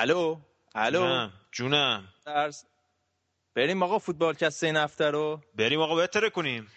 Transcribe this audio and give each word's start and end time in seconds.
الو؟ 0.00 0.40
الو؟ 0.74 1.28
جونم 1.52 2.08
درس. 2.26 2.64
بریم 3.56 3.82
آقا 3.82 3.98
فوتبال 3.98 4.34
کست 4.34 4.64
این 4.64 4.76
هفته 4.76 5.10
رو. 5.10 5.40
بریم 5.54 5.80
آقا 5.80 5.94
بهتره 5.94 6.30
کنیم 6.30 6.70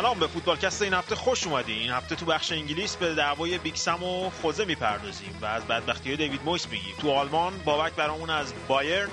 سلام 0.00 0.18
به 0.18 0.26
فوتبالکست 0.26 0.82
این 0.82 0.94
هفته 0.94 1.14
خوش 1.14 1.46
اومدین. 1.46 1.78
این 1.78 1.90
هفته 1.90 2.16
تو 2.16 2.26
بخش 2.26 2.52
انگلیس 2.52 2.96
به 2.96 3.14
دعوای 3.14 3.58
بیگ 3.58 3.84
سم 3.84 4.02
و 4.02 4.30
خوزه 4.30 4.64
می‌پردازیم 4.64 5.38
و 5.42 5.44
از 5.44 5.64
بدبختی 5.64 6.08
های 6.08 6.16
دیوید 6.16 6.40
مویس 6.44 6.68
میگیم. 6.68 6.94
تو 7.00 7.10
آلمان 7.10 7.52
بابک 7.64 7.92
برامون 7.92 8.30
از 8.30 8.52
بایرن 8.68 9.10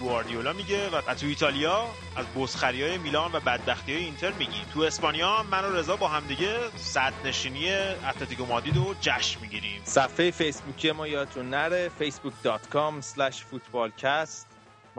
گواردیولا 0.00 0.52
میگه 0.52 0.90
و 0.90 1.14
تو 1.14 1.26
ایتالیا 1.26 1.86
از 2.16 2.26
بسخری 2.36 2.82
های 2.82 2.98
میلان 2.98 3.32
و 3.32 3.40
بدبختی 3.40 3.94
های 3.94 4.04
اینتر 4.04 4.32
میگیم. 4.32 4.64
تو 4.74 4.80
اسپانیا 4.80 5.42
من 5.50 5.64
و 5.64 5.76
رضا 5.76 5.96
با 5.96 6.08
همدیگه 6.08 6.56
صدرنشینی 6.76 7.72
اتلتیکو 7.72 8.46
مادرید 8.46 8.76
رو 8.76 8.94
جشن 9.00 9.40
می‌گیریم. 9.40 9.80
صفحه 9.84 10.30
فیسبوکی 10.30 10.92
ما 10.92 11.06
یادتون 11.06 11.50
نره 11.50 11.90
facebook.com 12.00 13.04
slash 13.14 13.36
footballcast. 13.52 14.49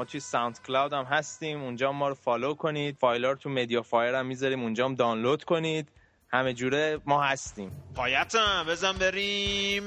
ما 0.01 0.05
توی 0.05 0.19
ساوند 0.19 0.59
کلاود 0.67 0.93
هم 0.93 1.03
هستیم 1.03 1.63
اونجا 1.63 1.91
ما 1.91 2.09
رو 2.09 2.15
فالو 2.15 2.53
کنید. 2.53 2.97
فایل 2.99 3.33
تو 3.33 3.49
مدیا 3.49 3.81
فایر 3.81 4.15
هم 4.15 4.25
می‌ذاریم 4.25 4.61
اونجا 4.61 4.85
هم 4.85 4.95
دانلود 4.95 5.43
کنید. 5.43 5.89
همه 6.29 6.53
جوره 6.53 6.99
ما 7.05 7.23
هستیم. 7.23 7.71
پایتم 7.95 8.65
بزن 8.67 8.93
بریم. 8.93 9.83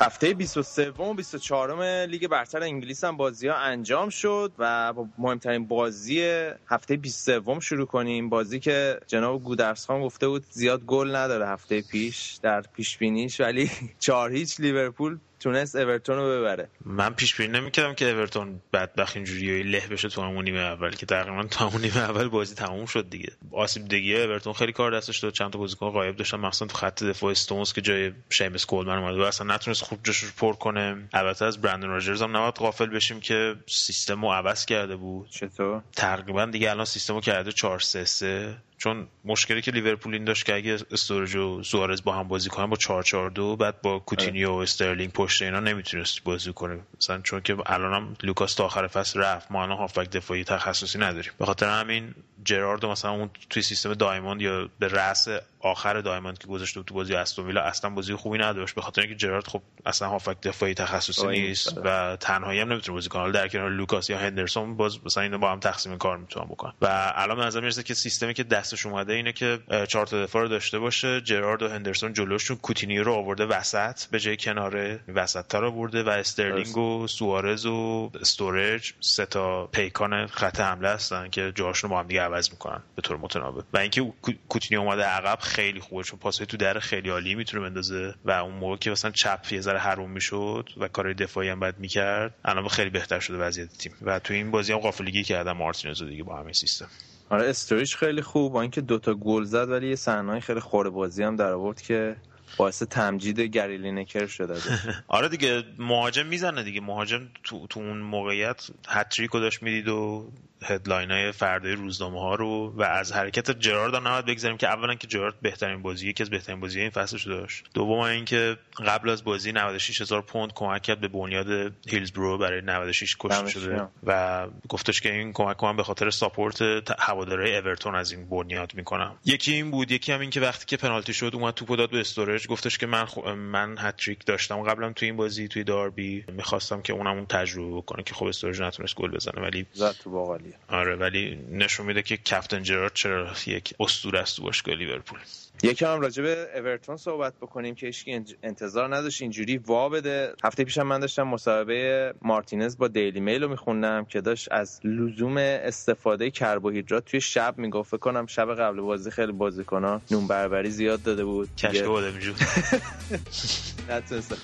هفته 0.00 0.34
23 0.34 0.90
و 0.90 1.14
24 1.14 2.06
لیگ 2.06 2.26
برتر 2.26 2.62
انگلیس 2.62 3.04
هم 3.04 3.16
بازی 3.16 3.48
ها 3.48 3.56
انجام 3.56 4.08
شد 4.08 4.52
و 4.58 4.92
با 4.92 5.08
مهمترین 5.18 5.66
بازی 5.66 6.22
هفته 6.66 6.96
23 6.96 7.60
شروع 7.60 7.86
کنیم. 7.86 8.28
بازی 8.28 8.60
که 8.60 9.00
جناب 9.06 9.42
گودرز 9.42 9.86
خان 9.86 10.02
گفته 10.02 10.28
بود 10.28 10.44
زیاد 10.50 10.84
گل 10.84 11.16
نداره 11.16 11.48
هفته 11.48 11.82
پیش 11.82 12.38
در 12.42 12.60
پیش 12.60 12.98
بینیش 12.98 13.40
ولی 13.40 13.70
چهار 13.98 14.32
هیچ 14.32 14.60
لیورپول 14.60 15.18
تونست 15.40 15.76
اورتون 15.76 16.16
رو 16.16 16.40
ببره. 16.40 16.68
من 16.84 17.14
پیش 17.14 17.36
بینی 17.36 17.60
نمی‌کردم 17.60 17.94
که 17.94 18.10
اورتون 18.10 18.60
بدبخت 18.72 19.16
اینجوری 19.16 19.62
له 19.62 19.86
بشه 19.86 20.08
تو 20.08 20.22
همون 20.22 20.44
نیمه 20.44 20.58
اول 20.58 20.90
که 20.90 21.06
تقریبا 21.06 21.42
تا 21.42 21.68
همون 21.68 21.82
نیمه 21.82 21.96
اول 21.96 22.28
بازی 22.28 22.54
تموم 22.54 22.86
شد 22.86 23.10
دیگه. 23.10 23.32
آسیب 23.52 23.88
دیدگی 23.88 24.14
اورتون 24.14 24.52
خیلی 24.52 24.72
کار 24.72 24.96
دستش 24.96 25.18
داد 25.18 25.32
چند 25.32 25.52
تا 25.52 25.58
بازیکن 25.58 25.90
غایب 25.90 26.16
داشتن. 26.16 26.36
مخصوصا 26.36 26.66
تو 26.66 26.76
خط 26.76 27.04
دفاع 27.04 27.30
استونز 27.30 27.72
که 27.72 27.80
جای 27.80 28.12
شیمس 28.30 28.66
کولمن 28.66 28.98
اومد 28.98 29.18
و 29.18 29.22
اصلا 29.22 29.54
نتونست 29.54 29.82
خوب 29.82 29.98
جاش 30.04 30.18
رو 30.18 30.28
پر 30.36 30.52
کنه. 30.52 31.08
البته 31.12 31.44
از 31.44 31.60
برندن 31.60 31.88
راجرز 31.88 32.22
هم 32.22 32.36
نباید 32.36 32.54
غافل 32.54 32.86
بشیم 32.86 33.20
که 33.20 33.54
سیستم 33.66 34.24
رو 34.24 34.32
عوض 34.32 34.66
کرده 34.66 34.96
بود. 34.96 35.30
چطور؟ 35.30 35.82
تقریبا 35.96 36.46
دیگه 36.46 36.70
الان 36.70 36.84
سیستم 36.84 37.14
رو 37.14 37.20
کرده 37.20 37.52
4 37.52 37.80
3 37.80 38.04
3 38.04 38.56
چون 38.78 39.08
مشکلی 39.24 39.62
که 39.62 39.70
لیورپول 39.70 40.14
این 40.14 40.24
داشت 40.24 40.46
که 40.46 40.54
اگه 40.54 40.78
استورج 40.90 41.36
و 41.36 41.62
سوارز 41.62 42.02
با 42.04 42.12
هم 42.12 42.28
بازی 42.28 42.48
کنن 42.48 42.66
با 42.66 42.76
4 42.76 43.02
4 43.02 43.30
2 43.30 43.56
بعد 43.56 43.82
با 43.82 43.98
کوتینیو 43.98 44.50
و 44.50 44.56
استرلینگ 44.56 45.12
پشت 45.12 45.42
اینا 45.42 45.60
نمی‌تونست 45.60 46.24
بازی 46.24 46.52
کنه. 46.52 46.80
مثلا 47.00 47.20
چون 47.20 47.40
که 47.40 47.56
الان 47.66 47.94
هم 47.94 48.16
لوکاس 48.22 48.54
تا 48.54 48.64
آخر 48.64 48.86
فصل 48.86 49.20
رفت 49.20 49.52
ما 49.52 49.62
الان 49.62 49.78
هافبک 49.78 50.10
دفاعی 50.10 50.44
تخصصی 50.44 50.98
نداریم. 50.98 51.32
به 51.38 51.46
خاطر 51.46 51.80
همین 51.80 52.14
جرارد 52.44 52.86
مثلا 52.86 53.10
اون 53.10 53.30
توی 53.50 53.62
سیستم 53.62 53.94
diamond 53.94 54.42
یا 54.42 54.68
به 54.78 54.88
رأس 54.88 55.28
آخر 55.60 56.00
diamond 56.00 56.38
که 56.38 56.46
گذاشته 56.46 56.82
تو 56.82 56.94
بازی 56.94 57.14
استون 57.14 57.46
ویلا 57.46 57.62
اصلا 57.62 57.90
بازی 57.90 58.14
خوبی 58.14 58.38
نداشت. 58.38 58.74
به 58.74 58.82
خاطر 58.82 59.00
اینکه 59.00 59.16
جرارد 59.16 59.46
خب 59.46 59.62
اصلا 59.86 60.08
هافبک 60.08 60.40
دفاعی 60.42 60.74
تخصصی 60.74 61.26
نیست 61.26 61.78
و 61.84 62.16
تنهایی 62.20 62.60
هم 62.60 62.72
نمی‌تونه 62.72 62.94
بازی 62.94 63.08
کنه. 63.08 63.32
در 63.32 63.48
کنار 63.48 63.70
لوکاس 63.70 64.10
یا 64.10 64.18
هندرسون 64.18 64.76
باز 64.76 64.98
مثلا 65.04 65.22
اینا 65.22 65.38
با 65.38 65.52
هم 65.52 65.60
تقسیم 65.60 65.98
کار 65.98 66.16
می‌تونن 66.16 66.46
بکنن. 66.46 66.72
و 66.82 67.12
الان 67.14 67.36
به 67.36 67.44
نظر 67.44 67.60
می‌رسه 67.60 67.82
که 67.82 67.94
سیستمی 67.94 68.34
که 68.34 68.44
دستش 68.68 68.86
اومده 68.86 69.12
اینه 69.12 69.32
که 69.32 69.58
چهار 69.88 70.06
تا 70.06 70.22
دفاع 70.22 70.42
رو 70.42 70.48
داشته 70.48 70.78
باشه. 70.78 71.20
جرارد 71.20 71.62
و 71.62 71.68
هندرسون 71.68 72.12
جلوشون 72.12 72.56
کوتینیو 72.56 73.04
رو 73.04 73.12
آورده 73.12 73.46
وسط 73.46 74.06
به 74.06 74.20
جای 74.20 74.36
کناره 74.36 75.00
وسط 75.14 75.54
رو 75.54 75.72
برده 75.72 76.02
و 76.02 76.08
استرلینگ 76.08 76.76
و 76.76 77.06
سوارز 77.06 77.66
و 77.66 78.10
استورج 78.20 78.92
سه 79.00 79.26
تا 79.26 79.66
پیکان 79.66 80.26
خط 80.26 80.60
حمله 80.60 80.88
هستن 80.88 81.28
که 81.28 81.52
جاشون 81.54 81.90
رو 81.90 81.96
با 81.96 82.00
هم 82.00 82.08
دیگه 82.08 82.20
عوض 82.20 82.50
می‌کنن 82.50 82.82
به 82.96 83.02
طور 83.02 83.16
متناوب. 83.16 83.64
و 83.72 83.78
اینکه 83.78 84.12
کوتینیو 84.48 84.80
اومده 84.80 85.02
عقب 85.02 85.38
خیلی 85.40 85.80
خوبه 85.80 86.02
چون 86.02 86.18
پاسای 86.18 86.46
تو 86.46 86.56
در 86.56 86.78
خیلی 86.78 87.10
عالی 87.10 87.34
می‌تونه 87.34 87.62
بندازه 87.68 88.14
و 88.24 88.30
اون 88.30 88.54
موقع 88.54 88.76
که 88.76 88.90
مثلا 88.90 89.10
چپ 89.10 89.52
یه 89.52 89.60
ذره 89.60 89.78
حروم 89.78 90.10
می‌شد 90.10 90.70
و 90.76 90.88
کارهای 90.88 91.14
دفاعی 91.14 91.48
هم 91.48 91.60
بعد 91.60 91.78
می‌کرد 91.78 92.34
الان 92.44 92.68
خیلی 92.68 92.90
بهتر 92.90 93.20
شده 93.20 93.38
وضعیت 93.38 93.68
تیم. 93.78 93.92
و 94.02 94.18
تو 94.18 94.34
این 94.34 94.50
بازی 94.50 94.72
هم 94.72 94.78
غافلگیر 94.78 95.24
کردن 95.24 95.52
مارتینز 95.52 96.02
دیگه 96.02 96.22
با 96.24 96.36
همین 96.36 96.52
سیستم. 96.52 96.88
آره 97.30 97.48
استوریج 97.48 97.94
خیلی 97.94 98.22
خوب. 98.22 98.52
با 98.52 98.62
اینکه 98.62 98.80
دوتا 98.80 99.14
گل 99.14 99.44
زد 99.44 99.68
ولی 99.68 99.88
یه 99.88 99.96
صحنه 99.96 100.40
خیلی 100.40 100.60
خوره 100.60 100.90
بازی 100.90 101.22
هم 101.22 101.36
در 101.36 101.52
آورد 101.52 101.80
که 101.80 102.16
باعث 102.56 102.82
تمجید 102.82 103.40
گری 103.40 103.78
لینکر 103.78 104.26
شده 104.26 104.54
آره 105.08 105.28
دیگه 105.28 105.64
مهاجم 105.78 106.26
می‌زنه 106.26 106.62
دیگه. 106.62 106.80
مهاجم 106.80 107.28
تو, 107.44 107.66
تو 107.66 107.80
اون 107.80 107.98
موقعیت 107.98 108.66
هتریک 108.88 109.30
رو 109.30 109.40
داشت 109.40 109.62
می‌دید 109.62 109.88
و 109.88 110.28
headline 110.62 111.10
های 111.10 111.32
فردای 111.32 111.72
روزنامه 111.72 112.20
ها 112.20 112.34
رو 112.34 112.72
و 112.76 112.82
از 112.82 113.12
حرکت 113.12 113.50
جرارد 113.60 113.94
هم 113.94 114.08
نباید 114.08 114.24
بگذریم 114.24 114.56
که 114.56 114.68
اولا 114.68 114.94
که 114.94 115.06
جرارد 115.06 115.34
بهترین 115.42 115.82
بازی 115.82 116.08
یکی 116.08 116.22
از 116.22 116.30
بهترین 116.30 116.60
بازی 116.60 116.80
این 116.80 116.90
فصلش 116.90 117.26
داشت. 117.26 117.64
دوم 117.74 117.98
اینکه 117.98 118.56
قبل 118.86 119.10
از 119.10 119.24
بازی 119.24 119.52
96 119.52 120.00
هزار 120.00 120.22
پوند 120.22 120.52
کمک 120.54 120.82
کرد 120.82 121.00
به 121.00 121.08
بنیاد 121.08 121.72
هیلزبرو 121.88 122.38
برای 122.38 122.60
96 122.60 123.16
کشته 123.20 123.48
شده 123.48 123.88
و 124.04 124.46
گفتش 124.68 125.00
که 125.00 125.12
این 125.12 125.32
کمک 125.32 125.64
من 125.64 125.76
به 125.76 125.82
خاطر 125.82 126.10
support 126.10 126.62
هواداره 126.98 127.50
اورتون 127.50 127.94
از 127.94 128.12
این 128.12 128.28
بنیاد 128.28 128.74
می‌کنم. 128.74 129.16
یکی 129.24 129.52
این 129.52 129.70
بود 129.70 129.90
یکی 129.90 130.12
هم 130.12 130.20
این 130.20 130.30
که 130.30 130.40
وقتی 130.40 130.66
که 130.66 130.76
پنالتی 130.76 131.14
شد 131.14 131.30
اومد 131.34 131.54
توپو 131.54 131.76
داد 131.76 131.90
به 131.90 132.00
استورج 132.00 132.46
گفتش 132.46 132.78
که 132.78 132.86
من 132.86 133.04
خ... 133.04 133.18
من 133.26 133.76
هتریک 133.78 134.26
داشتم 134.26 134.62
قبلا 134.62 134.92
توی 134.92 135.08
این 135.08 135.16
بازی 135.16 135.48
توی 135.48 135.64
داربی 135.64 136.24
می‌خواستم 136.32 136.82
که 136.82 136.92
اونم 136.92 137.16
اون 137.16 137.26
تجربه 137.26 137.76
بکنه 137.76 138.02
که 138.02 138.14
خب 138.14 138.26
استورج 138.26 138.62
نتونست 138.62 138.94
گل 138.94 139.10
بزنه 139.10 139.42
ولی 139.42 139.66
زد 139.72 139.92
تو 139.92 140.10
باقالی. 140.10 140.47
آره 140.68 140.96
ولی 140.96 141.38
نشون 141.50 141.86
میده 141.86 142.02
که 142.02 142.16
captain 142.30 142.62
جرارد 142.62 142.92
چرا 142.94 143.28
یک 143.46 143.74
اسطوره 143.80 144.18
است 144.20 144.36
تو 144.36 144.42
باشگاه 144.42 144.74
لیورپول. 144.74 145.18
یکم 145.62 145.92
هم 145.92 146.00
راجع 146.00 146.22
به 146.22 146.48
اورتون 146.54 146.96
صحبت 146.96 147.34
بکنیم 147.40 147.74
که 147.74 147.86
هیچ 147.86 148.04
انتظار 148.42 148.96
نداشت 148.96 149.22
اینجوری 149.22 149.58
وا 149.58 149.88
بده. 149.88 150.32
هفته 150.44 150.64
پیشم 150.64 150.82
من 150.82 151.00
داشتم 151.00 151.22
مصاحبه 151.22 152.14
مارتینز 152.22 152.78
با 152.78 152.88
دیلی 152.88 153.20
میل 153.20 153.42
رو 153.42 153.48
میخوندم 153.48 154.04
که 154.04 154.20
داشت 154.20 154.52
از 154.52 154.80
لزوم 154.84 155.36
استفاده 155.36 156.30
کربوهیدرات 156.30 157.04
توی 157.04 157.20
شب 157.20 157.54
می‌گفت 157.58 157.90
فکر 157.90 157.98
کنم 157.98 158.26
شب 158.26 158.54
قبل 158.54 158.80
بازی 158.80 159.10
خیلی 159.10 159.32
بازیکن‌ها 159.32 160.02
نون 160.10 160.26
بربری 160.26 160.70
زیاد 160.70 161.02
داده 161.02 161.24
بود. 161.24 161.56
کشک 161.56 161.84
بوده 161.84 162.10
میجود 162.10 162.36
نتونستم. 163.90 164.36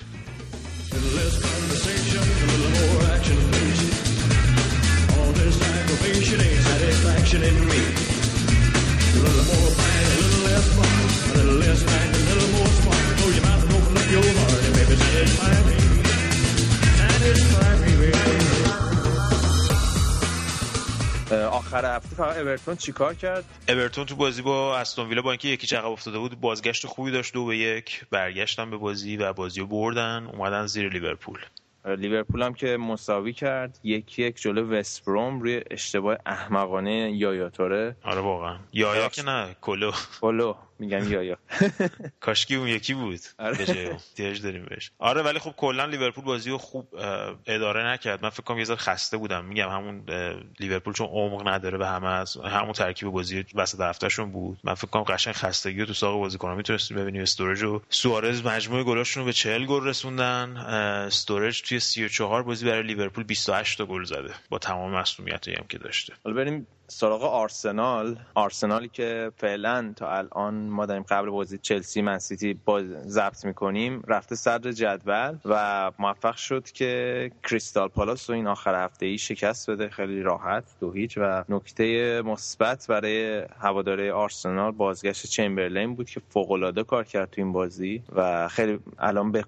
Aggravation 6.05 6.41
ain't 6.41 6.61
satisfaction 6.61 7.41
in 7.43 7.55
me. 7.69 7.81
A 7.81 9.19
little 9.25 9.45
more 9.51 9.71
bang, 9.79 10.05
a 10.05 10.17
little 10.21 10.43
less 10.49 10.67
fun. 10.77 10.93
A 11.29 11.37
little 11.37 11.59
less 11.65 11.81
bang, 11.89 12.09
a 12.09 12.21
little 12.29 12.51
more 12.57 12.73
fun. 12.85 13.01
Close 13.17 13.35
your 13.37 13.45
mouth 13.47 13.63
and 13.65 13.73
open 13.77 13.93
up 14.01 14.07
your 14.15 14.27
heart 14.39 14.61
and 14.67 14.73
maybe 14.77 14.95
satisfy 15.01 15.55
me. 15.69 15.77
Satisfy 17.01 17.71
me, 17.83 17.91
baby. 18.01 18.15
آخر 21.51 21.95
هفته 21.95 22.15
فقط 22.15 22.37
اورتون 22.37 22.75
چیکار 22.75 23.13
کرد 23.13 23.45
اورتون 23.69 24.05
تو 24.05 24.15
بازی 24.15 24.41
با 24.41 24.77
استون 24.77 25.09
ویلا 25.09 25.21
با 25.21 25.31
اینکه 25.31 25.47
یکی 25.47 25.67
چقدر 25.67 25.85
افتاده 25.85 26.19
بود 26.19 26.39
بازگشت 26.39 26.87
خوبی 26.87 27.11
داشت 27.11 27.33
دو 27.33 27.45
به 27.45 27.57
یک 27.57 28.05
برگشتن 28.11 28.69
به 28.69 28.77
بازی 28.77 29.17
و 29.17 29.33
بازی 29.33 29.59
رو 29.59 29.67
بردن 29.67 30.29
اومدن 30.33 30.67
زیر 30.67 30.89
لیورپول 30.89 31.39
لیورپول 31.85 32.41
هم 32.41 32.53
که 32.53 32.77
مساوی 32.77 33.33
کرد. 33.33 33.79
یکی 33.83 34.23
یک 34.23 34.41
جلو 34.41 34.73
وستبروم 34.73 35.39
روی 35.41 35.61
اشتباه 35.71 36.17
احمقانه 36.25 37.11
یایاتوره. 37.11 37.95
آره 38.03 38.21
واقعا. 38.21 38.57
یایا 38.73 39.09
که 39.09 39.23
نه 39.23 39.55
کلو. 39.61 39.91
کلو. 40.21 40.53
میگم 40.79 41.11
یا 41.11 41.23
یا. 41.23 41.37
کاشکی 42.19 42.55
اون 42.55 42.67
یکی 42.67 42.93
بود. 42.93 43.19
آره. 43.39 43.97
داریم 44.17 44.65
بهش. 44.69 44.91
آره 44.99 45.21
ولی 45.21 45.39
خب 45.39 45.53
کلا 45.57 45.85
لیورپول 45.85 46.23
بازی 46.23 46.49
رو 46.49 46.57
خوب 46.57 46.87
اداره 47.45 47.85
نکرد. 47.85 48.23
من 48.23 48.29
فکر 48.29 48.43
کنم 48.43 48.57
یه 48.57 48.63
ذره 48.63 48.77
خسته 48.77 49.17
بودم. 49.17 49.45
میگم 49.45 49.69
همون 49.69 50.03
لیورپول 50.59 50.93
چون 50.93 51.07
عمق 51.07 51.47
نداره 51.47 51.77
به 51.77 51.87
همه 51.87 52.07
از 52.07 52.37
همون 52.37 52.73
ترکیب 52.73 53.09
بازی 53.09 53.45
وسط 53.55 53.79
هفتهشون 53.79 54.31
بود. 54.31 54.59
من 54.63 54.73
فکر 54.73 54.87
کنم 54.87 55.03
قشنگ 55.03 55.33
خستگی 55.33 55.79
رو 55.79 55.85
تو 55.85 55.93
ساق 55.93 56.19
بازیکن‌ها 56.19 56.55
می‌تونستی 56.55 56.93
ببینی 56.93 57.19
استورج 57.19 57.63
و 57.63 57.81
سوارز 57.89 58.45
مجموع 58.45 58.83
گلاشون 58.83 59.21
رو 59.21 59.25
به 59.25 59.33
40 59.33 59.65
گل 59.65 59.83
رسوندن. 59.83 60.57
استورج 60.57 61.61
توی 61.61 61.79
34 61.79 62.43
بازی 62.43 62.65
برای 62.65 62.83
لیورپول 62.83 63.23
28 63.23 63.77
تا 63.77 63.85
گل 63.85 64.03
زده. 64.03 64.33
با 64.49 64.57
تمام 64.57 64.91
مسئولیتایی 64.91 65.57
هم 65.57 65.65
که 65.69 65.77
داشته. 65.77 66.13
حالا 66.23 66.35
بریم 66.35 66.67
سراغ 66.87 67.23
آرسنال. 67.23 68.19
آرسنالی 68.35 68.89
که 68.89 69.31
فعلا 69.37 69.93
تا 69.95 70.11
الان 70.11 70.53
ما 70.53 70.85
داریم 70.85 71.03
قبل 71.03 71.29
بازی 71.29 71.57
چلسی 71.57 72.01
من 72.01 72.19
سیتی 72.19 72.53
باز 72.53 72.85
ضبط 72.85 73.45
می‌کنیم 73.45 74.03
رفته 74.07 74.35
صدر 74.35 74.71
جدول 74.71 75.37
و 75.45 75.91
موفق 75.99 76.35
شد 76.35 76.65
که 76.71 77.31
کریستال 77.43 77.87
پالاس 77.87 78.29
رو 78.29 78.35
این 78.35 78.47
آخر 78.47 78.85
هفته 78.85 79.05
ای 79.05 79.17
شکست 79.17 79.69
بده. 79.69 79.89
خیلی 79.89 80.21
راحت 80.21 80.63
دو 80.79 80.91
هیچ. 80.91 81.17
و 81.17 81.43
نکته 81.49 82.21
مثبت 82.25 82.85
برای 82.89 83.45
هواداره 83.59 84.13
آرسنال 84.13 84.71
بازگشت 84.71 85.25
چمبرلین 85.25 85.95
بود 85.95 86.09
که 86.09 86.21
فوق 86.29 86.51
العاده 86.51 86.83
کار 86.83 87.03
کرد 87.03 87.29
تو 87.29 87.41
این 87.41 87.51
بازی 87.51 88.03
و 88.15 88.47
خیلی 88.47 88.79
الان 88.99 89.31
به 89.31 89.45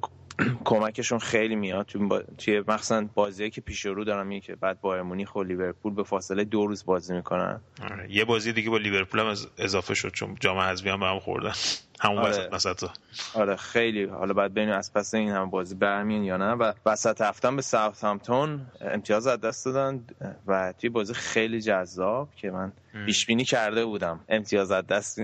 کمکشون 0.66 1.20
خیلی 1.20 1.56
میاد. 1.56 1.86
توی, 1.86 2.06
با... 2.06 2.22
توی 2.38 2.64
مخصوصا 2.68 3.02
بازی 3.16 3.50
که 3.50 3.62
پیش 3.62 3.86
رو 3.86 4.04
دارم 4.04 4.40
که 4.40 4.56
بعد 4.56 4.82
بایر 4.82 5.02
مونیخ 5.02 5.36
و 5.36 5.44
لیورپول 5.44 5.94
به 5.94 6.04
فاصله 6.04 6.44
دو 6.44 6.68
روز 6.68 6.86
بازی 6.86 7.14
می‌کنن. 7.14 7.62
آره. 7.84 8.08
یه 8.10 8.26
بازی 8.26 8.54
دیگه 8.54 8.70
با 8.70 8.78
لیورپول 8.78 9.20
هم 9.20 9.36
اضافه 9.58 9.94
شد 9.94 10.12
چون 10.12 10.38
جام 10.40 10.58
حذفی 10.58 10.90
هم 10.90 11.00
به 11.00 11.06
هم 11.06 11.20
خوردن. 11.20 11.54
همون 12.00 12.18
آره. 12.18 12.50
وسط 12.52 12.90
آره 13.34 13.56
خیلی. 13.56 14.04
حالا 14.04 14.34
بعد 14.34 14.52
ببینیم 14.52 14.74
از 14.74 14.94
پس 14.94 15.14
این 15.14 15.30
هم 15.30 15.50
بازی 15.50 15.76
برمیان 15.76 16.24
یا 16.24 16.38
نه. 16.38 16.52
و 16.52 16.74
وسط 16.86 17.22
هفته 17.22 17.44
هم 17.44 17.56
به 17.56 17.62
ساوثهامپتون 17.62 18.66
امتیاز 18.82 19.28
از 19.28 19.42
دست 19.42 19.66
دادن. 19.66 20.06
و 20.48 20.74
توی 20.80 20.90
بازی 20.90 21.14
خیلی 21.14 21.62
جذاب 21.62 22.30
که 22.36 22.52
من 22.52 22.72
پیش 23.06 23.26
بینی 23.26 23.46
کرده 23.46 23.86
بودم. 23.86 24.20
امتیاز 24.30 24.72
از 24.72 24.88
دست 24.88 25.20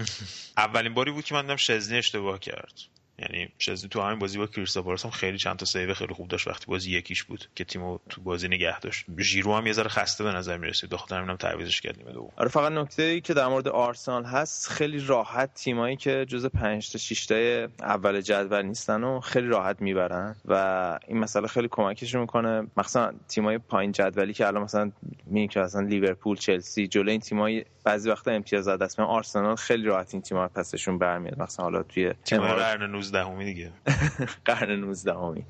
اولین 0.56 0.94
باری 0.94 1.10
بود 1.10 1.24
که 1.24 1.34
من 1.34 1.42
دیدم 1.42 1.56
شزنی 1.56 1.98
اشتباه 1.98 2.38
کرد. 2.38 2.72
یعنی 3.18 3.48
شزنی 3.58 3.88
تو 3.88 4.00
همین 4.00 4.18
بازی 4.18 4.38
با 4.38 4.46
کریستال 4.46 4.82
پالاس 4.82 5.04
هم 5.04 5.10
خیلی 5.10 5.38
چند 5.38 5.56
تا 5.56 5.66
save 5.66 5.94
خیلی 5.94 6.14
خوب 6.14 6.28
داشت 6.28 6.48
وقتی 6.48 6.66
بازی 6.66 6.98
یکیش 6.98 7.24
بود 7.24 7.48
که 7.54 7.64
تیمو 7.64 7.98
تو 8.08 8.20
بازی 8.20 8.48
نگه 8.48 8.80
داشت. 8.80 9.06
ژیرو 9.18 9.54
هم 9.54 9.66
یه 9.66 9.72
ذره 9.72 9.88
خسته 9.88 10.24
به 10.24 10.32
نظر 10.32 10.56
می‌رسید. 10.56 10.90
بخاطر 10.90 11.18
همینم 11.18 11.36
تعویضش 11.36 11.80
کردیم 11.80 12.12
دوم. 12.12 12.30
آره 12.36 12.48
فقط 12.48 12.72
نکته 12.72 13.02
ای 13.02 13.20
که 13.20 13.34
در 13.34 13.46
مورد 13.46 13.68
آرسنال 13.68 14.24
هست 14.24 14.68
خیلی 14.68 15.00
راحت 15.00 15.54
تیمایی 15.54 15.96
که 15.96 16.26
جز 16.28 16.46
5 16.46 16.92
تا 16.92 16.98
6 16.98 17.26
تا 17.26 17.68
اول 17.80 18.20
جدول 18.20 18.62
نیستن 18.62 19.04
و 19.04 19.20
خیلی 19.20 19.46
راحت 19.48 19.82
می‌برن 19.82 20.36
و 20.44 20.98
این 21.08 21.18
مسئله 21.18 21.46
خیلی 21.46 21.68
کمکش 21.70 22.14
می‌کنه. 22.14 22.66
مثلا 22.76 23.12
تیمای 23.28 23.58
پایین 23.58 23.92
جدولی 23.92 24.32
که 24.32 24.46
الان 24.46 24.62
مثلا 24.62 24.92
میگن 25.26 25.46
که 25.46 25.60
مثلا 25.60 25.80
لیورپول 25.80 26.36
چلسی 26.36 26.86
جلوی 26.86 27.10
این 27.10 27.20
تیمای 27.20 27.64
بعضی 27.84 28.10
وقتا 28.10 28.30
امتیاز 28.30 28.68
از 28.68 28.78
دست 28.78 29.00
آرسنال 29.00 29.56
خیلی 29.56 29.84
راحت 29.84 30.14
این 30.14 30.22
تیم‌ها 30.22 30.48
پسشون 30.48 30.98
برمیاد 30.98 31.42
مثلا 31.42 31.64
حالا 31.64 31.82
توی 31.82 32.12
تیم 32.24 32.40
قرن 32.40 32.90
19 33.14 33.24
همی 33.30 33.44
دیگه. 33.44 33.72
قرن 34.44 34.80
19 34.80 35.12
همی 35.12 35.44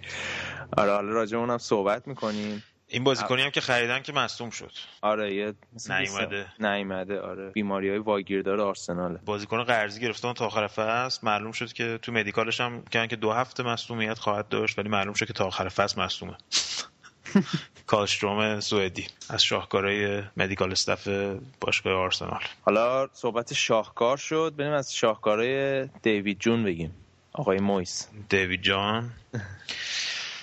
آره 0.76 0.92
حالا 0.92 1.10
راجع 1.10 1.38
اونم 1.38 1.58
صحبت 1.58 2.08
می‌کنیم. 2.08 2.62
این 2.90 3.04
بازیکنی 3.04 3.42
هم 3.42 3.50
که 3.50 3.60
خریدن 3.60 4.02
که 4.02 4.12
مصدوم 4.12 4.50
شد. 4.50 4.72
آره 5.02 5.34
یه 5.34 5.54
نیومده 5.88 6.46
نیومده 6.60 7.20
آره. 7.20 7.50
بیماری 7.50 7.88
های 7.88 7.98
واگیردار 7.98 8.60
آرسنال. 8.60 9.18
بازیکن 9.24 9.62
قرضی 9.62 10.00
گرفتن 10.00 10.32
تا 10.32 10.46
آخر 10.46 10.66
فصل. 10.66 11.20
معلوم 11.22 11.52
شد 11.52 11.72
که 11.72 11.98
تو 12.02 12.12
مدیکالش 12.12 12.60
هم 12.60 12.82
که 12.82 13.16
دو 13.16 13.32
هفته 13.32 13.62
مصدومیت 13.62 14.18
خواهد 14.18 14.48
داشت 14.48 14.78
ولی 14.78 14.88
معلوم 14.88 15.14
شد 15.14 15.26
که 15.26 15.32
تا 15.32 15.46
آخر 15.46 15.68
فصل 15.68 16.02
مصدومه. 16.02 16.36
کالستروم 17.86 18.60
سوئدی 18.60 19.06
از 19.30 19.44
شاهکارهای 19.44 20.22
مدیکال 20.36 20.72
استف 20.72 21.08
باشگاه 21.60 21.92
آرسنال. 21.92 22.40
حالا 22.62 23.08
صحبت 23.12 23.54
شاهکار 23.54 24.16
شد. 24.16 24.54
بریم 24.56 24.72
از 24.72 24.94
شاهکارهای 24.94 25.88
دیوید 26.02 26.38
جون 26.38 26.64
بگیم. 26.64 26.94
آقای 27.38 27.58
مویس. 27.58 28.08
دیوید 28.28 28.62
جان. 28.62 29.10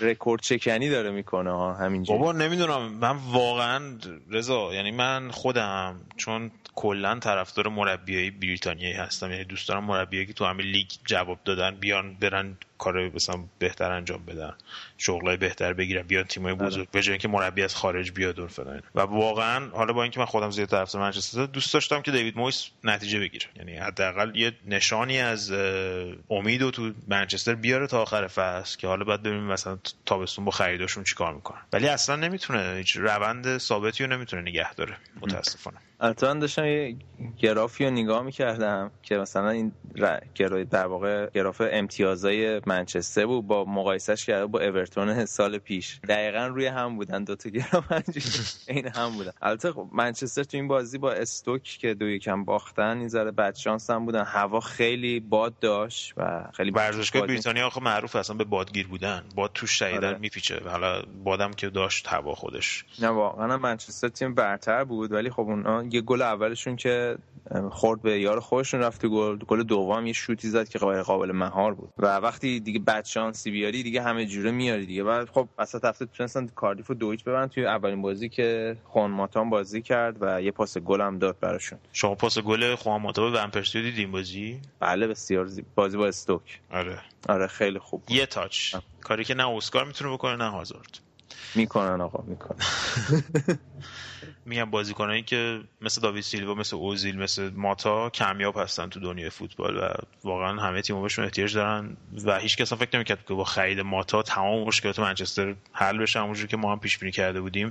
رکورد 0.01 0.41
چکنی 0.41 0.89
داره 0.89 1.11
می‌کنه 1.11 1.51
ها 1.51 1.73
همینجا 1.73 2.13
بابا 2.17 2.31
نمی‌دونم 2.31 2.91
من 2.91 3.17
واقعا 3.31 3.97
رضا 4.31 4.73
یعنی 4.73 4.91
من 4.91 5.31
خودم 5.31 6.01
چون 6.17 6.51
کلا 6.75 7.19
طرفدار 7.19 7.67
مربیای 7.67 8.31
بریتانیایی 8.31 8.93
هستم 8.93 9.31
یعنی 9.31 9.43
دوست 9.43 9.69
دارم 9.69 9.83
مربیایی 9.83 10.25
که 10.25 10.33
تو 10.33 10.45
همه 10.45 10.63
لیگ 10.63 10.87
جواب 11.05 11.39
دادن 11.45 11.75
بیان 11.75 12.15
برن 12.15 12.57
کار 12.77 13.09
مثلا 13.09 13.43
بهتر 13.59 13.91
انجام 13.91 14.25
بدن 14.25 14.53
شغلای 14.97 15.37
بهتر 15.37 15.73
بگیرن 15.73 16.01
بیان 16.01 16.23
تیمای 16.23 16.53
آره. 16.53 16.65
بزرگ 16.65 16.89
به 16.91 16.99
اینکه 17.07 17.27
مربی 17.27 17.63
از 17.63 17.75
خارج 17.75 18.11
بیاد 18.11 18.39
و 18.39 18.47
فلان 18.47 18.81
و 18.95 19.01
واقعا 19.01 19.69
حالا 19.69 19.93
با 19.93 20.03
اینکه 20.03 20.19
من 20.19 20.25
خودم 20.25 20.51
زیاد 20.51 20.69
طرفدار 20.69 21.01
منچستر 21.01 21.45
دوست 21.45 21.73
داشتم 21.73 22.01
که 22.01 22.11
دیوید 22.11 22.37
مویس 22.37 22.69
نتیجه 22.83 23.19
بگیره. 23.19 23.45
یعنی 23.55 23.75
حداقل 23.77 24.35
یه 24.35 24.51
نشانی 24.67 25.19
از 25.19 25.51
امید 26.29 26.61
و 26.61 26.71
تو 26.71 26.91
منچستر 27.07 27.55
بیاره 27.55 27.87
تا 27.87 28.01
آخر 28.01 28.27
فصل 28.27 28.77
که 28.77 28.87
حالا 28.87 29.05
بعد 29.05 29.23
ببینیم 29.23 29.43
مثلا 29.43 29.77
تابستون 30.05 30.45
با 30.45 30.51
خریداشون 30.51 31.03
چیکار 31.03 31.33
می‌کنن. 31.33 31.61
ولی 31.73 31.87
اصلا 31.87 32.15
نمی‌تونه 32.15 32.75
هیچ 32.77 32.95
روند 32.97 33.57
ثابتی 33.57 34.03
رو 34.03 34.09
نمی‌تونه 34.09 34.41
نگه 34.41 34.73
داره. 34.73 34.97
متاسفانه. 35.21 35.77
من 35.99 36.39
داشتم 36.39 36.65
یه 36.65 36.95
گرافی 37.37 37.85
رو 37.85 37.91
نگاه 37.91 38.23
می‌کردم 38.23 38.91
که 39.03 39.17
مثلا 39.17 39.49
این 39.49 39.71
گرای 40.35 40.65
در 40.65 40.85
واقع 40.85 41.29
گراف 41.29 41.61
امتیازای 41.71 42.61
منچستر 42.67 43.25
بود 43.25 43.47
با 43.47 43.65
مقایسش 43.65 44.25
کرده 44.25 44.45
با 44.45 44.59
اورتون 44.61 45.25
سال 45.25 45.57
پیش. 45.57 45.99
دقیقا 46.07 46.47
روی 46.47 46.65
هم 46.65 46.95
بودن 46.95 47.23
دو 47.23 47.35
تا 47.35 47.49
گراف 47.49 47.91
این 48.67 48.87
هم 48.87 49.09
بودن. 49.11 49.31
البته 49.41 49.71
خب 49.71 49.87
منچستر 49.93 50.43
تو 50.43 50.57
این 50.57 50.67
بازی 50.67 50.97
با 50.97 51.11
استوک 51.11 51.63
که 51.63 51.93
دو 51.93 52.09
یکم 52.09 52.43
باختن 52.43 52.97
این 52.97 53.07
ذره 53.07 53.31
بد 53.31 53.55
شانس 53.55 53.89
هم 53.89 54.05
بودن. 54.05 54.23
هوا 54.25 54.59
خیلی 54.59 55.19
باد 55.19 55.59
داشت 55.59 56.13
و 56.17 56.43
خیلی 56.53 56.71
ورزشگاه 56.71 57.21
بریتانیا 57.27 57.67
آخه 57.67 57.83
معروف 57.83 58.15
اصلا 58.15 58.35
به 58.35 58.43
بادگیر 58.43 58.87
بودن. 58.87 59.23
باد 59.35 59.51
تو 59.53 59.67
شدیدن 59.67 60.07
آره. 60.07 60.17
میپیچه. 60.17 60.61
حالا 60.69 61.01
بادم 61.23 61.51
که 61.53 61.69
داشت 61.69 62.07
هوا 62.07 62.35
خودش. 62.35 62.85
نه 62.99 63.07
واقعا 63.07 63.57
منچستر 63.57 64.09
تیم 64.09 64.33
برتر 64.35 64.83
بود 64.83 65.11
ولی 65.11 65.29
خب 65.29 65.39
اونا 65.39 65.83
یه 65.83 66.01
گل 66.01 66.21
اولشون 66.21 66.75
که 66.75 67.17
خورد 67.71 68.01
به 68.01 68.19
یار 68.19 68.39
خودشون 68.39 68.79
رفت 68.79 69.05
گل. 69.05 69.37
گل 69.37 69.63
دوم 69.63 70.07
یه 70.07 70.13
شوتی 70.13 70.49
زد 70.49 70.69
که 70.69 70.79
غیر 70.79 71.01
قابل 71.01 71.31
مهار 71.31 71.73
بود. 71.73 71.89
و 71.97 72.05
وقتی 72.17 72.59
دیگه 72.59 72.79
بد 72.79 73.05
شانسی 73.05 73.51
بیاری 73.51 73.83
دیگه 73.83 74.01
همه 74.01 74.25
جوره 74.25 74.51
میاری 74.51 74.85
دیگه. 74.85 75.03
بعد 75.03 75.29
خب 75.29 75.47
وسط 75.57 75.85
هفته 75.85 76.05
تونستن 76.05 76.47
کاردیف 76.47 76.87
رو 76.87 76.95
دویچ 76.95 77.23
ببرن 77.23 77.47
توی 77.47 77.65
اولین 77.65 78.01
بازی 78.01 78.29
که 78.29 78.77
خوان 78.83 79.11
ماتان 79.11 79.49
بازی 79.49 79.81
کرد 79.81 80.17
و 80.21 80.41
یه 80.41 80.51
پاس 80.51 80.77
گل 80.77 81.01
هم 81.01 81.19
داد 81.19 81.39
براشون. 81.39 81.79
شما 81.93 82.15
پاس 82.15 82.39
گل 82.39 82.75
خوان 82.75 83.01
ماتا 83.01 83.29
به 83.29 83.41
ونپرسی 83.43 83.81
دیدین 83.81 84.11
بازی؟ 84.11 84.59
بله 84.79 85.07
بسیار 85.07 85.45
زی... 85.45 85.65
بازی 85.75 85.97
با 85.97 86.07
استوک. 86.07 86.59
آره. 86.71 86.99
آره 87.29 87.47
خیلی 87.47 87.79
خوب 87.79 88.03
یه 88.09 88.25
تاچ. 88.25 88.75
کاری 89.01 89.23
که 89.23 89.33
نه 89.33 89.47
اسکار 89.47 89.85
می‌تونه 89.85 90.13
بکنه 90.13 90.35
نه 90.35 90.49
هازارد. 90.49 90.99
می‌کنن 91.55 92.01
آقا 92.01 92.23
می‌کنن. 92.27 92.57
میگم 94.45 94.71
بازیکنایی 94.71 95.21
که 95.21 95.61
مثل 95.81 96.01
داوید 96.01 96.23
سیلوا 96.23 96.53
مثل 96.53 96.75
اوزیل 96.75 97.17
مثل 97.17 97.51
ماتا 97.55 98.09
کمیاب 98.09 98.57
هستن 98.57 98.89
تو 98.89 98.99
دنیای 98.99 99.29
فوتبال 99.29 99.77
و 99.77 99.89
واقعا 100.23 100.61
همه 100.61 100.81
تیم‌ها 100.81 101.01
بهشون 101.01 101.25
احتیاج 101.25 101.55
دارن 101.55 101.97
و 102.25 102.39
هیچ 102.39 102.57
کس 102.57 102.73
فکر 102.73 102.89
نمی‌کرد 102.93 103.25
که 103.27 103.33
با 103.33 103.43
خرید 103.43 103.79
ماتا 103.79 104.23
تمام 104.23 104.67
مشکلات 104.67 104.99
منچستر 104.99 105.55
حل 105.71 105.97
بشه. 105.97 106.19
همونجوری 106.19 106.47
که 106.47 106.57
ما 106.57 106.71
هم 106.71 106.79
پیش 106.79 106.97
بینی 106.97 107.11
کرده 107.11 107.41
بودیم 107.41 107.69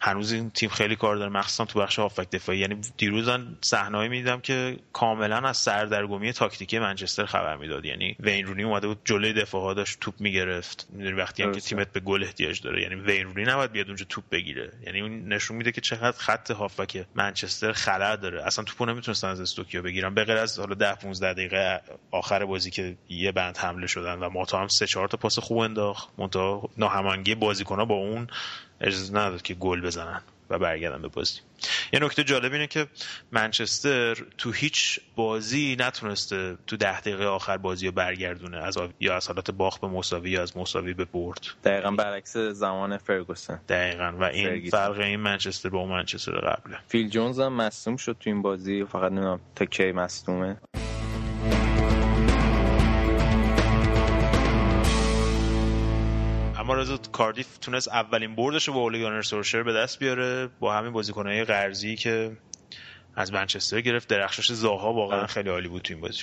هنوز 0.00 0.32
این 0.32 0.50
تیم 0.50 0.68
خیلی 0.68 0.96
کار 0.96 1.16
داره 1.16 1.30
مخصوصا 1.30 1.64
تو 1.64 1.78
بخش 1.78 1.98
هافک 1.98 2.30
دفاعی. 2.30 2.58
یعنی 2.58 2.80
دیروزن 2.96 3.56
صحنه‌ای 3.60 4.08
می‌دیدم 4.08 4.40
که 4.40 4.76
کاملا 4.92 5.36
از 5.36 5.56
سردرگمی 5.56 6.32
تاکتیکی 6.32 6.78
منچستر 6.78 7.26
خبر 7.26 7.56
می‌داد. 7.56 7.84
یعنی 7.84 8.16
وین 8.20 8.46
رونی 8.46 8.62
اومده 8.62 8.86
بود 8.86 9.00
جلوی 9.04 9.32
دفاع‌ها 9.32 9.74
داشت 9.74 10.00
توپ 10.00 10.14
می‌گرفت. 10.20 10.86
می‌دونی 10.92 11.16
وقتی 11.16 11.42
هم 11.42 11.52
که 11.52 11.60
تیمت 11.60 11.92
به 11.92 12.00
گل 12.00 12.24
احتیاج 12.24 12.62
داره 12.62 12.82
یعنی 12.82 12.94
وین 12.94 13.24
رونی 13.26 13.44
نباید 13.44 13.72
بیاد 13.72 13.86
اونجا 13.86 14.06
توپ 14.08 14.24
بگیره. 14.30 14.72
یعنی 14.86 15.00
اون 15.00 15.32
نشون 15.32 15.56
میده 15.56 15.72
که 15.72 15.80
چقدر 16.00 16.18
خط 16.18 16.50
هافک 16.50 17.06
منچستر 17.14 17.72
خلل 17.72 18.16
داره. 18.16 18.46
اصلا 18.46 18.64
توپو 18.64 18.86
نمی‌تونستن 18.86 19.28
از 19.28 19.40
استوکیو 19.40 19.82
بگیرن. 19.82 20.14
به 20.14 20.24
غیر 20.24 20.36
از 20.36 20.58
حالا 20.58 20.74
10 20.74 20.94
15 20.94 21.32
دقیقه 21.32 21.80
آخر 22.10 22.44
بازی 22.44 22.70
که 22.70 22.96
یه 23.08 23.32
بند 23.32 23.56
حمله 23.56 23.86
شدن 23.86 24.18
و 24.18 24.28
ماتا 24.28 24.60
هم 24.60 24.68
سه 24.68 24.86
چهار 24.86 25.08
تا 25.08 25.16
پاس 25.16 25.38
خوب 25.38 25.58
انداخت. 25.58 26.08
منتها 26.18 26.70
ناهماهنگی 26.76 27.34
بازیکن‌ها 27.34 27.84
با 27.84 27.94
اون 27.94 28.26
اجازه 28.80 29.14
نداد 29.14 29.42
که 29.42 29.54
گل 29.54 29.80
بزنن. 29.80 30.22
و 30.50 30.58
برگردن 30.58 31.02
به 31.02 31.08
بازی. 31.08 31.40
یه 31.92 32.00
نکته 32.00 32.24
جالب 32.24 32.52
اینه 32.52 32.66
که 32.66 32.86
منچستر 33.32 34.14
تو 34.38 34.52
هیچ 34.52 35.00
بازی 35.16 35.76
نتونسته 35.78 36.58
تو 36.66 36.76
ده 36.76 37.00
دقیقه 37.00 37.24
آخر 37.24 37.56
بازی 37.56 37.86
رو 37.86 37.92
برگردونه 37.92 38.56
از 38.56 38.78
یا 39.00 39.16
از 39.16 39.28
حالت 39.28 39.50
باخت 39.50 39.80
به 39.80 39.86
مساوی 39.86 40.30
یا 40.30 40.42
از 40.42 40.56
مساوی 40.56 40.94
به 40.94 41.04
برد. 41.04 41.46
دقیقا 41.64 41.90
برعکس 41.90 42.36
زمان 42.36 42.96
فرگوسن. 42.96 43.60
دقیقا. 43.68 44.12
و 44.18 44.24
این 44.24 44.48
فرگیسن. 44.48 44.76
فرق 44.76 44.98
این 45.00 45.20
منچستر 45.20 45.68
با 45.68 45.86
منچستر 45.86 46.32
قبله. 46.32 46.78
فیل 46.88 47.08
جونز 47.08 47.40
هم 47.40 47.52
مصدوم 47.52 47.96
شد 47.96 48.16
تو 48.20 48.30
این 48.30 48.42
بازی 48.42 48.84
فقط 48.84 49.12
نمی‌دونم 49.12 49.40
تا 49.54 49.64
کی 49.64 49.92
مصدومه. 49.92 50.56
سوارز 56.70 57.00
کاردیف 57.12 57.58
تونست 57.58 57.88
اولین 57.88 58.36
بردش 58.36 58.68
رو 58.68 58.74
با 58.74 58.80
اولیگانر 58.80 59.22
سورشر 59.22 59.62
به 59.62 59.72
دست 59.72 59.98
بیاره 59.98 60.46
با 60.60 60.74
همین 60.74 60.92
بازیکنهای 60.92 61.44
قرضی 61.44 61.96
که 61.96 62.36
از 63.16 63.32
منچستر 63.32 63.80
گرفت. 63.80 64.08
درخشش 64.08 64.52
زاها 64.52 64.92
واقعا. 64.92 65.26
خیلی 65.26 65.48
عالی 65.48 65.68
بود 65.68 65.82
تو 65.82 65.94
این 65.94 66.00
بازی. 66.00 66.22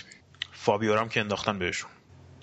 فابیورام 0.51 1.09
که 1.09 1.19
انداختن 1.19 1.59
بهشون. 1.59 1.89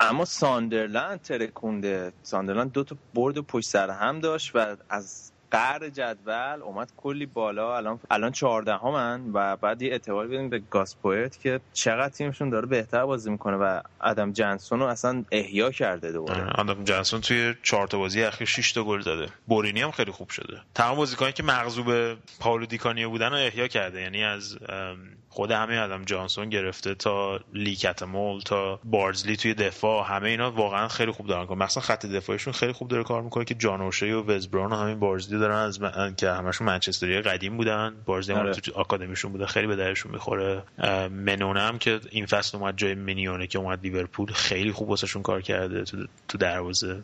اما 0.01 0.25
ساندرلند 0.25 1.23
ترکونده. 1.23 2.13
ساندرلند 2.23 2.73
دو 2.73 2.85
تا 2.85 2.97
برد 3.15 3.39
پشت 3.39 3.67
سر 3.67 3.91
هم 3.91 4.21
داشت 4.21 4.57
و 4.57 4.77
از 4.89 5.33
قهر 5.55 5.89
جدول 5.89 6.63
اومد 6.63 6.93
کلی 6.97 7.27
بالا. 7.27 7.77
الان 7.77 8.01
الان 8.11 8.33
14 8.33 8.77
همن 8.77 9.31
و 9.33 9.57
بعد 9.57 9.83
یه 9.83 9.93
اعتبار 9.93 10.27
بدیم 10.27 10.49
به 10.49 10.59
گاسپویت 10.59 11.41
که 11.41 11.61
چقدر 11.73 12.09
تیمشون 12.09 12.51
داره 12.51 12.67
بهتر 12.67 13.05
بازی 13.05 13.31
می‌کنه 13.31 13.57
و 13.57 13.81
ادم 14.01 14.33
جنسون 14.33 14.81
رو 14.81 14.87
اصلا 14.87 15.25
احیا 15.33 15.71
کرده 15.71 16.13
دوباره. 16.13 16.61
ادم 16.61 16.85
جنسون 16.85 17.21
توی 17.21 17.55
4 17.63 17.87
تا 17.87 17.99
بازی 17.99 18.23
اخیر 18.23 18.47
6 18.47 18.73
تا 18.73 18.85
گل 18.85 19.01
زده. 19.01 19.29
بورینی 19.47 19.83
هم 19.83 19.91
خیلی 19.91 20.11
خوب 20.11 20.29
شده. 20.29 20.61
تمام 20.75 20.97
بازیکنایی 20.97 21.33
که 21.33 21.43
مغضوب 21.43 22.15
پاولو 22.41 22.67
دیکانیو 22.67 23.11
بودن 23.11 23.31
رو 23.31 23.37
احیا 23.37 23.69
کرده. 23.69 24.01
یعنی 24.01 24.25
از 24.25 24.59
خود 25.35 25.51
همه 25.51 25.79
آدم 25.79 26.05
جانسون 26.05 26.49
گرفته 26.49 26.95
تا 26.95 27.41
لیکت 27.53 28.03
مول 28.03 28.41
تا 28.41 28.81
بارزلی 28.85 29.37
توی 29.37 29.55
دفاع 29.55 30.07
همه 30.09 30.29
اینا 30.29 30.51
واقعا 30.51 30.89
خیلی 30.89 31.13
خوب 31.13 31.27
دارن 31.27 31.47
کار 31.47 31.57
مثلا 31.57 31.83
خط 31.83 32.07
دفاعشون 32.07 32.53
خیلی 32.53 32.73
خوب 32.73 32.89
داره 32.89 33.05
کار 33.05 33.23
می‌کنه 33.23 33.45
که 33.45 33.55
جان 33.55 33.81
و 33.81 33.91
وزبران 34.31 34.73
و 34.73 34.77
همین 34.77 34.99
بارزلی 34.99 35.39
دارن 35.39 35.57
از 35.57 35.81
من... 35.81 36.15
که 36.17 36.31
همشون 36.31 36.67
منچستری 36.67 37.23
قدیم 37.23 37.57
بودن. 37.57 37.95
بارزلی 38.05 38.37
هم 38.37 38.41
آره. 38.41 38.55
تو 38.55 38.73
آکادمیشون 38.75 39.33
بوده 39.33 39.47
خیلی 39.47 39.67
به 39.67 39.77
درشون 39.77 40.13
می‌خوره. 40.13 40.63
منونه 41.11 41.61
هم 41.61 41.79
که 41.79 42.01
این 42.11 42.27
فصل 42.27 42.59
اومد 42.59 42.77
جای 42.77 42.95
منیونه 42.95 43.47
که 43.47 43.59
اومد 43.59 43.83
لیورپول 43.83 44.33
خیلی 44.33 44.73
خوب 44.73 44.91
واسهشون 44.91 45.23
کار 45.23 45.41
کرده 45.41 45.85
تو, 45.85 45.97
تو 46.29 46.39
دروازه. 46.39 47.03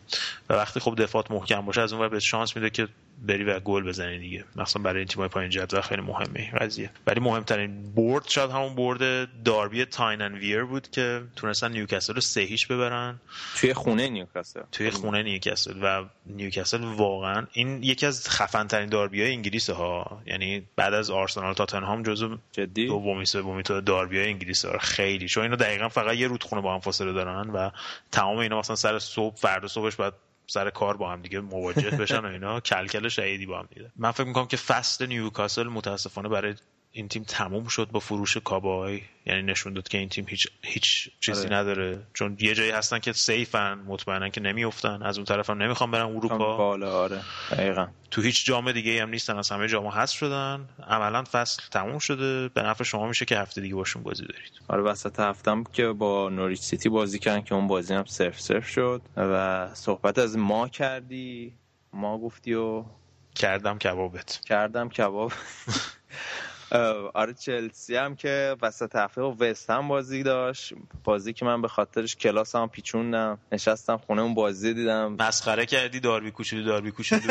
و 0.50 0.54
وقتی 0.54 0.80
خوب 0.80 1.02
دفاعات 1.02 1.30
محکم 1.30 1.60
باشه 1.60 1.80
از 1.80 1.92
اون 1.92 2.02
ور 2.02 2.08
یه 2.08 2.20
شانس 2.20 2.56
میده 2.56 2.70
که 2.70 2.88
بری 3.26 3.44
و 3.44 3.60
گل 3.60 3.82
بزنی 3.82 4.18
دیگه. 4.18 4.44
مثلا 4.56 4.82
برای 4.82 4.98
این 4.98 5.08
تیمای 5.08 5.28
پایین 5.28 5.50
جدول 5.50 5.80
خیلی 5.80 6.02
مهمه. 6.02 6.50
قضیه. 6.50 6.90
ولی 7.06 7.20
مهمترین 7.20 7.94
برد 7.94 8.28
شاید 8.28 8.50
همون 8.50 8.74
برد 8.74 9.28
داربی 9.44 9.84
تاین 9.84 10.14
اند 10.14 10.34
ویر 10.34 10.64
بود 10.64 10.90
که 10.90 11.22
تونستن 11.36 11.72
نیوکاسل 11.72 12.14
رو 12.14 12.20
سه 12.20 12.40
هیچ 12.40 12.68
ببرن. 12.68 13.20
توی 13.56 13.74
خونه 13.74 14.08
نیوکاسل. 14.08 14.62
توی 14.72 14.90
خونه 14.90 15.22
نیوکاسل. 15.22 15.74
و 15.82 16.04
نیوکاسل 16.26 16.84
واقعا 16.84 17.46
این 17.52 17.82
یکی 17.82 18.06
از 18.06 18.28
خفن 18.28 18.66
ترین 18.66 18.88
داربی 18.88 19.22
های 19.22 19.32
انگلیس 19.32 19.70
ها 19.70 20.22
یعنی 20.26 20.62
بعد 20.76 20.94
از 20.94 21.10
آرسنال 21.10 21.54
تاتنهام 21.54 22.02
جزو 22.02 22.38
جدی؟ 22.52 22.86
دومی 22.86 23.26
سومی 23.26 23.62
تو 23.62 23.80
داربی 23.80 24.18
های 24.18 24.28
انگلیس 24.28 24.64
ها. 24.64 24.78
خیلی. 24.78 25.28
چون 25.28 25.42
اینا 25.42 25.56
دقیقا 25.56 25.88
فقط 25.88 26.16
یه 26.16 26.26
رودخونه 26.26 26.62
با 26.62 26.74
هم 26.74 26.80
فاصله 26.80 27.12
دارن 27.12 27.50
و 27.50 27.70
تمام 28.12 28.38
اینا 28.38 28.58
مثلا 28.58 28.76
سر 28.76 28.98
صبح 28.98 29.36
فردا 29.36 29.68
صبحش 29.68 29.96
بعد 29.96 30.14
سر 30.50 30.70
کار 30.70 30.96
با 30.96 31.12
هم 31.12 31.22
دیگه 31.22 31.40
مواجه 31.40 31.90
بشن 31.90 32.18
و 32.18 32.26
اینا. 32.26 32.60
کلکل 32.60 33.08
شهیدی 33.08 33.46
با 33.46 33.58
هم 33.58 33.68
دیگه. 33.74 33.92
من 33.96 34.10
فکر 34.10 34.26
می‌کنم 34.26 34.46
که 34.46 34.56
فصل 34.56 35.06
نیوکاسل 35.06 35.68
متاسفانه 35.68 36.28
برای 36.28 36.54
این 36.92 37.08
تیم 37.08 37.22
تموم 37.22 37.66
شد 37.66 37.88
با 37.90 38.00
فروش 38.00 38.36
کابای 38.36 39.02
یعنی 39.26 39.42
نشون 39.42 39.72
داد 39.72 39.88
که 39.88 39.98
این 39.98 40.08
تیم 40.08 40.26
هیچ 40.28 40.46
هیچ 40.62 41.10
چیزی 41.20 41.46
آره. 41.46 41.56
نداره. 41.56 42.06
چون 42.14 42.36
یه 42.40 42.54
جایی 42.54 42.70
هستن 42.70 42.98
که 42.98 43.12
سیفن 43.12 43.74
مطمئنا 43.86 44.28
که 44.28 44.40
نمیافتن. 44.40 45.02
از 45.02 45.16
اون 45.18 45.24
طرف 45.24 45.50
هم 45.50 45.62
نمی‌خوام 45.62 45.90
برن 45.90 46.06
اروپا. 46.06 46.56
بالا 46.56 46.92
آره. 46.92 47.20
دقیقا. 47.50 47.86
تو 48.10 48.22
هیچ 48.22 48.46
جام 48.46 48.72
دیگه 48.72 49.02
هم 49.02 49.10
نیستن. 49.10 49.38
از 49.38 49.50
همه 49.50 49.68
جام 49.68 49.86
هست 49.86 50.12
شدن. 50.12 50.68
عملا 50.86 51.24
فصل 51.32 51.62
تموم 51.70 51.98
شده. 51.98 52.48
به 52.48 52.62
نفع 52.62 52.84
شما 52.84 53.06
میشه 53.08 53.24
که 53.24 53.38
هفته 53.38 53.60
دیگه 53.60 53.74
باشون 53.74 54.02
بازی 54.02 54.22
دارید. 54.26 54.52
آره 54.68 54.82
وسط 54.82 55.20
هفتم 55.20 55.64
که 55.64 55.86
با 55.86 56.28
نوریچ 56.28 56.60
سیتی 56.60 56.88
بازی 56.88 57.18
کردن 57.18 57.40
که 57.42 57.54
اون 57.54 57.66
بازی 57.66 57.94
هم 57.94 58.04
صرف 58.04 58.40
صرف 58.40 58.68
شد. 58.68 59.02
و 59.16 59.68
صحبت 59.74 60.18
از 60.18 60.38
ما 60.38 60.68
کردی. 60.68 61.54
ما 61.92 62.18
گفتی 62.18 62.54
و 62.54 62.84
کردم 63.34 63.78
کبابت. 63.78 64.40
کردم 64.44 64.88
کباب. 64.88 65.32
آره 67.14 67.34
چلسی 67.34 67.96
هم 67.96 68.16
که 68.16 68.56
وسط 68.62 68.96
هفته 68.96 69.20
و 69.20 69.44
وست 69.44 69.70
هم 69.70 69.88
بازی 69.88 70.22
داشت. 70.22 70.74
بازی 71.04 71.32
که 71.32 71.44
من 71.44 71.62
به 71.62 71.68
خاطرش 71.68 72.16
کلاس 72.16 72.54
هم 72.54 72.68
پیچوندم. 72.68 73.38
نشستم 73.52 73.96
خونه 73.96 74.22
اون 74.22 74.34
بازی 74.34 74.74
دیدم. 74.74 75.12
مسخره 75.12 75.66
کردی 75.66 76.00
داربی 76.00 76.30
کوچولو 76.30 76.64
داربی 76.64 76.90
کوچولو. 76.90 77.22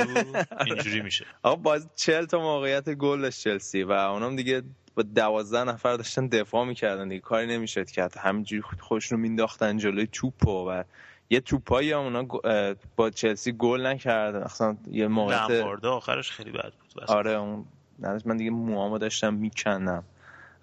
اینجوری 0.65 1.01
میشه. 1.01 1.25
آقا 1.43 1.55
باز 1.55 1.87
چل 1.95 2.25
تا 2.25 2.39
موقعیت 2.39 2.89
گل 2.89 3.21
داشت 3.21 3.43
چلسی 3.43 3.83
و 3.83 3.91
اونم 3.91 4.35
دیگه 4.35 4.63
با 4.95 5.03
دوازده 5.03 5.63
نفر 5.63 5.95
داشتن 5.95 6.27
دفاع 6.27 6.65
می‌کردن 6.65 7.07
دیگه. 7.07 7.21
کاری 7.21 7.47
نمی‌شد 7.47 7.89
کرد. 7.89 8.17
همینجوری 8.17 8.61
خودشون 8.79 9.17
رو 9.17 9.21
مینداختن 9.21 9.77
جلوی 9.77 10.07
توپ 10.11 10.47
و 10.47 10.83
یه 11.29 11.39
توپایی 11.39 11.91
هم 11.91 11.99
اونا 11.99 12.27
با 12.95 13.09
چلسی 13.09 13.51
گل 13.51 13.85
نکردن. 13.85 14.43
اصلا 14.43 14.77
یه 14.91 15.07
موقعیت 15.07 15.63
آخرش 15.85 16.31
خیلی 16.31 16.51
بد 16.51 16.73
بود. 16.93 17.03
آره 17.03 17.31
اون 17.31 17.65
من 18.25 18.37
دیگه 18.37 18.51
موامو 18.51 18.97
داشتم 18.97 19.33
می‌کنم. 19.33 20.03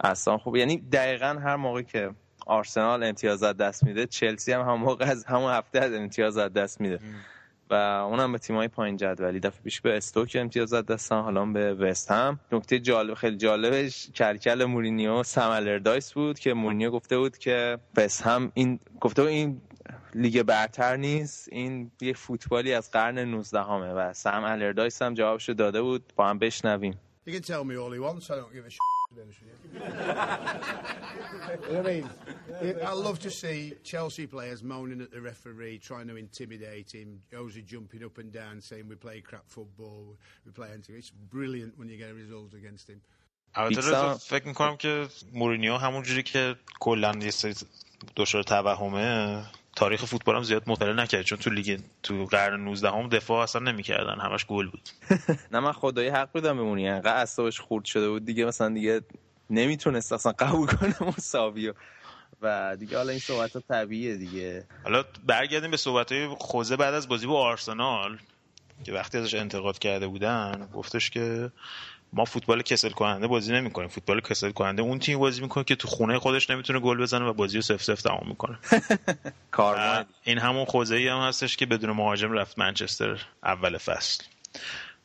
اصلا 0.00 0.38
خوب. 0.38 0.56
یعنی 0.56 0.76
دقیقا 0.76 1.26
هر 1.26 1.56
موقع 1.56 1.82
که 1.82 2.10
آرسنال 2.46 3.02
امتیازات 3.02 3.56
دست 3.56 3.84
میده 3.84 4.06
چلسی 4.06 4.52
هم 4.52 4.60
هم 4.60 4.74
موقع 4.74 5.04
از 5.04 5.24
همون 5.24 5.52
هفته 5.52 5.80
از 5.80 5.92
امتیازات 5.92 6.52
دست 6.52 6.80
میده. 6.80 6.98
و 7.70 7.74
اونم 7.74 8.32
به 8.32 8.38
تیمای 8.38 8.68
پایین 8.68 8.96
جدولی 8.96 9.40
دفعه 9.40 9.62
پیش 9.62 9.80
به 9.80 9.96
استوک 9.96 10.36
امتیازات 10.40 10.86
دستن 10.86 11.20
حالا 11.20 11.44
به 11.44 11.74
وست 11.74 12.10
هم. 12.10 12.40
نکته 12.52 12.78
جالب 12.78 13.14
خیلی 13.14 13.36
جالبش 13.36 14.10
کرکل 14.14 14.64
مورینیو 14.64 15.22
سم 15.22 15.78
دایس 15.78 16.12
بود 16.12 16.38
که 16.38 16.54
مورینیو 16.54 16.90
گفته 16.90 17.18
بود 17.18 17.38
که 17.38 17.78
وست 17.96 18.22
هم 18.22 18.52
این 18.54 18.80
گفته 19.00 19.22
بود 19.22 19.30
این 19.30 19.60
لیگ 20.14 20.42
برتر 20.42 20.96
نیست 20.96 21.48
این 21.52 21.90
یه 22.00 22.12
فوتبالی 22.12 22.74
از 22.74 22.90
قرن 22.90 23.18
19 23.18 23.62
همه 23.62 23.92
و 23.92 24.12
سم 24.12 24.44
الردایس 24.44 25.02
هم 25.02 25.14
جوابشو 25.14 25.52
داده 25.52 25.82
بود. 25.82 26.12
با 26.16 26.28
هم 26.28 26.38
بشنویم. 26.38 26.94
You 27.25 27.33
can 27.33 27.43
tell 27.43 27.63
me 27.63 27.77
all 27.77 27.91
he 27.91 27.99
wants. 27.99 28.29
I 28.31 28.35
don't 28.35 28.53
give 28.53 28.65
a 28.65 28.69
shit. 28.69 28.79
I 31.77 31.81
mean, 31.81 32.09
I 32.83 32.93
love 32.93 33.19
to 33.19 33.29
see 33.29 33.73
Chelsea 33.83 34.25
players 34.25 34.63
moaning 34.63 35.01
at 35.01 35.11
the 35.11 35.21
referee, 35.21 35.79
trying 35.79 36.07
to 36.07 36.15
intimidate 36.15 36.91
him. 36.91 37.21
Josie 37.31 37.61
jumping 37.61 38.03
up 38.03 38.17
and 38.17 38.31
down, 38.31 38.61
saying 38.61 38.87
we 38.87 38.95
play 38.95 39.21
crap 39.21 39.43
football, 39.47 40.17
we 40.45 40.51
play 40.51 40.69
anti. 40.73 40.93
It's 40.93 41.09
brilliant 41.09 41.77
when 41.77 41.89
you 41.89 41.97
get 41.97 42.09
a 42.09 42.13
result 42.13 42.53
against 42.53 42.89
him. 42.89 43.01
البته 43.55 44.13
فکر 44.13 44.47
میکنم 44.47 44.77
که 44.77 45.07
مورینیو 45.33 45.77
همونجوری 45.77 46.23
که 46.23 46.55
کلا 46.79 47.11
یه 47.21 47.31
سری 47.31 47.55
دچار 48.15 48.43
توهمه 48.43 49.43
تاریخ 49.76 50.04
فوتبال 50.04 50.36
هم 50.36 50.42
زیاد 50.42 50.62
مطالعه 50.66 50.94
نکرد 50.94 51.22
چون 51.22 51.38
تو 51.38 51.50
لیگ 51.50 51.80
تو 52.02 52.24
قرن 52.24 52.60
19 52.60 52.90
هم 52.90 53.08
دفاع 53.08 53.42
اصلا 53.42 53.62
نمی‌کردن 53.62 54.20
همش 54.20 54.46
گل 54.46 54.68
بود. 54.68 54.88
نه 55.52 55.60
من 55.60 55.72
خدایی 55.72 56.08
حق 56.08 56.32
بودم 56.32 56.56
بمونی. 56.56 56.88
انقدر 56.88 57.16
اعصابش 57.16 57.60
خورد 57.60 57.84
شده 57.84 58.08
بود 58.08 58.24
دیگه 58.24 58.44
مثلا 58.44 58.68
دیگه 58.74 59.00
نمی‌تونست 59.50 60.12
اصلا 60.12 60.32
قبول 60.32 60.66
کنه 60.66 60.94
مساوی 61.18 61.72
و 62.42 62.76
دیگه 62.76 62.96
حالا 62.96 63.10
این 63.10 63.18
صحبت 63.20 63.52
ها 63.52 63.62
طبیعیه 63.68 64.16
دیگه. 64.16 64.66
حالا 64.84 65.04
برگردیم 65.26 65.70
به 65.70 65.76
صحبت 65.76 66.12
های 66.12 66.26
خوزه 66.26 66.76
بعد 66.76 66.94
از 66.94 67.08
بازی 67.08 67.26
با 67.26 67.40
آرسنال 67.40 68.18
که 68.84 68.92
وقتی 68.92 69.18
ازش 69.18 69.34
انتقاد 69.34 69.78
کرده 69.78 70.06
بودن 70.08 70.68
گفتش 70.74 71.10
که 71.10 71.50
ما 72.16 72.24
فوتبال 72.24 72.62
کسل 72.62 72.90
کننده 72.90 73.26
بازی 73.26 73.52
نمی‌کنیم. 73.52 73.88
فوتبال 73.88 74.20
کسل 74.20 74.50
کننده 74.50 74.82
اون 74.82 74.98
تیم 74.98 75.18
بازی 75.18 75.42
می‌کنه 75.42 75.64
که 75.64 75.76
تو 75.76 75.88
خونه 75.88 76.18
خودش 76.18 76.50
نمی‌تونه 76.50 76.80
گل 76.80 77.02
بزنه 77.02 77.24
و 77.24 77.32
بازی 77.32 77.56
رو 77.56 77.62
سف 77.62 77.82
سف 77.82 78.02
تمام 78.02 78.24
می‌کنه. 78.28 78.58
این 80.22 80.38
همون 80.38 80.64
خوزه 80.64 80.96
ای 80.96 81.08
هم 81.08 81.18
هستش 81.18 81.56
که 81.56 81.66
بدون 81.66 81.90
مهاجم 81.90 82.32
رفت 82.32 82.58
منچستر 82.58 83.26
اول 83.44 83.78
فصل. 83.78 84.24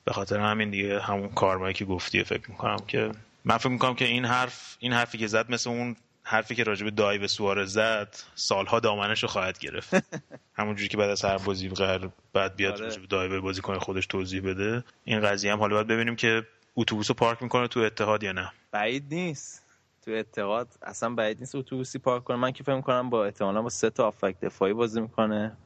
به 0.06 0.14
خاطر 0.14 0.40
همین 0.40 0.70
دیگه 0.70 1.02
همون 1.02 1.30
کارمایی 1.30 1.74
که 1.74 1.86
گفتی 1.86 2.24
فکر 2.24 2.50
می‌کنم 2.52 2.78
که 2.88 3.12
من 3.46 3.58
فکر 3.58 3.70
می‌کنم 3.70 3.96
که 3.96 4.06
این 4.06 4.26
حرف 4.26 4.78
این 4.80 4.94
حرفی 4.94 5.18
که 5.18 5.28
زد 5.28 5.52
مثل 5.52 5.70
اون 5.70 5.96
حرفی 6.24 6.56
که 6.56 6.64
راجب 6.64 6.90
دای 6.90 7.18
به 7.18 7.28
سوار 7.28 7.66
زد 7.66 8.16
سالها 8.36 8.80
دامنش 8.80 9.24
رو 9.24 9.30
خواهد 9.30 9.60
گرفت. 9.60 9.94
همونجوری 10.60 10.88
که 10.88 10.98
بعد 10.98 11.10
از 11.10 11.26
هر 11.26 11.38
بازی 11.38 11.70
قرار 11.70 12.12
بعد 12.34 12.56
بیاد 12.56 12.74
آره. 12.82 12.96
راجب 13.12 13.40
بازی 13.40 13.62
کنه 13.62 13.80
خودش 13.80 14.06
توضیح 14.06 14.42
بده. 14.42 14.84
این 15.06 15.22
قضیه 15.22 15.52
هم 15.52 15.60
حالا 15.60 15.76
باید 15.76 15.88
ببینیم 15.88 16.16
که 16.16 16.44
اتوبوس 16.76 17.10
رو 17.10 17.16
پارک 17.16 17.44
می‌کنه 17.44 17.68
تو 17.68 17.80
اتحاد 17.80 18.24
یا 18.24 18.32
نه؟ 18.32 18.52
بعید 18.72 19.14
نیست. 19.14 19.66
تو 20.06 20.12
اتحاد 20.12 20.68
اصلا 20.82 21.10
بعید 21.10 21.40
نیست 21.40 21.56
اتوبوسی 21.56 22.00
پارک 22.00 22.24
کنه. 22.24 22.38
من 22.38 22.52
که 22.52 22.64
فکر 22.64 22.76
می‌کنم 22.76 23.10
با 23.10 23.26
احتمالا 23.26 23.62
با 23.62 23.70
سه 23.70 23.90
تا 23.90 24.08
آفک 24.08 24.36
دفاعی 24.42 24.74
بازی 24.74 25.02
می‌کنه. 25.02 25.58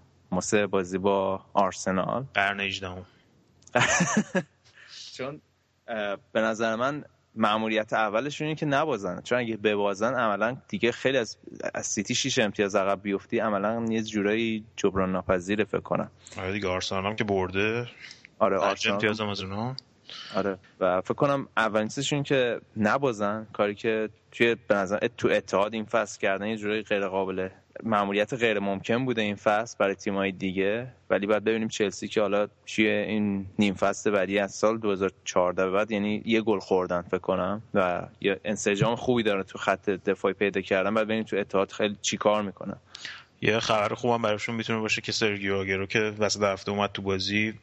سه 0.42 0.68
بازی 0.68 0.98
با 0.98 1.46
آرسنال. 1.54 2.26
قرن 2.34 2.60
18 2.60 2.90
چون 5.16 5.42
به 6.32 6.42
نظر 6.42 6.76
من 6.76 7.04
معمولیت 7.36 7.94
اولشون 7.94 8.48
اینه 8.48 8.60
که 8.60 8.66
نبازن. 8.66 9.22
چون 9.22 9.38
اگه 9.38 9.58
ببازن 9.58 10.14
عملا 10.14 10.58
دیگه 10.68 10.92
خیلی 10.92 11.18
از, 11.18 11.38
از 11.74 11.86
سیتی 11.86 12.16
شیش 12.16 12.40
امتیاز 12.40 12.76
عقب 12.76 13.02
بیفتی 13.02 13.40
عملا 13.40 13.86
یه 13.90 14.02
جورایی 14.02 14.66
جبران 14.76 15.12
ناپذیر 15.12 15.64
فکر 15.64 15.80
کنم. 15.80 16.12
آره 16.38 16.52
دیگه 16.52 16.68
آرسنال 16.68 17.06
هم 17.06 17.16
که 17.16 17.24
برده. 17.24 17.88
آره 18.40 18.58
آرسنال 18.58 18.94
امتیاز 18.94 19.22
هم 19.22 19.30
از 19.30 19.42
اونها 19.42 19.76
آره. 20.36 20.58
و 20.80 21.02
فکر 21.02 21.14
کنم 21.14 21.48
اولین 21.58 21.88
چیزشون 21.88 22.24
که 22.24 22.62
نبازن 22.78 23.48
کاری 23.54 23.76
که 23.76 24.10
توی 24.32 24.56
به 24.68 24.76
نظر 24.76 25.08
تو 25.18 25.28
اتحاد 25.32 25.74
این 25.74 25.86
فصل 25.86 26.20
کردن 26.20 26.48
یه 26.48 26.58
جوری 26.58 26.82
غیر 26.82 27.08
قابل 27.08 27.50
معمولیت 27.84 28.34
غیر 28.34 28.60
ممکن 28.60 29.06
بوده 29.06 29.22
این 29.22 29.36
فصل 29.36 29.76
برای 29.80 29.96
تیم‌های 29.96 30.32
دیگه. 30.32 30.88
ولی 31.10 31.28
بعد 31.28 31.44
ببینیم 31.44 31.68
چلسی 31.68 32.08
که 32.08 32.22
حالا 32.22 32.48
توی 32.66 32.88
این 32.88 33.46
نیم 33.60 33.74
فصل 33.74 34.12
بعدی 34.12 34.40
از 34.40 34.54
سال 34.54 34.78
2014 34.78 35.70
بعد 35.70 35.92
یعنی 35.92 36.22
یه 36.26 36.42
گل 36.42 36.60
خوردن 36.60 37.02
فکر 37.02 37.18
کنم 37.18 37.62
و 37.74 38.08
یه 38.22 38.40
انسجام 38.46 38.96
خوبی 38.96 39.24
داره 39.24 39.44
تو 39.44 39.58
خط 39.58 39.90
دفاعی 39.90 40.34
پیدا 40.34 40.62
کردن. 40.62 40.94
بعد 40.94 41.06
ببینیم 41.06 41.24
تو 41.24 41.38
اتحاد 41.38 41.72
خیلی 41.72 41.98
چیکار 42.02 42.42
می‌کنن. 42.42 42.78
یه 43.42 43.60
خبر 43.60 43.94
خوبم 43.94 44.22
براشون 44.22 44.56
می‌تونه 44.56 44.80
باشه 44.80 45.02
که 45.02 45.12
سرگیو 45.12 45.56
آگرو 45.56 45.86
که 45.86 46.00
وسط 46.00 46.42
هفته 46.42 46.72
اومد 46.72 46.92
تو 46.92 47.02
بازی 47.02 47.54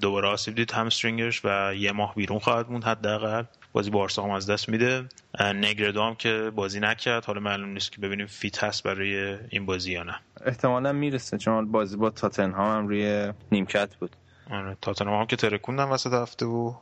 دوباره 0.00 0.28
آسیب 0.28 0.54
دید 0.54 0.72
همسترینگش 0.72 1.40
و 1.44 1.74
یه 1.74 1.92
ماه 1.92 2.14
بیرون 2.14 2.38
خواهد 2.38 2.70
موند 2.70 2.84
حداقل. 2.84 3.44
بازی 3.72 3.90
بارسا 3.90 4.22
هم 4.22 4.30
از 4.30 4.50
دست 4.50 4.68
میده. 4.68 5.04
نگردو 5.40 6.02
هم 6.02 6.14
که 6.14 6.52
بازی 6.54 6.80
نکرد. 6.80 7.24
حالا 7.24 7.40
معلوم 7.40 7.68
نیست 7.68 7.92
که 7.92 8.00
ببینیم 8.00 8.26
fit 8.26 8.64
هست 8.64 8.82
برای 8.82 9.38
این 9.50 9.66
بازی 9.66 9.92
یا 9.92 10.02
نه. 10.02 10.20
احتمالا 10.46 10.92
می‌رسه 10.92 11.38
چون 11.38 11.72
بازی 11.72 11.96
با 11.96 12.10
تاتنهام 12.10 12.78
هم 12.78 12.88
روی 12.88 13.32
نیمکت 13.52 13.96
بود. 13.96 14.16
آره 14.50 14.76
تاتنهام 14.80 15.20
هم 15.20 15.26
که 15.26 15.36
ترکوندن 15.36 15.84
وسط 15.84 16.12
هفته 16.12 16.46
و 16.46 16.74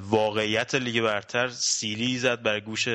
واقعیت 0.00 0.74
لیگ 0.74 1.02
برتر 1.02 1.48
سیلی 1.48 2.18
زد 2.18 2.42
بر 2.42 2.60
گوش 2.60 2.88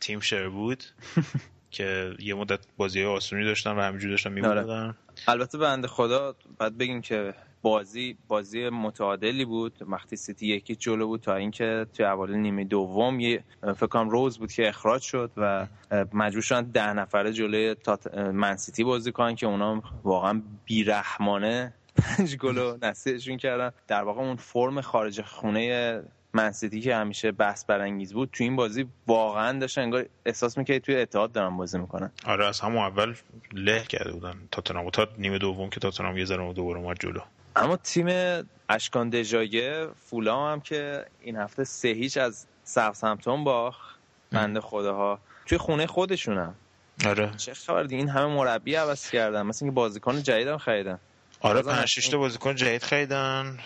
تیم 0.00 0.20
شروود 0.20 0.84
که 1.70 2.14
یه 2.18 2.34
مدت 2.34 2.60
بازی 2.76 3.04
آسونی 3.04 3.44
داشتن 3.44 3.70
و 3.70 3.80
همینجوری 3.80 4.12
داشتن 4.12 4.32
میبردن. 4.32 4.70
آره. 4.70 4.94
البته 5.28 5.58
بنده 5.58 5.88
خدا 5.88 6.34
بعد 6.58 6.78
بگیم 6.78 7.00
که 7.00 7.34
بازی 7.64 8.16
بازی 8.28 8.68
متعادلی 8.68 9.44
بود. 9.44 9.78
وقتی 9.80 10.16
سیتی 10.16 10.46
یکی 10.46 10.76
جلو 10.76 11.06
بود 11.06 11.20
تا 11.20 11.34
اینکه 11.34 11.86
توی 11.94 12.06
اول 12.06 12.34
نیمه 12.34 12.64
دوم 12.64 13.20
یه 13.20 13.44
فکر 13.62 13.86
کنم 13.86 14.08
رز 14.08 14.38
بود 14.38 14.52
که 14.52 14.68
اخراج 14.68 15.02
شد 15.02 15.30
و 15.36 15.66
مجبور 16.12 16.42
شدن 16.42 16.62
ده 16.62 16.92
نفره 16.92 17.32
جلوی 17.32 17.76
من 18.32 18.56
سیتی 18.56 18.84
بازی 18.84 19.12
کنن 19.12 19.34
که 19.34 19.46
اونا 19.46 19.82
واقعا 20.04 20.42
بیرحمانه 20.64 21.72
پنج 21.96 22.36
گل 22.36 22.76
نصیحشون 22.82 23.36
کردن. 23.36 23.70
در 23.88 24.02
واقع 24.02 24.20
اون 24.20 24.36
فرم 24.36 24.80
خارج 24.80 25.22
خونه 25.22 26.02
منسیتی 26.32 26.80
که 26.80 26.96
همیشه 26.96 27.32
بحث 27.32 27.64
برانگیز 27.64 28.14
بود 28.14 28.28
تو 28.32 28.44
این 28.44 28.56
بازی 28.56 28.86
واقعا 29.06 29.58
داشتن 29.58 29.82
انگار 29.82 30.06
احساس 30.26 30.58
می‌کرد 30.58 30.78
توی 30.78 30.96
اتحاد 30.96 31.32
دارن 31.32 31.56
بازی 31.56 31.78
می‌کنن. 31.78 32.10
آره 32.26 32.46
از 32.46 32.60
همون 32.60 32.82
اول 32.82 33.14
له 33.52 33.84
کرده 33.88 34.12
بودن. 34.12 34.34
تاتنهام. 34.50 34.90
تا 34.90 35.08
نیمه 35.18 35.38
دوم 35.38 35.70
که 35.70 35.80
تاتنهام 35.80 36.18
یه 36.18 36.24
ذره 36.24 36.52
دوباره 36.52 36.80
اومد 36.80 36.96
جلو. 37.00 37.20
اما 37.56 37.76
تیم 37.76 38.06
اشکان 38.68 39.10
دژایه 39.10 39.88
فولام 40.10 40.52
هم 40.52 40.60
که 40.60 41.06
این 41.20 41.36
هفته 41.36 41.64
سه 41.64 41.88
هیچ 41.88 42.16
از 42.16 42.46
ساوثهمپتون 42.64 43.44
باخ 43.44 43.76
بنده 44.32 44.60
خداها. 44.60 45.18
توی 45.46 45.58
خونه 45.58 45.86
خودشونم 45.86 46.54
آره. 47.06 47.30
چه 47.36 47.54
خبر 47.54 47.82
دیگه 47.82 47.96
این 47.96 48.08
همه 48.08 48.26
مربی 48.26 48.74
عوض 48.74 49.10
کردن. 49.10 49.42
مثل 49.42 49.64
اینکه 49.64 49.74
بازیکن 49.74 50.22
جدیدم 50.22 50.58
خریدن. 50.58 50.98
آره 51.40 51.62
پنج 51.62 51.84
شش 51.84 52.08
تا 52.08 52.18
بازیکن 52.18 52.54
جدید 52.54 52.82
خریدن. 52.82 53.58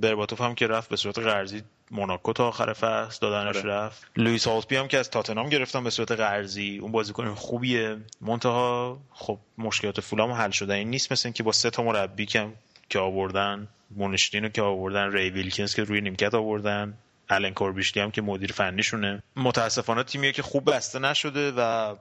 برباتوف 0.00 0.40
هم 0.40 0.54
که 0.54 0.66
رفت 0.66 0.90
به 0.90 0.96
صورت 0.96 1.18
قرضی 1.18 1.62
موناکو 1.90 2.32
تا 2.32 2.48
آخر 2.48 2.72
فصل 2.72 3.18
دادنش 3.20 3.56
آره. 3.56 3.70
رفت. 3.70 4.06
لوئیس 4.16 4.48
هالتبی 4.48 4.76
هم 4.76 4.88
که 4.88 4.98
از 4.98 5.10
تاتنهام 5.10 5.48
گرفتن 5.48 5.84
به 5.84 5.90
صورت 5.90 6.10
قرضی 6.10 6.78
اون 6.78 6.92
بازیکن 6.92 7.34
خوبیه. 7.34 7.96
منتها 8.20 8.98
خب 9.12 9.38
مشکلات 9.58 10.00
فولام 10.00 10.30
حل 10.30 10.50
شده. 10.50 10.74
این 10.74 10.90
نیست 10.90 11.12
مثل 11.12 11.28
اینکه 11.28 11.42
با 11.42 11.52
سه 11.52 11.70
تا 11.70 11.82
مربی 11.82 12.26
کم 12.26 12.52
که 12.88 12.98
آوردن 12.98 13.68
مونشتینو 13.90 14.48
که 14.48 14.62
آوردن 14.62 15.12
ری 15.12 15.30
ویلکینز 15.30 15.74
که 15.74 15.84
روی 15.84 16.00
نیمکت 16.00 16.34
آوردن 16.34 16.94
الن 17.28 17.54
کوربیشلی 17.54 18.02
هم 18.02 18.10
که 18.10 18.22
مدیر 18.22 18.52
فنیشونه. 18.52 19.22
متاسفانه 19.36 20.02
تیمیه 20.02 20.32
که 20.32 20.42
خوب 20.42 20.70
بسته 20.70 20.98
نشده 20.98 21.52
و 21.56 21.94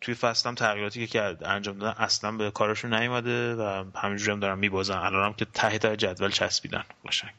توی 0.00 0.14
فصل 0.14 0.48
هم 0.48 0.54
تغییراتی 0.54 1.06
که 1.06 1.12
کرد 1.12 1.44
انجام 1.44 1.78
دادن 1.78 2.02
اصلا 2.02 2.32
به 2.32 2.50
کارشون 2.50 2.94
نیومده 2.94 3.54
و 3.54 3.84
همینجوری 3.94 4.32
هم 4.32 4.40
دارن 4.40 4.58
میبازن. 4.58 4.96
الان 4.96 5.26
هم 5.26 5.32
که 5.32 5.44
ته 5.44 5.78
ته 5.78 5.96
جدول 5.96 6.30
چسبیدن. 6.30 6.84
قشنگ 7.06 7.34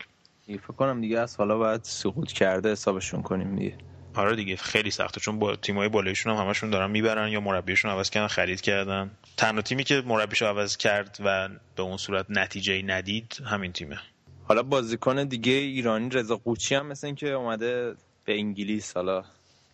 فکر 0.48 0.74
کنم 0.74 1.02
دیگه 1.02 1.20
از 1.20 1.38
حالا 1.38 1.58
باید 1.58 1.84
سقوط 1.84 2.32
کرده 2.32 2.72
حسابشون 2.72 3.22
کنیم 3.22 3.56
دیگه. 3.56 3.78
آره 4.14 4.36
دیگه 4.36 4.56
خیلی 4.56 4.92
سخته. 4.92 5.20
چون 5.20 5.40
با 5.40 5.56
تیمای 5.56 5.90
بالایشون 5.90 6.34
هم 6.34 6.46
همشون 6.46 6.70
دارن 6.70 6.92
می‌برن 6.92 7.28
یا 7.32 7.40
مربیشون 7.40 7.92
عوض 7.92 8.10
کردن 8.10 8.28
خرید 8.28 8.62
کردن. 8.62 9.12
تنها 9.38 9.62
تیمی 9.62 9.84
که 9.84 10.04
مربیشو 10.06 10.46
عوض 10.46 10.78
کرد 10.78 11.18
و 11.26 11.50
به 11.76 11.84
اون 11.84 11.98
صورت 11.98 12.26
نتیجه 12.30 12.82
ندید 12.82 13.38
همین 13.46 13.72
تیمه. 13.72 14.00
حالا 14.44 14.64
بازیکن 14.64 15.24
دیگه 15.24 15.52
ایرانی 15.52 16.10
رضا 16.10 16.38
قوچان 16.38 16.76
هم 16.76 16.86
مثل 16.86 17.08
اینکه 17.08 17.30
اومده 17.30 17.96
به 18.26 18.34
انگلیس 18.34 18.96
حالا 18.96 19.24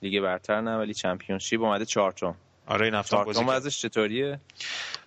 لیگ 0.02 0.22
برتر 0.22 0.62
نه 0.62 0.78
ولی 0.78 0.94
Championship 0.94 1.62
اومده 1.62 1.86
چارلتون 1.86 2.36
آره 2.68 2.86
این 2.86 2.96
هفته 2.96 3.18
بازی 3.18 3.44
ازش 3.44 3.82
چطوریه؟ 3.82 4.40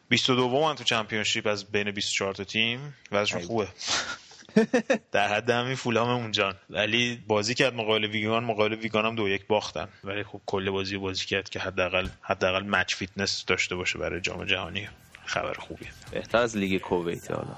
22 0.08 0.60
من 0.60 0.74
تو 0.74 0.84
Championship 0.84 1.46
از 1.46 1.64
بین 1.64 1.90
24 1.90 2.34
تا 2.34 2.44
تیم 2.44 2.94
وضعشون 3.12 3.40
خوبه. 3.40 3.68
در 5.12 5.28
حد 5.28 5.50
همین 5.50 5.74
فولام 5.74 6.08
اونجان 6.08 6.54
ولی 6.70 7.22
بازی 7.26 7.54
کرد 7.54 7.74
مقابل 7.74 8.04
ویگان 8.04 8.44
مقابل 8.44 8.74
ویگان 8.74 9.06
هم 9.06 9.14
دو 9.14 9.28
یک 9.28 9.46
باختن. 9.46 9.88
ولی 10.04 10.22
خب 10.22 10.40
کل 10.46 10.70
بازی 10.70 10.96
بازی 10.96 11.26
کرد 11.26 11.48
که 11.48 11.58
حداقل 11.58 12.08
حداقل 12.22 12.62
match 12.62 12.94
fitness 12.94 13.44
داشته 13.46 13.76
باشه 13.76 13.98
برای 13.98 14.20
جام 14.20 14.44
جهانی. 14.44 14.88
خبر 15.24 15.54
خوبیه. 15.54 15.88
بهتر 16.10 16.38
از 16.38 16.56
لیگ 16.56 16.80
کویت 16.80 17.30
حالا. 17.30 17.56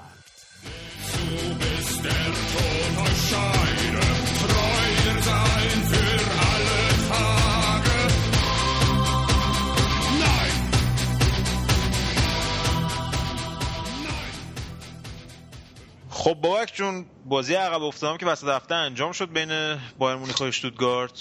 خب 16.23 16.33
بابک 16.33 16.73
جون 16.75 17.05
بازی 17.25 17.53
عقب 17.53 17.83
افتادم 17.83 18.17
که 18.17 18.25
وسط 18.25 18.47
هفته 18.47 18.75
انجام 18.75 19.11
شد 19.11 19.29
بین 19.29 19.79
بایر 19.97 20.17
مونیخ 20.17 20.39
و 20.39 20.43
اشتوتگارت 20.43 21.11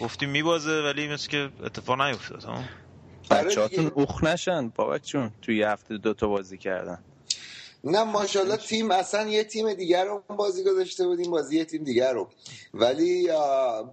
گفتیم 0.00 0.30
میبازه 0.30 0.82
ولی 0.82 1.08
مثل 1.08 1.28
که 1.28 1.50
اتفاق 1.64 2.00
نیفتاد 2.00 2.44
ها؟ 2.44 2.62
بچه‌هاتون 3.30 3.92
اوخ 3.94 4.24
نشن. 4.24 4.68
بابک 4.68 5.06
جون 5.06 5.30
توی 5.42 5.62
هفته 5.62 5.98
دو 5.98 6.14
تا 6.14 6.28
بازی 6.28 6.58
کردن. 6.58 6.98
نه 7.84 8.04
ماشاءالله 8.04 8.56
تیم 8.56 8.90
اصلا 8.90 9.28
یه 9.28 9.44
تیم 9.44 9.74
دیگر 9.74 10.04
رو 10.04 10.22
بازی 10.36 10.64
گذاشته 10.64 11.06
بودیم 11.06 11.30
بازی 11.30 11.56
یه 11.56 11.64
تیم 11.64 11.84
دیگر 11.84 12.12
رو. 12.12 12.28
ولی 12.74 13.28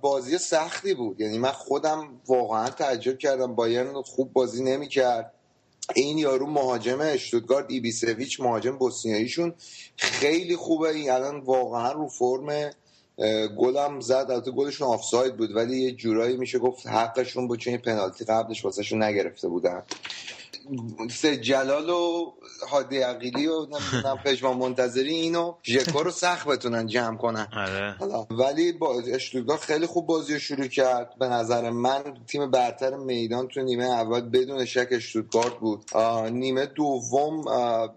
بازی 0.01 0.37
سختی 0.37 0.93
بود. 0.93 1.21
یعنی 1.21 1.37
من 1.37 1.51
خودم 1.51 2.21
واقعا 2.27 2.69
تعجب 2.69 3.17
کردم. 3.17 3.55
بایرن 3.55 4.01
خوب 4.01 4.33
بازی 4.33 4.63
نمی‌کرد. 4.63 5.33
این 5.95 6.17
یارو 6.17 6.47
مهاجم 6.47 7.01
اشتوتگارت 7.01 7.65
ایبیسویچ 7.69 8.39
مهاجم 8.39 8.77
بوسنیاییشون. 8.77 9.53
خیلی 9.97 10.55
خوبه. 10.55 10.89
این 10.89 11.11
الان 11.11 11.39
واقعا 11.39 11.91
رو 11.91 12.07
فرم 12.07 12.71
گلم 13.57 13.99
زد. 13.99 14.25
البته 14.29 14.51
گلشون 14.51 14.87
آفساید 14.87 15.37
بود 15.37 15.55
ولی 15.55 15.77
یه 15.77 15.91
جورایی 15.91 16.37
میشه 16.37 16.59
گفت 16.59 16.87
حقشون 16.87 17.47
بود 17.47 17.59
چون 17.59 17.77
پنالتی 17.77 18.25
قبلش 18.25 18.65
واسهشون 18.65 19.03
نگرفته 19.03 19.47
بودن. 19.47 19.83
سه 21.11 21.37
جلال 21.37 21.89
و 21.89 22.33
هادی 22.69 22.97
عقیلی 22.97 23.47
و 23.47 23.65
نمی‌دونم 23.65 24.17
پژمان 24.25 24.57
منتظری 24.57 25.13
اینو 25.13 25.53
ژکو 25.63 26.03
رو 26.03 26.11
سخت 26.11 26.47
بتونن 26.47 26.87
جمع 26.87 27.17
کنن. 27.17 27.47
آره. 27.57 27.95
ولی 28.31 28.71
با 28.71 29.01
اشتوگاه 29.07 29.57
خیلی 29.57 29.85
خوب 29.85 30.07
بازی 30.07 30.33
رو 30.33 30.39
شروع 30.39 30.67
کرد. 30.67 31.09
به 31.19 31.27
نظر 31.27 31.69
من 31.69 32.03
تیم 32.27 32.51
برتر 32.51 32.95
میدان 32.95 33.47
تو 33.47 33.61
نیمه 33.61 33.85
اول 33.85 34.21
بدون 34.21 34.65
شک 34.65 34.87
اشتوتگارت 34.91 35.59
بود. 35.59 35.97
نیمه 36.31 36.65
دوم 36.65 37.41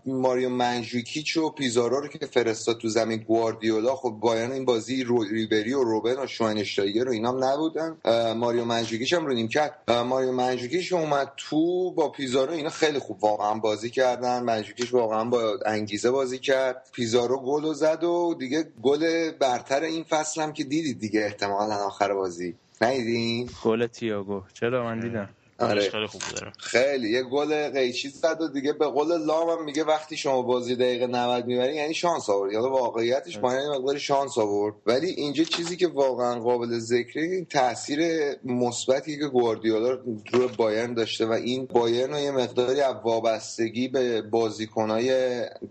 ماریو 0.06 0.48
منجوکیچ 0.48 1.36
و 1.36 1.50
پیزارا 1.50 1.98
رو 1.98 2.08
که 2.08 2.26
فرستاد 2.26 2.78
تو 2.78 2.88
زمین 2.88 3.18
گواردیولا. 3.18 3.96
خب 3.96 4.10
بایان 4.10 4.52
این 4.52 4.64
بازی 4.64 5.04
رو 5.04 5.22
ریبری 5.22 5.72
و 5.72 5.84
روبن 5.84 6.18
و 6.18 6.26
شواینشتایگر 6.26 7.04
رو 7.04 7.12
اینام 7.12 7.44
نبودن. 7.44 7.96
ماریو 8.36 8.64
منجوکیچ 8.64 9.12
هم 9.12 9.26
رو 9.26 9.34
نیم 9.34 9.48
کرد 9.48 9.90
ماریو 9.90 10.32
منجوکیچ 10.32 10.92
اومد 10.92 11.32
تو 11.36 11.90
با 11.94 12.08
پیزارو 12.08 12.52
اینا 12.56 12.70
خیلی 12.70 12.98
خوب 12.98 13.24
واقعا 13.24 13.54
بازی 13.54 13.90
کردن. 13.90 14.42
منجوکیش 14.42 14.94
واقعا 14.94 15.24
با 15.24 15.58
انگیزه 15.66 16.10
بازی 16.10 16.38
کرد. 16.38 16.88
پیزارو 16.92 17.38
گل 17.38 17.72
زد 17.72 18.04
و 18.04 18.34
دیگه 18.38 18.68
گل 18.82 19.30
برتر 19.30 19.80
این 19.80 20.04
فصل 20.04 20.42
هم 20.42 20.52
که 20.52 20.64
دیدید 20.64 21.00
دیگه 21.00 21.20
احتمالا 21.20 21.74
آخر 21.74 22.14
بازی. 22.14 22.54
ندیدین؟ 22.80 23.50
گل 23.64 23.86
تییاگو. 23.86 24.42
چرا؟ 24.52 24.84
من 24.84 25.00
دیدم. 25.00 25.28
آره. 25.58 25.90
خیلی 25.90 26.06
خوب 26.06 26.22
داره 26.34 26.52
خیلی. 26.58 27.10
یه 27.10 27.22
گل 27.22 27.68
قیچی 27.68 28.08
زد 28.08 28.40
و 28.40 28.48
دیگه 28.48 28.72
به 28.72 28.86
قول 28.86 29.24
لام 29.24 29.48
هم 29.48 29.64
میگه 29.64 29.84
وقتی 29.84 30.16
شما 30.16 30.42
بازی 30.42 30.76
دقیقه 30.76 31.06
90 31.06 31.46
می‌بری 31.46 31.76
یعنی 31.76 31.94
شانس 31.94 32.30
آورد. 32.30 32.52
یا 32.52 32.70
واقعیتش 32.70 33.38
با 33.38 33.52
این 33.52 33.68
مقدار 33.68 33.98
شانس 33.98 34.38
آورد. 34.38 34.74
ولی 34.86 35.06
اینجا 35.06 35.44
چیزی 35.44 35.76
که 35.76 35.86
واقعا 35.88 36.40
قابل 36.40 36.78
ذکره 36.78 37.22
این 37.22 37.44
تاثیر 37.44 38.00
مثبتی 38.44 39.18
که 39.18 39.26
گواردیولا 39.26 39.90
رو 40.32 40.48
بایرن 40.56 40.94
داشته 40.94 41.26
و 41.26 41.32
این 41.32 41.66
بایرن 41.66 42.10
رو 42.12 42.18
یه 42.18 42.30
مقداری 42.30 42.80
از 42.80 42.94
وابستگی 43.04 43.88
به 43.88 44.22
بازیکنای 44.22 45.04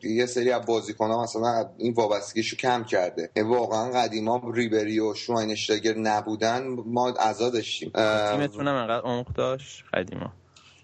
یه 0.03 0.25
سری 0.25 0.51
از 0.51 0.65
بازیکن‌ها 0.65 1.23
مثلا 1.23 1.69
این 1.77 1.93
وابستگیشو 1.93 2.57
کم 2.57 2.83
کرده. 2.83 3.29
یعنی 3.35 3.49
واقعا 3.49 3.89
قدیما 3.91 4.41
ریبری 4.53 4.99
و 4.99 5.13
شواینشتاگر 5.13 5.97
نبودن 5.97 6.67
ما 6.85 7.09
عزا 7.09 7.49
داشتیم 7.49 7.91
تیمتون 8.31 8.67
هم 8.67 8.75
انقدر 8.75 9.01
عمق 9.03 9.33
داشت؟ 9.35 9.74
قدیما. 9.83 10.33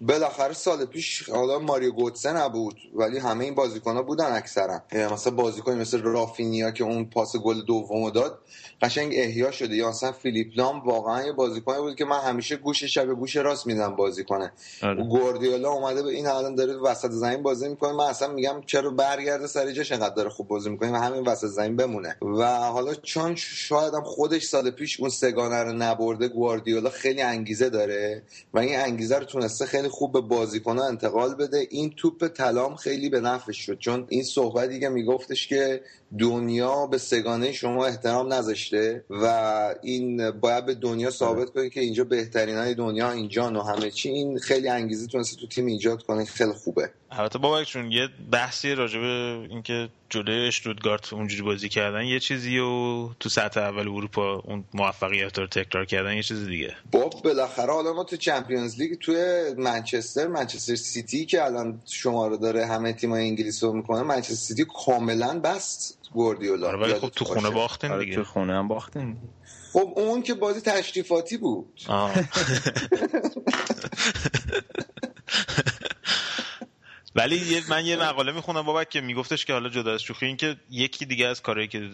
بالاخره 0.08 0.52
سال 0.52 0.84
پیش 0.84 1.28
حالا 1.28 1.58
ماریو 1.58 1.92
گوتسه 1.92 2.32
نبود 2.32 2.76
ولی 2.94 3.18
همه 3.18 3.44
این 3.44 3.54
بازیکن 3.54 3.96
ها 3.96 4.02
بودن 4.02 4.32
اکثرا. 4.32 4.82
مثلا 5.12 5.34
بازیکن 5.34 5.74
مثل 5.74 6.02
رافینیا 6.02 6.70
که 6.70 6.84
اون 6.84 7.04
پاس 7.04 7.36
گل 7.36 7.62
دومو 7.64 8.10
داد 8.10 8.38
قشنگ 8.82 9.12
احیا 9.16 9.50
شده. 9.50 9.76
یا 9.76 9.88
مثلا 9.88 10.12
فیلیپ 10.12 10.52
لام 10.56 10.80
واقعا 10.80 11.26
یه 11.26 11.32
بازیکن 11.32 11.76
بود 11.76 11.96
که 11.96 12.04
من 12.04 12.20
همیشه 12.20 12.56
گوش 12.56 12.84
شب 12.84 13.06
گوش 13.06 13.36
راست 13.36 13.66
میدم 13.66 13.96
بازی 13.96 14.24
کنه 14.24 14.52
آره. 14.82 15.04
گواردیولا 15.04 15.70
اومده 15.70 16.02
به 16.02 16.10
این 16.10 16.26
الان 16.26 16.54
داره 16.54 16.74
وسط 16.76 17.10
زمین 17.10 17.42
بازی 17.42 17.68
می‌کنه. 17.68 17.92
من 17.92 18.04
اصلا 18.04 18.28
میگم 18.28 18.62
چرا 18.66 18.90
برگرده 18.90 19.46
سر 19.46 19.70
جاش 19.72 19.92
انقدر 19.92 20.14
داره 20.14 20.28
خوب 20.30 20.48
بازی 20.48 20.70
می‌کنه 20.70 20.92
و 20.92 20.96
همین 20.96 21.22
وسط 21.28 21.46
زمین 21.46 21.76
بمونه. 21.76 22.16
و 22.22 22.46
حالا 22.58 22.94
چون 22.94 23.34
شاید 23.36 23.94
هم 23.94 24.02
خودش 24.04 24.44
سال 24.44 24.70
پیش 24.70 25.00
اون 25.00 25.10
سگانه 25.10 25.62
رو 25.62 25.72
نبرده 25.72 26.28
گواردیولا 26.28 26.90
خیلی 26.90 27.22
انگیزه 27.22 27.70
داره 27.70 28.22
و 28.54 28.58
این 28.58 28.78
انگیزه 28.78 29.18
رو 29.18 29.24
تونسته 29.24 29.66
خیلی 29.66 29.88
خوب 29.92 30.12
به 30.12 30.20
بازیکن‌ها 30.20 30.86
انتقال 30.86 31.34
بده. 31.34 31.66
این 31.70 31.90
توپ 31.96 32.28
طلام 32.28 32.76
خیلی 32.76 33.08
به 33.08 33.20
نفعش 33.20 33.56
شد 33.56 33.78
چون 33.78 34.06
این 34.08 34.22
صحبتی 34.22 34.80
که 34.80 34.88
میگفتش 34.88 35.46
که 35.46 35.80
دنیا 36.18 36.86
به 36.86 36.98
سه‌گانه 36.98 37.52
شما 37.52 37.86
احترام 37.86 38.32
نذاشته 38.32 39.04
و 39.10 39.24
این 39.82 40.30
باید 40.30 40.66
به 40.66 40.74
دنیا 40.74 41.10
ثابت 41.10 41.50
کنه 41.50 41.70
که 41.70 41.80
اینجا 41.80 42.04
بهترین 42.04 42.56
های 42.56 42.74
دنیا 42.74 43.10
اینجا 43.10 43.52
و 43.52 43.62
همه 43.62 43.90
چی. 43.90 44.08
این 44.08 44.38
خیلی 44.38 44.68
انگیزه 44.68 45.06
تونسته 45.06 45.40
تو 45.40 45.46
تیم 45.46 45.66
ایجاد 45.66 46.02
کنه. 46.02 46.24
خیلی 46.24 46.52
خوبه. 46.52 46.90
البته 47.18 47.38
بابک 47.38 47.66
چون 47.66 47.92
یه 47.92 48.08
بحثی 48.30 48.74
راجع 48.74 49.00
به 49.00 49.46
اینکه 49.50 49.88
جلوی 50.10 50.46
اشتوتگارت 50.46 51.12
اونجوری 51.12 51.42
بازی 51.42 51.68
کردن 51.68 52.04
یه 52.04 52.20
چیزی 52.20 52.58
و 52.58 53.08
تو 53.20 53.28
سطح 53.28 53.60
اول 53.60 53.88
اروپا 53.88 54.34
اون 54.34 54.64
موفقیت 54.74 55.38
رو 55.38 55.46
تکرار 55.46 55.84
کردن 55.84 56.16
یه 56.16 56.22
چیز 56.22 56.46
دیگه. 56.46 56.76
باب 56.92 57.22
بالاخره 57.24 57.72
حالا 57.72 57.92
ما 57.92 58.04
تو 58.04 58.16
Champions 58.16 58.78
League 58.78 58.98
توی 58.98 59.44
منچستر 59.58 60.26
منچستر 60.26 60.74
سیتی 60.74 61.26
که 61.26 61.44
الان 61.44 61.82
شما 61.86 62.26
رو 62.26 62.36
داره 62.36 62.66
همه 62.66 62.92
تیم‌های 62.92 63.22
انگلیس 63.22 63.64
رو 63.64 63.72
می‌کنه 63.72 64.02
منچستر 64.02 64.34
سیتی 64.34 64.64
کاملا 64.84 65.40
بست 65.40 65.98
گواردیولا. 66.12 66.68
آره 66.68 66.78
ولی 66.78 66.94
خب 66.94 67.08
تو 67.08 67.24
خونه 67.24 67.50
باختن 67.50 67.90
آره، 67.90 68.04
دیگه. 68.04 68.16
تو 68.16 68.24
خونه 68.24 68.52
هم 68.52 68.68
باختن 68.68 69.16
خب 69.72 69.92
اون 69.96 70.22
که 70.22 70.34
بازی 70.34 70.60
تشریفاتی 70.60 71.36
بود. 71.36 71.80
ولی 77.14 77.60
من 77.68 77.86
یه 77.86 77.96
مقاله 77.96 78.32
می‌خونم 78.32 78.62
بابک 78.62 78.88
که 78.88 79.00
میگفتش 79.00 79.44
که 79.44 79.52
حالا 79.52 79.68
جدا 79.68 79.94
از 79.94 80.02
شوخی 80.02 80.26
این 80.26 80.36
که 80.36 80.56
یکی 80.70 81.06
دیگه 81.06 81.26
از 81.26 81.42
کارهایی 81.42 81.68
که 81.68 81.90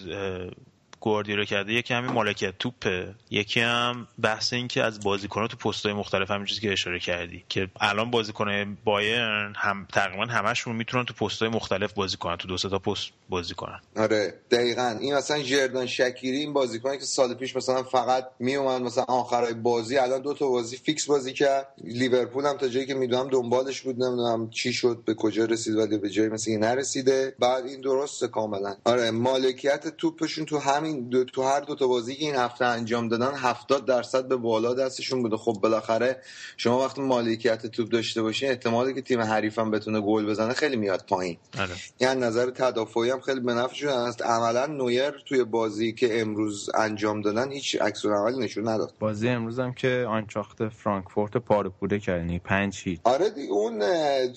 گواردیولا 1.01 1.45
کرده 1.45 1.73
یکی 1.73 1.95
همین 1.95 2.11
مالکیت 2.11 2.59
توپه 2.59 3.15
یکی 3.31 3.61
هم 3.61 4.09
بحث 4.23 4.53
این 4.53 4.69
که 4.69 4.83
از 4.83 5.01
بازیکن‌ها 5.01 5.49
تو 5.49 5.57
پست‌های 5.57 5.95
مختلف 5.95 6.31
همین 6.31 6.47
چیزی 6.47 6.61
که 6.61 6.73
اشاره 6.73 6.99
کردی 6.99 7.45
که 7.49 7.69
الان 7.81 8.11
بازیکن 8.11 8.77
بایرن 8.85 9.53
هم 9.57 9.87
تقریبا 9.93 10.27
همشون 10.27 10.77
می‌تونن 10.77 11.05
تو 11.05 11.15
پست‌های 11.15 11.51
مختلف 11.51 11.93
بازی 11.93 12.17
کنن 12.17 12.37
تو 12.37 12.49
دو 12.49 12.57
تا 12.57 12.79
پست 12.79 13.11
بازی 13.29 13.55
کنن. 13.55 13.81
آره 13.97 14.35
دقیقا. 14.51 14.99
این 15.01 15.15
مثلا 15.15 15.43
جردان 15.43 15.87
شکیری 15.87 16.39
این 16.39 16.53
بازیکنی 16.53 16.99
که 16.99 17.05
سال 17.05 17.35
پیش 17.35 17.57
مثلا 17.57 17.83
فقط 17.83 18.27
میومد 18.39 18.83
مثلا 18.83 19.05
آخرای 19.05 19.55
بازی 19.55 19.99
الان 19.99 20.23
دو 20.23 20.35
تا 20.35 20.49
بازی 20.49 20.77
فیکس 20.77 21.07
بازی 21.07 21.33
کرد. 21.33 21.67
لیورپول 21.85 22.45
هم 22.45 22.57
تا 22.57 22.69
جایی 22.69 22.87
که 22.87 22.95
می‌دونم 22.95 23.29
دنبالش 23.29 23.81
بود 23.81 24.03
نمی‌دونم 24.03 24.51
چی 24.51 24.73
شد 24.73 25.03
به 25.05 25.15
کجا 25.15 25.45
رسید 25.45 25.77
ولی 25.77 25.99
به 25.99 26.11
جایی 26.11 26.29
مثلا 26.29 26.57
نرسیده. 26.57 27.35
بعد 27.39 27.67
این 27.67 27.81
درسته 27.81 28.29
کاملا. 28.29 28.77
آره 28.85 29.11
مالکیت 29.11 29.89
توپشون 29.97 30.45
تو 30.45 30.59
همین 30.59 30.88
دو 30.95 31.25
تو 31.25 31.43
هر 31.43 31.61
دو 31.61 31.75
تا 31.75 31.87
بازی 31.87 32.15
که 32.15 32.25
این 32.25 32.35
هفته 32.35 32.65
انجام 32.65 33.09
دادن 33.09 33.35
70 33.35 33.87
درصد 33.87 34.29
به 34.29 34.37
بالا 34.37 34.75
دستشون 34.75 35.23
بوده. 35.23 35.37
خب 35.37 35.53
بالاخره 35.53 36.23
شما 36.57 36.85
وقتی 36.85 37.03
مالکیت 37.03 37.67
توپ 37.67 37.89
داشته 37.89 38.23
باشین 38.23 38.49
احتمالی 38.51 38.95
که 38.95 39.03
تیم 39.03 39.21
حریفم 39.21 39.71
بتونه 39.71 40.01
گل 40.01 40.27
بزنه 40.27 40.55
خیلی 40.55 40.77
میاد 40.77 41.05
پایین. 41.09 41.37
آره. 41.59 41.75
یعنی 42.01 42.21
نظر 42.21 42.51
تدافعی 42.51 43.11
هم 43.11 43.21
خیلی 43.21 43.41
به 43.41 43.55
نفعشون 43.55 43.89
است 43.89 44.23
عملا 44.23 44.67
نویر 44.67 45.11
توی 45.11 45.45
بازی 45.45 45.93
که 45.93 46.21
امروز 46.21 46.71
انجام 46.75 47.21
دادن 47.21 47.53
هیچ 47.53 47.77
عکس 47.81 48.07
عملی 48.07 48.39
نشون 48.39 48.69
نداد. 48.69 48.95
بازی 48.99 49.29
امروز 49.29 49.59
هم 49.59 49.73
که 49.73 50.07
آنچاخت 50.09 50.69
فرانکفورت 50.69 51.37
پاره 51.37 51.69
پوره 51.69 51.99
کردنی. 51.99 52.39
5 52.39 52.83
هیچ. 52.85 53.01
آره 53.05 53.31
دیگه 53.31 53.53
اون 53.53 53.83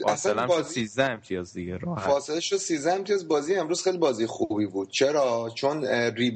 اصلا 0.08 0.48
بازی 0.48 0.74
13 0.74 1.04
امتیاز 1.04 1.54
دیگه 1.54 1.78
راحت. 1.78 2.00
فاصله 2.08 2.40
شو 2.40 2.58
13 2.58 2.94
امتیاز. 2.94 3.28
بازی 3.28 3.56
امروز 3.56 3.84
خیلی 3.84 3.98
بازی 3.98 4.26
خوبی 4.26 4.66
بود. 4.66 4.90
چرا؟ 4.90 5.52
چون 5.56 5.86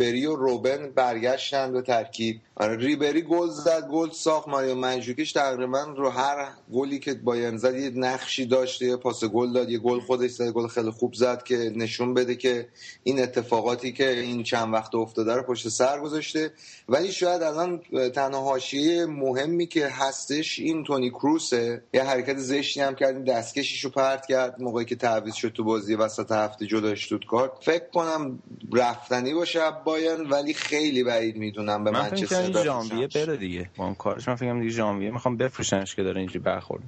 ریبری 0.05 0.25
و 0.25 0.35
روبن 0.35 0.91
برگشتن 0.91 1.73
به 1.73 1.81
ترکیب. 1.81 2.41
آره 2.57 2.75
ریبری 2.75 3.21
گل 3.21 3.49
زد 3.49 3.87
گل 3.91 4.09
ساخت. 4.09 4.47
ماریو 4.47 4.75
منجوکیش 4.75 5.31
تقریبا 5.31 5.83
رو 5.97 6.09
هر 6.09 6.47
گلی 6.73 6.99
که 6.99 7.13
بایرن 7.13 7.57
زد 7.57 7.75
یه 7.75 7.89
نقشی 7.89 8.45
داشت 8.45 8.81
یه 8.81 8.95
پاس 8.95 9.23
گل 9.23 9.53
داد 9.53 9.69
یه 9.69 9.79
گل 9.79 9.99
خودش 9.99 10.31
زد 10.31 10.49
گل 10.49 10.67
خیلی 10.67 10.91
خوب 10.91 11.13
زد 11.13 11.43
که 11.43 11.71
نشون 11.75 12.13
بده 12.13 12.35
که 12.35 12.67
این 13.03 13.23
اتفاقاتی 13.23 13.91
که 13.91 14.19
این 14.19 14.43
چند 14.43 14.73
وقت 14.73 14.95
افتاده 14.95 15.35
رو 15.35 15.43
پشت 15.43 15.69
سر 15.69 15.99
گذاشته. 15.99 16.51
ولی 16.89 17.11
شاید 17.11 17.43
الان 17.43 17.81
تنها 18.15 18.41
حاشیه 18.41 19.05
مهمی 19.05 19.67
که 19.67 19.87
هستش 19.87 20.59
این 20.59 20.83
تونی 20.83 21.09
کروسه. 21.09 21.83
یه 21.93 22.03
حرکت 22.03 22.37
زشتی 22.37 22.81
هم 22.81 22.95
کرد 22.95 23.25
دستکشیشو 23.25 23.89
پرت 23.89 24.25
کرد 24.25 24.61
موقعی 24.61 24.85
که 24.85 24.95
تعویض 24.95 25.33
شد 25.33 25.49
تو 25.49 25.63
بازی 25.63 25.95
وسط 25.95 26.31
هفته 26.31 26.65
جلو 26.65 26.87
اشتوتگارت 26.87 27.51
فکر 27.61 27.89
کنم 27.93 28.39
رفتنی 28.73 29.33
باشه 29.33 29.61
بایرن 29.85 30.29
ولی 30.29 30.53
خیلی 30.53 31.03
بعید 31.03 31.35
می‌دونم 31.35 31.83
به 31.83 31.91
منچستر 31.91 32.44
ژانویه 32.53 33.07
بره 33.07 33.37
دیگه. 33.37 33.69
با 33.77 33.85
اون 33.85 33.95
کارش. 33.95 34.27
من 34.27 34.35
فکرم 34.35 34.59
دیگه 34.59 34.71
ژانویه. 34.71 35.11
می‌خوام 35.11 35.37
بفروشنش 35.37 35.95
که 35.95 36.03
داره 36.03 36.19
اینجوری 36.19 36.39
برخورد 36.39 36.83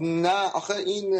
نه 0.00 0.50
آخه 0.54 0.74
این 0.74 1.18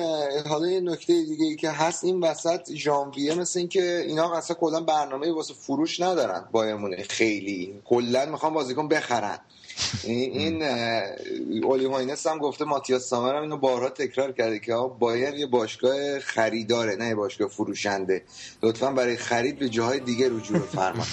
حالا 0.48 0.68
یه 0.68 0.80
نکته 0.80 1.24
دیگه 1.24 1.44
ای 1.44 1.56
که 1.56 1.70
هست 1.70 2.04
این 2.04 2.20
وسط 2.20 2.72
ژانویه 2.72 3.34
مثل 3.34 3.58
اینکه 3.58 4.04
اینا 4.06 4.34
اصلا 4.34 4.56
کلا 4.60 4.80
برنامه 4.80 5.32
واسه 5.32 5.54
فروش 5.54 6.00
ندارن 6.00 6.44
بایرن 6.52 7.02
خیلی. 7.08 7.74
کلا 7.84 8.26
می‌خوام 8.26 8.54
بازیکن 8.54 8.88
بخرن. 8.88 9.38
این 10.04 10.62
اولی 10.62 11.84
هاینس 11.84 12.26
هم 12.26 12.38
گفته 12.38 12.64
ماتیاس 12.64 13.08
سامر 13.08 13.34
هم 13.34 13.42
اینو 13.42 13.56
بارها 13.56 13.88
تکرار 13.88 14.32
کرده 14.32 14.58
که 14.58 14.74
بایر 14.98 15.34
یه 15.34 15.46
باشگاه 15.46 16.18
خریداره 16.18 16.96
نه 16.96 17.08
یه 17.08 17.14
باشگاه 17.14 17.48
فروشنده. 17.48 18.22
لطفا 18.62 18.90
برای 18.90 19.16
خرید 19.16 19.58
به 19.58 19.68
جاهای 19.68 20.00
دیگه 20.00 20.28
رجوع 20.28 20.58
بفرمایید 20.58 21.08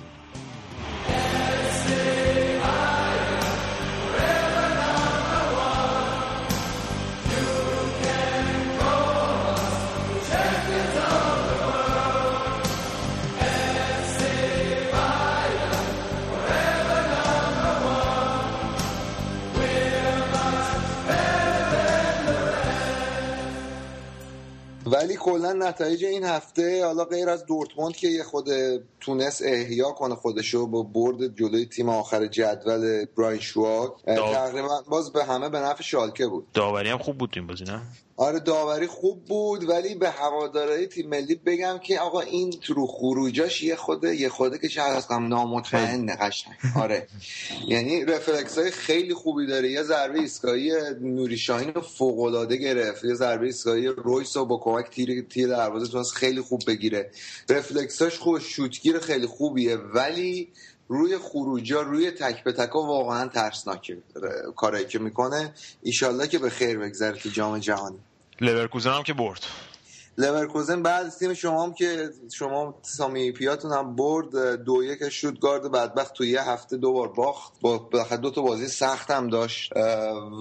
کلا 25.26 25.52
نتایج 25.52 26.04
این 26.04 26.24
هفته 26.24 26.84
حالا 26.84 27.04
غیر 27.04 27.28
از 27.28 27.46
دورتموند 27.46 27.96
که 27.96 28.08
یه 28.08 28.22
خود 28.22 28.48
تونس 29.00 29.42
احیا 29.44 29.90
کنه 29.90 30.14
خودشو 30.14 30.66
با 30.66 30.82
برد 30.82 31.36
جلوی 31.36 31.66
تیم 31.66 31.88
آخر 31.88 32.26
جدول 32.26 33.04
براین 33.18 33.40
شواک 33.40 33.92
تقریبا 34.06 34.82
باز 34.88 35.12
به 35.12 35.24
همه 35.24 35.48
به 35.48 35.58
نفع 35.60 35.82
شالکه 35.82 36.26
بود. 36.26 36.46
داوری 36.54 36.90
هم 36.90 36.98
خوب 36.98 37.18
بود 37.18 37.32
این 37.36 37.46
بازی 37.46 37.64
نه؟ 37.64 37.82
آره 38.18 38.40
داوری 38.40 38.86
خوب 38.86 39.24
بود 39.24 39.68
ولی 39.68 39.94
به 39.94 40.10
هوادارهای 40.10 40.86
تیم 40.86 41.08
ملی 41.08 41.34
بگم 41.34 41.78
که 41.78 42.00
آقا 42.00 42.20
این 42.20 42.50
تو 42.50 42.86
خروجاش 42.86 43.62
یه 43.62 43.76
خوده 43.76 44.16
یه 44.16 44.28
خوده 44.28 44.58
که 44.58 44.68
شاید 44.68 44.96
از 44.96 45.12
نامطمئن 45.12 46.16
قشنگ. 46.20 46.54
آره. 46.76 47.06
یعنی 47.68 48.04
رفلکس 48.04 48.58
های 48.58 48.70
خیلی 48.70 49.14
خوبی 49.14 49.46
داره. 49.46 49.70
یه 49.70 49.82
ضربه 49.82 50.18
ایستگاهی 50.18 50.72
نوری 51.00 51.38
شاهین 51.38 51.74
رو 51.74 51.80
فوق 51.80 52.20
العاده 52.20 52.56
گرفت. 52.56 53.04
یه 53.04 53.14
ضربه 53.14 53.46
ایستگاهی 53.46 53.86
رویس 53.86 54.36
رو 54.36 54.44
با 54.44 54.56
کمک 54.56 54.90
تیر 54.90 55.22
تیر 55.22 55.48
دروازه 55.48 55.92
تونست 55.92 56.14
خیلی 56.14 56.40
خوب 56.40 56.60
بگیره. 56.66 57.10
رفلکساش 57.48 58.18
خوب 58.18 58.38
شوتگیر 58.38 58.98
خیلی 58.98 59.26
خوبیه 59.26 59.76
ولی 59.76 60.48
روی 60.88 61.18
خروجا 61.18 61.82
روی 61.82 62.10
تک 62.10 62.44
به 62.44 62.52
تکا 62.52 62.78
واقعا 62.78 63.28
ترسناکه 63.28 63.98
کارایی 64.56 64.86
که 64.86 64.98
می‌کنه. 64.98 65.54
ایشالله 65.82 66.28
که 66.28 66.38
به 66.38 66.50
خیر 66.50 66.78
بگذره 66.78 67.18
تو 67.18 67.28
جام 67.28 67.58
جهانی. 67.58 67.98
لورکوزن 68.40 68.90
هم 68.90 69.02
که 69.02 69.12
برد. 69.12 69.46
لورکوزن 70.18 70.82
بعد 70.82 71.08
تیم 71.08 71.34
شما 71.34 71.62
هم 71.64 71.74
که 71.74 72.10
شما 72.34 72.74
سامی 72.82 73.32
پیاتون 73.32 73.72
هم 73.72 73.96
برد 73.96 74.62
دو 74.64 74.84
یک 74.84 75.08
شوتگارد 75.08 75.72
بدبخت 75.72 76.14
تو 76.14 76.24
یه 76.24 76.42
هفته 76.42 76.76
دو 76.76 76.92
بار 76.92 77.08
باخت. 77.08 77.60
با 77.60 77.88
دو 78.22 78.30
تا 78.30 78.42
بازی 78.42 78.68
سخت 78.68 79.10
هم 79.10 79.28
داشت. 79.28 79.72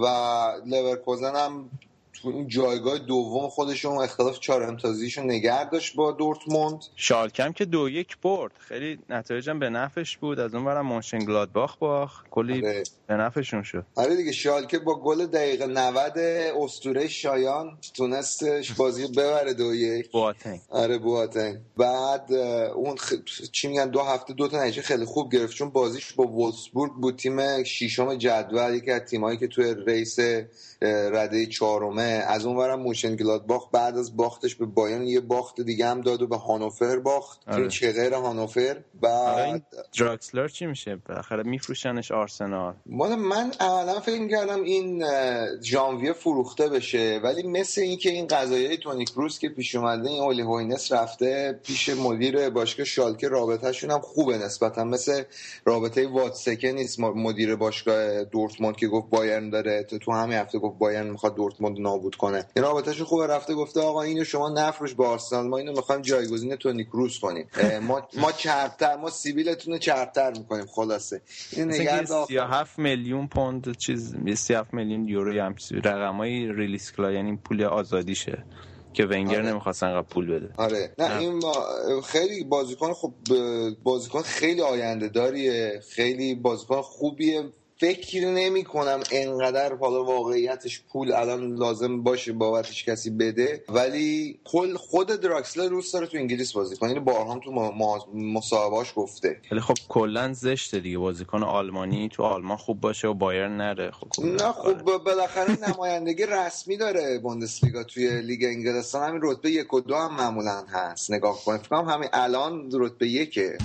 و 0.01 0.05
لورکوزن 0.65 1.35
هم 1.35 1.69
تو 2.21 2.29
اون 2.29 2.47
جایگاه 2.47 2.99
دوم 2.99 3.49
خودشون 3.49 3.97
اختلاف 3.97 4.39
چهار 4.39 4.63
امتیازیشو 4.63 5.23
نگه 5.23 5.69
داشت 5.69 5.95
با 5.95 6.11
دورتموند. 6.11 6.79
شالکم 6.95 7.51
که 7.51 7.65
دو 7.65 7.89
یک 7.89 8.17
برد. 8.21 8.51
خیلی 8.57 8.99
نتایجم 9.09 9.59
به 9.59 9.69
نفش 9.69 10.17
بود. 10.17 10.39
از 10.39 10.55
اون 10.55 10.65
برم 10.65 10.99
گلادباخ 10.99 11.77
باخ 11.77 12.23
کلی 12.31 12.53
آره. 12.53 12.83
به 13.07 13.13
نفعشون 13.13 13.63
شد. 13.63 13.85
آره 13.95 14.15
دیگه 14.15 14.31
شالکه 14.31 14.79
با 14.79 14.99
گل 14.99 15.25
دقیقه 15.25 15.65
90 15.65 16.17
استوره 16.63 17.07
شایان 17.07 17.77
تونستش 17.93 18.71
بازی 18.71 19.07
ببره 19.07 19.53
دو 19.53 19.75
یک. 19.75 20.11
بواتنگ. 20.11 20.59
آره 20.69 20.97
بواتنگ. 20.97 21.57
بعد 21.77 22.33
اون 22.75 22.95
خ... 22.95 23.13
چی 23.51 23.67
میگن 23.67 23.89
دو 23.89 24.01
هفته 24.01 24.33
دو 24.33 24.47
تا 24.47 24.63
نتیجه 24.63 24.81
خیلی 24.81 25.05
خوب 25.05 25.31
گرفت. 25.31 25.55
چون 25.55 25.69
بازیش 25.69 26.13
با 26.13 26.23
وولسبورگ 26.23 26.91
بود 26.91 27.15
تیم 27.15 27.63
ششم 27.63 28.15
جدول 28.15 28.75
یکی 28.75 28.91
از 28.91 29.01
تیمایی 29.01 29.37
که 29.37 29.47
توی 29.47 29.75
race 29.87 30.19
رده 30.81 31.45
چهارمه 31.45 32.04
از 32.27 32.45
اون 32.45 32.57
ورم 32.57 32.79
مونشن 32.79 33.15
گلادباخ 33.15 33.69
بعد 33.71 33.97
از 33.97 34.17
باختش 34.17 34.55
به 34.55 34.65
بایرن 34.65 35.03
یه 35.03 35.19
باخت 35.19 35.61
دیگه 35.61 35.87
هم 35.87 36.01
داد 36.01 36.21
و 36.21 36.27
به 36.27 36.37
هانوفر 36.37 36.99
باخت. 36.99 37.39
آره. 37.47 37.67
چغیر 37.67 38.13
هانوفر. 38.13 38.77
بعد 39.01 39.63
دراکسلر 39.99 40.47
چی 40.47 40.65
میشه؟ 40.65 40.95
بالاخره 40.95 41.43
میفروشنش 41.43 42.11
آرسنال. 42.11 42.73
من 42.85 43.15
من 43.15 43.51
اولا 43.59 43.99
فکر 43.99 44.27
کردم 44.27 44.63
این 44.63 45.03
ژانویه 45.61 46.13
فروخته 46.13 46.69
بشه 46.69 47.19
ولی 47.23 47.43
مثل 47.43 47.81
اینکه 47.81 48.09
این 48.09 48.27
قضایای 48.27 48.77
تونی 48.77 49.05
کروس 49.05 49.39
که 49.39 49.49
پیش 49.49 49.75
اومده 49.75 50.09
این 50.09 50.21
اولی 50.21 50.41
هوینس 50.41 50.91
رفته 50.91 51.59
پیش 51.63 51.89
مدیر 51.89 52.49
باشگاه 52.49 52.85
شالکه 52.85 53.27
رابطهشون 53.27 53.91
هم 53.91 53.99
خوبه 53.99 54.37
نسبتا. 54.37 54.83
مثل 54.83 55.23
رابطه 55.65 56.07
واتسکه 56.07 56.71
نیست 56.71 56.99
مدیر 56.99 57.55
باشگاه 57.55 58.23
دورتموند 58.23 58.75
که 58.75 58.87
گفت 58.87 59.09
بایرن 59.09 59.49
داره 59.49 59.83
تو 59.83 60.11
همین 60.11 60.37
هفته 60.37 60.59
گفت 60.59 60.77
بایرن 60.77 61.09
می‌خواد 61.09 61.35
دورتموند 61.35 61.79
نابود 61.95 62.15
کنه. 62.15 62.45
این 62.55 62.65
رابطهش 62.65 63.01
خوبه 63.01 63.27
رفته 63.27 63.53
گفته 63.53 63.79
آقا 63.81 64.01
اینو 64.01 64.23
شما 64.23 64.49
نفروش 64.49 64.93
به 64.93 65.05
آرسنال 65.05 65.47
ما 65.47 65.57
اینو 65.57 65.71
می‌خوایم 65.71 66.01
جایگزین 66.01 66.55
تونی 66.55 66.85
کروس 66.85 67.19
کنیم. 67.19 67.47
ما 67.81 68.07
ما 68.17 68.31
چرتر 68.31 68.95
ما 68.97 69.09
سیبیلتون 69.09 69.73
رو 69.73 69.79
چرتر 69.79 70.31
می‌کنیم 70.31 70.65
خلاصه. 70.65 71.21
این 71.51 71.71
نگرد 71.71 72.05
37 72.05 72.79
میلیون 72.79 73.27
پوند 73.27 73.77
چیز 73.77 74.15
37 74.35 74.73
میلیون 74.73 75.07
یورو 75.07 75.41
هم 75.41 75.55
رقمای 75.83 76.53
ریلیس 76.53 76.91
کلا 76.91 77.11
یعنی 77.11 77.37
پول 77.37 77.63
آزادیشه 77.63 78.45
که 78.93 79.05
ونگر 79.05 79.39
آره. 79.39 79.49
نمی‌خواستن 79.49 80.01
پول 80.01 80.31
بده. 80.31 80.53
آره. 80.57 80.93
نه, 80.97 81.17
این 81.19 81.41
خیلی 82.01 82.43
بازیکن 82.43 82.93
خب 82.93 83.13
بازیکن 83.83 84.21
خیلی 84.21 84.61
آینده 84.61 85.09
داریه 85.09 85.81
خیلی 85.89 86.35
بازیکن 86.35 86.81
خوبیه. 86.81 87.43
فکر 87.77 88.25
نمی 88.25 88.63
کنم 88.63 88.99
انقدر 89.11 89.75
حالا 89.75 90.03
واقعیتش 90.03 90.81
پول 90.91 91.11
الان 91.11 91.55
لازم 91.55 92.03
باشه 92.03 92.33
بابتش 92.33 92.85
کسی 92.85 93.09
بده. 93.09 93.63
ولی 93.69 94.39
کل 94.43 94.75
خود 94.75 95.07
دراکسلر 95.07 95.69
روز 95.69 95.91
داره 95.91 96.07
تو 96.07 96.17
انگلیس 96.17 96.53
بازی 96.53 96.75
کنه. 96.75 96.89
اینو 96.89 97.03
بارها 97.03 97.39
تو 97.39 97.51
مصاحبهاش 98.13 98.93
گفته. 98.95 99.41
ولی 99.51 99.59
خب 99.61 99.77
کلا 99.89 100.33
زشته 100.33 100.79
دیگه. 100.79 100.97
بازیکن 100.97 101.43
آلمانی 101.43 102.09
تو 102.09 102.23
آلمان 102.23 102.57
خوب 102.57 102.81
باشه 102.81 103.07
و 103.07 103.13
بایر 103.13 103.47
نره. 103.47 103.91
خب 103.91 104.25
نه 104.25 104.51
خب 104.51 104.97
بالاخره 104.97 105.69
نمایندگی 105.69 106.25
رسمی 106.25 106.77
داره 106.77 107.19
بوندسلیگا 107.19 107.83
توی 107.83 108.21
لیگ 108.21 108.43
انگلستان. 108.43 109.09
همین 109.09 109.21
رتبه 109.23 109.51
یک 109.51 109.73
و 109.73 109.79
دو 109.79 109.95
هم 109.95 110.15
معمولا 110.15 110.63
هست. 110.69 111.11
نگاه 111.11 111.39
کنید 111.45 111.61
فکر 111.61 111.75
همین 111.75 112.09
الان 112.13 112.69
رتبه 112.73 113.07
یکه. 113.07 113.57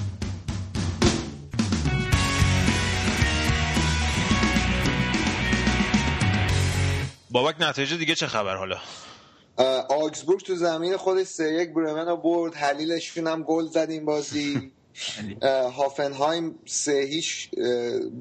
بابک 7.33 7.55
نتایج 7.61 7.95
دیگه 7.95 8.15
چه 8.15 8.27
خبر 8.27 8.57
حالا؟ 8.57 8.79
آگزبورگ 9.89 10.41
تو 10.41 10.55
زمین 10.57 10.97
خودش 10.97 11.27
سه 11.27 11.53
یک 11.53 11.71
برمن 11.75 12.07
رو 12.07 12.17
برد. 12.17 12.55
حلیلشون 12.55 13.27
هم 13.27 13.43
گل 13.43 13.67
زد 13.67 13.87
این 13.91 14.05
بازی. 14.05 14.73
هافنهایم 15.77 16.59
سه 16.67 16.93
هیچ 16.93 17.51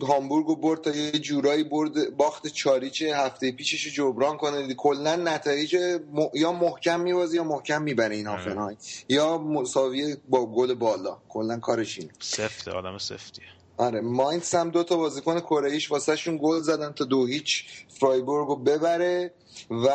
هامبورگ 0.02 0.45
رو 0.48 0.56
برد 0.56 0.82
تا 0.82 0.91
یه 0.91 1.12
جورایی 1.12 1.63
برد. 1.63 2.17
باخت 2.17 2.48
چاریچه 2.48 3.17
هفته 3.17 3.52
پیشش 3.52 3.93
جبران 3.93 4.38
کنه. 4.38 4.74
کلا 4.74 5.15
نتایج 5.15 5.78
یا 6.34 6.52
محکم 6.52 7.00
میبازی 7.00 7.36
یا 7.36 7.43
محکم 7.43 7.82
می‌بره 7.82 8.15
این 8.15 8.28
آره. 8.28 8.38
هافنهایم. 8.38 8.78
یا 9.10 9.38
مساوی 9.38 10.17
با 10.30 10.45
گل 10.45 10.74
بالا. 10.74 11.17
کلا 11.30 11.60
کارش 11.60 11.98
اینه. 11.98 12.12
سفته 12.19 12.72
آدم 12.72 12.98
سفتیه. 12.98 13.45
آره 13.80 14.02
ماینس 14.02 14.56
هم 14.56 14.72
دو 14.72 14.84
تا 14.86 14.98
بازیکن 14.98 15.42
کره 15.42 15.72
ایش 15.72 15.92
واسهشون 15.92 16.39
گل 16.44 16.62
زدن 16.62 16.94
تا 16.94 17.06
دو 17.06 17.28
هیچ 17.28 17.65
فرایبورگ 17.89 18.50
رو 18.50 18.58
ببره. 18.58 19.34
و 19.69 19.88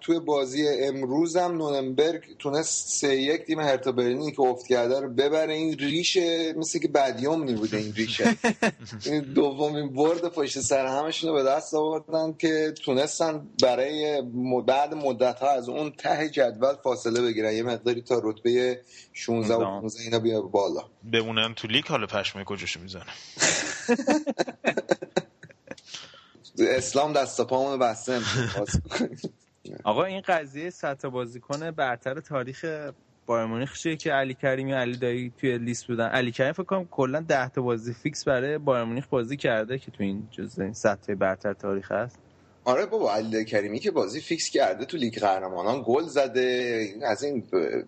توی 0.00 0.18
بازی 0.18 0.68
امروز 0.68 1.36
هم 1.36 1.56
نوننبرگ 1.56 2.36
تونست 2.38 2.88
سه 2.88 3.16
یک 3.16 3.42
تیم 3.42 3.60
هرتا 3.60 3.92
برلینی 3.92 4.32
که 4.32 4.40
افت 4.40 4.66
کرده 4.66 5.00
رو 5.00 5.08
ببره. 5.08 5.54
این 5.54 5.78
ریشه 5.78 6.52
مثل 6.52 6.78
که 6.78 6.88
بدیوم 6.88 7.54
بوده 7.54 7.76
این 7.76 7.92
ریشه 7.92 8.36
این 9.06 9.20
دومین 9.20 9.88
برد 9.88 10.28
پشت 10.28 10.60
سر 10.60 10.86
همشون 10.86 11.30
رو 11.30 11.36
به 11.36 11.42
دست 11.42 11.74
آوردن 11.74 12.34
که 12.38 12.74
تونستن 12.84 13.48
برای 13.62 14.22
بعد 14.66 14.94
مدت 14.94 15.38
ها 15.38 15.50
از 15.50 15.68
اون 15.68 15.90
ته 15.90 16.30
جدول 16.30 16.74
فاصله 16.84 17.22
بگیرن. 17.22 17.52
یه 17.52 17.62
مقداری 17.62 18.02
تا 18.02 18.20
رتبه 18.24 18.80
16 19.12 19.54
و 19.54 19.58
15 19.58 20.02
اینا 20.02 20.18
بیا 20.18 20.42
بالا. 20.42 20.84
بمونن 21.12 21.54
تو 21.54 21.68
لیگ 21.68 21.86
حالا 21.86 22.06
پشمه 22.06 22.44
کجاشو 22.44 22.80
می‌زنه 22.80 23.02
اسلام 26.68 27.12
دست 27.12 27.40
پامونو 27.40 27.78
بسته 27.78 28.20
آقا 29.84 30.04
این 30.04 30.20
قضیه 30.20 30.70
صد 30.70 30.95
تا 30.95 31.08
بازیکن 31.08 31.70
برتر 31.70 32.20
تاریخ 32.20 32.64
بایرن 33.26 33.46
مونیخ 33.46 33.78
چیه 33.78 33.96
که 33.96 34.12
علی 34.12 34.34
کریمی 34.34 34.72
و 34.72 34.76
علی 34.76 34.96
دایی 34.96 35.32
توی 35.36 35.58
لیست 35.58 35.86
بودن؟ 35.86 36.06
علی 36.06 36.32
کریم 36.32 36.52
فکر 36.52 36.62
کنم 36.62 36.84
کلا 36.84 37.20
10 37.20 37.48
تا 37.48 37.62
بازی 37.62 37.94
فیکس 37.94 38.24
برای 38.24 38.58
بایرن 38.58 38.84
مونیخ 38.84 39.06
بازی 39.06 39.36
کرده 39.36 39.78
که 39.78 39.90
تو 39.90 40.02
این 40.02 40.28
جزء 40.30 40.62
این 40.62 40.72
صد 40.72 41.00
تا 41.00 41.14
برتر 41.14 41.52
تاریخ 41.52 41.92
هست. 41.92 42.18
آره 42.64 42.86
بابا 42.86 43.12
علی 43.12 43.44
کریمی 43.44 43.78
که 43.78 43.90
بازی 43.90 44.20
فیکس 44.20 44.50
کرده 44.50 44.84
تو 44.84 44.96
لیگ 44.96 45.18
قهرمانان 45.18 45.84
گل 45.86 46.04
زده 46.04 46.94
از 47.02 47.22
این 47.22 47.44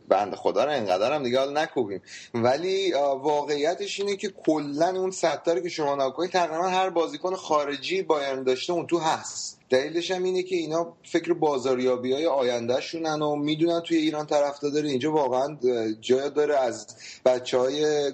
بند 0.08 0.34
خدا 0.34 0.64
رو 0.64 0.70
انقدر 0.70 1.12
هم 1.12 1.22
دیگه 1.22 1.38
حال 1.38 1.58
نکوبیم. 1.58 2.02
ولی 2.34 2.92
واقعیتش 3.22 4.00
اینه 4.00 4.16
که 4.16 4.28
کلا 4.28 4.88
اون 4.88 5.10
صد 5.10 5.43
تا 5.43 5.60
که 5.60 5.68
شما 5.68 6.06
نکنید 6.06 6.30
تقریبا 6.30 6.68
هر 6.68 6.90
بازیکن 6.90 7.34
خارجی 7.34 8.02
بایرن 8.02 8.42
داشته 8.42 8.72
اون 8.72 8.86
تو 8.86 8.98
هست. 8.98 9.60
دلیلش 9.74 10.10
هم 10.10 10.22
اینه 10.22 10.42
که 10.42 10.56
اینا 10.56 10.92
فکر 11.02 11.32
بازاریابی 11.32 12.12
های 12.12 12.26
آینده 12.26 12.80
شونن 12.80 13.22
و 13.22 13.36
می‌دونن 13.36 13.80
توی 13.80 13.96
ایران 13.96 14.26
طرف 14.26 14.60
داره 14.60 14.88
اینجا 14.88 15.12
واقعا 15.12 15.58
جای 16.00 16.30
داره 16.30 16.56
از 16.56 16.86
بچه 17.24 17.58
های 17.58 18.12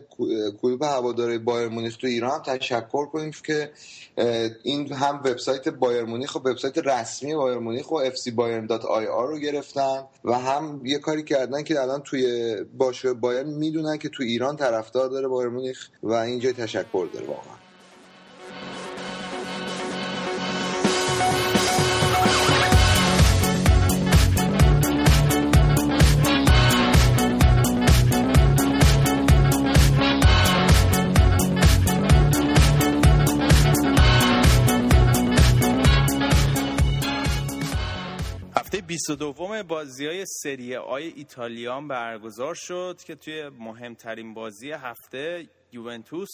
کلوب 0.63 0.83
هواداره 0.83 1.39
بایر 1.39 1.69
مونیخ 1.69 1.97
تو 1.97 2.07
ایران 2.07 2.31
هم 2.31 2.43
تشکر 2.43 3.07
کنیم 3.07 3.31
که 3.47 3.71
این 4.63 4.93
هم 4.93 5.21
وبسایت 5.25 5.69
بایر 5.69 6.05
مونیخ 6.05 6.37
و 6.37 6.39
وبسایت 6.39 6.79
رسمی 6.79 7.35
بایر 7.35 7.59
مونیخ 7.59 7.91
و 7.91 8.11
fcbayern.ir 8.11 9.29
رو 9.29 9.39
گرفتن 9.39 10.05
و 10.25 10.39
هم 10.39 10.81
یه 10.85 10.99
کاری 10.99 11.23
کردن 11.23 11.63
که 11.63 11.81
الان 11.81 12.03
توی 12.03 12.57
باشگاه 12.79 13.15
بایر 13.15 13.43
می‌دونن 13.43 13.99
که 13.99 14.09
تو 14.09 14.23
ایران 14.23 14.57
طرفدار 14.57 15.09
داره 15.09 15.29
بایر 15.29 15.49
مونیخ 15.49 15.89
و 16.03 16.13
اینجا 16.13 16.53
تشکر 16.53 17.09
داره 17.13 17.27
واقعا. 17.27 17.61
22 38.91 39.33
بازی 39.69 40.07
های 40.07 40.25
سری 40.27 40.77
آی 40.77 41.13
ایتالیان 41.17 41.89
برگزار 41.89 42.55
شد 42.55 42.97
که 43.07 43.15
توی 43.15 43.49
مهمترین 43.49 44.35
بازی 44.35 44.71
هفته 44.71 45.47
یوونتوس 45.73 46.29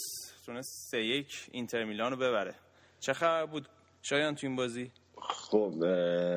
تونست 0.47 0.89
سه 0.91 1.05
یک 1.05 1.49
اینتر 1.51 1.85
میلان 1.85 2.13
رو 2.13 2.17
ببره. 2.17 2.55
چه 3.01 3.13
خبر 3.13 3.47
بود 3.47 3.69
شایان 4.03 4.35
تو 4.35 4.47
این 4.47 4.57
بازی؟ 4.57 4.91
خب 5.19 5.73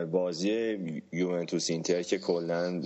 بازی 0.06 0.78
یوونتوس 1.14 1.70
اینتر 1.70 2.02
که 2.02 2.18
کلا 2.18 2.80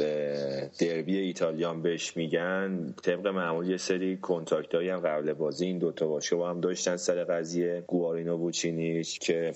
دربی 0.80 1.18
ایتالیان 1.18 1.82
بهش 1.82 2.18
میگن 2.18 2.94
طبق 3.04 3.28
معمول 3.28 3.70
یه 3.70 3.78
سری 3.78 4.18
کنتاکت 4.18 4.76
هم 4.76 5.00
قبل 5.00 5.34
بازی 5.34 5.66
این 5.66 5.78
دوتا 5.78 6.08
باشه 6.08 6.36
با 6.36 6.50
هم 6.50 6.62
داشتن 6.62 6.98
سر 6.98 7.24
قضیه 7.24 7.84
گوارینو 7.88 8.38
بوچینیچ 8.38 9.20
که 9.20 9.54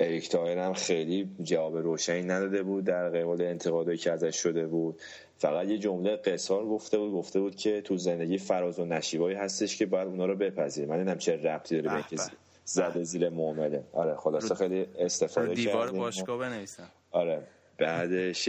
اریک 0.00 0.28
تایر 0.28 0.58
هم 0.58 0.72
خیلی 0.72 1.30
جواب 1.42 1.76
روشنی 1.76 2.22
نداده 2.22 2.62
بود 2.62 2.84
در 2.84 3.08
قبال 3.08 3.42
انتقادایی 3.42 3.98
که 3.98 4.12
ازش 4.12 4.36
شده 4.36 4.66
بود. 4.66 5.00
فقط 5.36 5.68
یه 5.68 5.78
جمله 5.78 6.16
قصار 6.16 6.66
گفته 6.66 6.98
بود 6.98 7.12
گفته 7.12 7.40
بود 7.40 7.56
که 7.56 7.80
تو 7.80 7.96
زندگی 7.96 8.38
فراز 8.38 8.78
و 8.78 8.84
نشیبایی 8.84 9.36
هستش 9.36 9.76
که 9.76 9.86
باید 9.86 10.08
اونا 10.08 10.26
رو 10.26 10.36
بپذیر 10.36 10.86
من 10.86 10.96
نمی‌دونم 10.96 11.18
چه 11.18 11.36
ربطی 11.36 11.82
داره 11.82 12.04
به 12.10 12.16
زده 12.64 13.02
زیر 13.02 13.28
معامله. 13.28 13.84
آره 13.92 14.16
خلاصه 14.16 14.54
خیلی 14.54 14.86
استفاده 14.98 15.54
دیوار 15.54 15.90
باشگاه 15.90 16.38
بنویسن 16.38 16.88
آره. 17.10 17.42
بعدش 17.78 18.48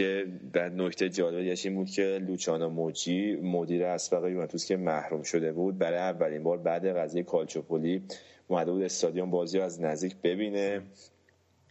بعد 0.52 0.72
نکته 0.72 1.08
جالبی 1.08 1.54
این 1.64 1.74
بود 1.74 1.90
که 1.90 2.02
لوچانا 2.02 2.68
موجی 2.68 3.36
مدیر 3.36 3.84
اسبق 3.84 4.24
یوونتوس 4.24 4.66
که 4.66 4.76
محروم 4.76 5.22
شده 5.22 5.52
بود 5.52 5.78
برای 5.78 5.98
اولین 5.98 6.42
بار 6.42 6.58
بعد 6.58 6.96
قضیه 6.96 7.22
کالچوپولی 7.22 8.02
اومده 8.48 8.72
بود 8.72 8.82
استادیوم 8.82 9.30
بازی 9.30 9.58
رو 9.58 9.64
از 9.64 9.80
نزدیک 9.80 10.16
ببینه. 10.24 10.82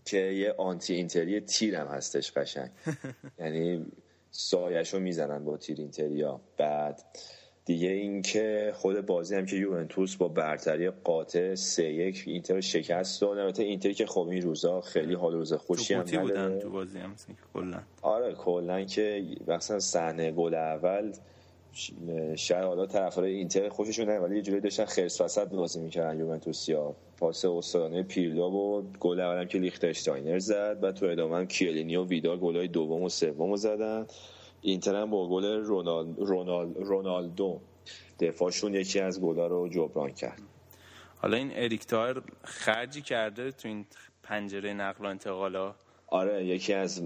که 0.05 0.17
یه 0.17 0.53
آنتی 0.57 0.93
اینتری 0.93 1.39
تیر 1.39 1.75
هم 1.75 1.87
هستش 1.87 2.31
قشنگ. 2.31 2.69
یعنی 3.39 3.85
سایش 4.31 4.93
رو 4.93 4.99
می‌زنن 4.99 5.45
با 5.45 5.57
تیر 5.57 5.77
اینتریا. 5.79 6.41
بعد 6.57 7.03
دیگه 7.65 7.89
اینکه 7.89 8.73
خود 8.75 9.05
بازی 9.05 9.35
هم 9.35 9.45
که 9.45 9.55
یوونتوس 9.55 10.15
با 10.15 10.27
برتری 10.27 10.89
قاطع 10.89 11.55
سه 11.55 11.83
یک 11.83 12.23
اینتر 12.27 12.61
شکست 12.61 13.21
داد. 13.21 13.37
البته 13.37 13.63
اینتر 13.63 13.91
که 13.91 14.05
خب 14.05 14.27
این 14.27 14.41
روزا 14.41 14.81
خیلی 14.81 15.13
حال 15.13 15.33
روز 15.33 15.53
خوشی 15.53 15.93
هم 15.93 16.03
بودن 16.03 16.59
تو 16.59 16.69
بازی 16.69 16.99
هم 16.99 17.15
کلا. 17.53 17.81
آره 18.01 18.33
کلا 18.33 18.83
که 18.83 19.23
مثلا 19.47 19.79
صحنه 19.79 20.31
گل 20.31 20.53
اول 20.53 21.13
شاید 22.35 22.65
حالا 22.65 22.85
طرفدار 22.85 23.25
اینتر 23.25 23.69
خوششون 23.69 24.09
نه 24.09 24.19
ولی 24.19 24.35
یه 24.35 24.41
جوری 24.41 24.59
داشتن 24.59 24.85
خرس 24.85 25.21
وسط 25.21 25.47
بازی 25.47 25.79
می‌کردن 25.79 26.19
یوونتوسیا 26.19 26.95
پاس 27.17 27.45
استادانه 27.45 28.03
پیرلو 28.03 28.43
و 28.43 28.81
گل 28.99 29.19
اولم 29.19 29.47
که 29.47 29.57
لیختشتاینر 29.57 30.39
زد. 30.39 30.79
و 30.81 30.91
تو 30.91 31.05
ادامه 31.05 31.37
هم 31.37 31.47
کیه‌لینی 31.47 31.95
و 31.95 32.05
ویدال 32.05 32.39
گلای 32.39 32.67
دوم 32.67 33.03
و 33.03 33.09
سوم 33.09 33.55
زدن. 33.55 34.05
اینتر 34.61 34.95
هم 34.95 35.09
با 35.09 35.29
گل 35.29 35.45
رونال... 35.45 36.15
رونال... 36.15 36.73
رولاندو 36.73 37.59
دفاعشون 38.19 38.73
یکی 38.73 38.99
از 38.99 39.21
گلا 39.21 39.47
رو 39.47 39.69
جبران 39.69 40.11
کرد. 40.11 40.41
حالا 41.17 41.37
این 41.37 41.51
اریک 41.53 41.85
توهیر 41.85 42.21
خرجی 42.43 43.01
کرده 43.01 43.51
تو 43.51 43.67
این 43.67 43.85
پنجره 44.23 44.73
نقل 44.73 45.05
و 45.05 45.07
انتقالا 45.07 45.75
آره 46.07 46.45
یکی 46.45 46.73
از 46.73 47.03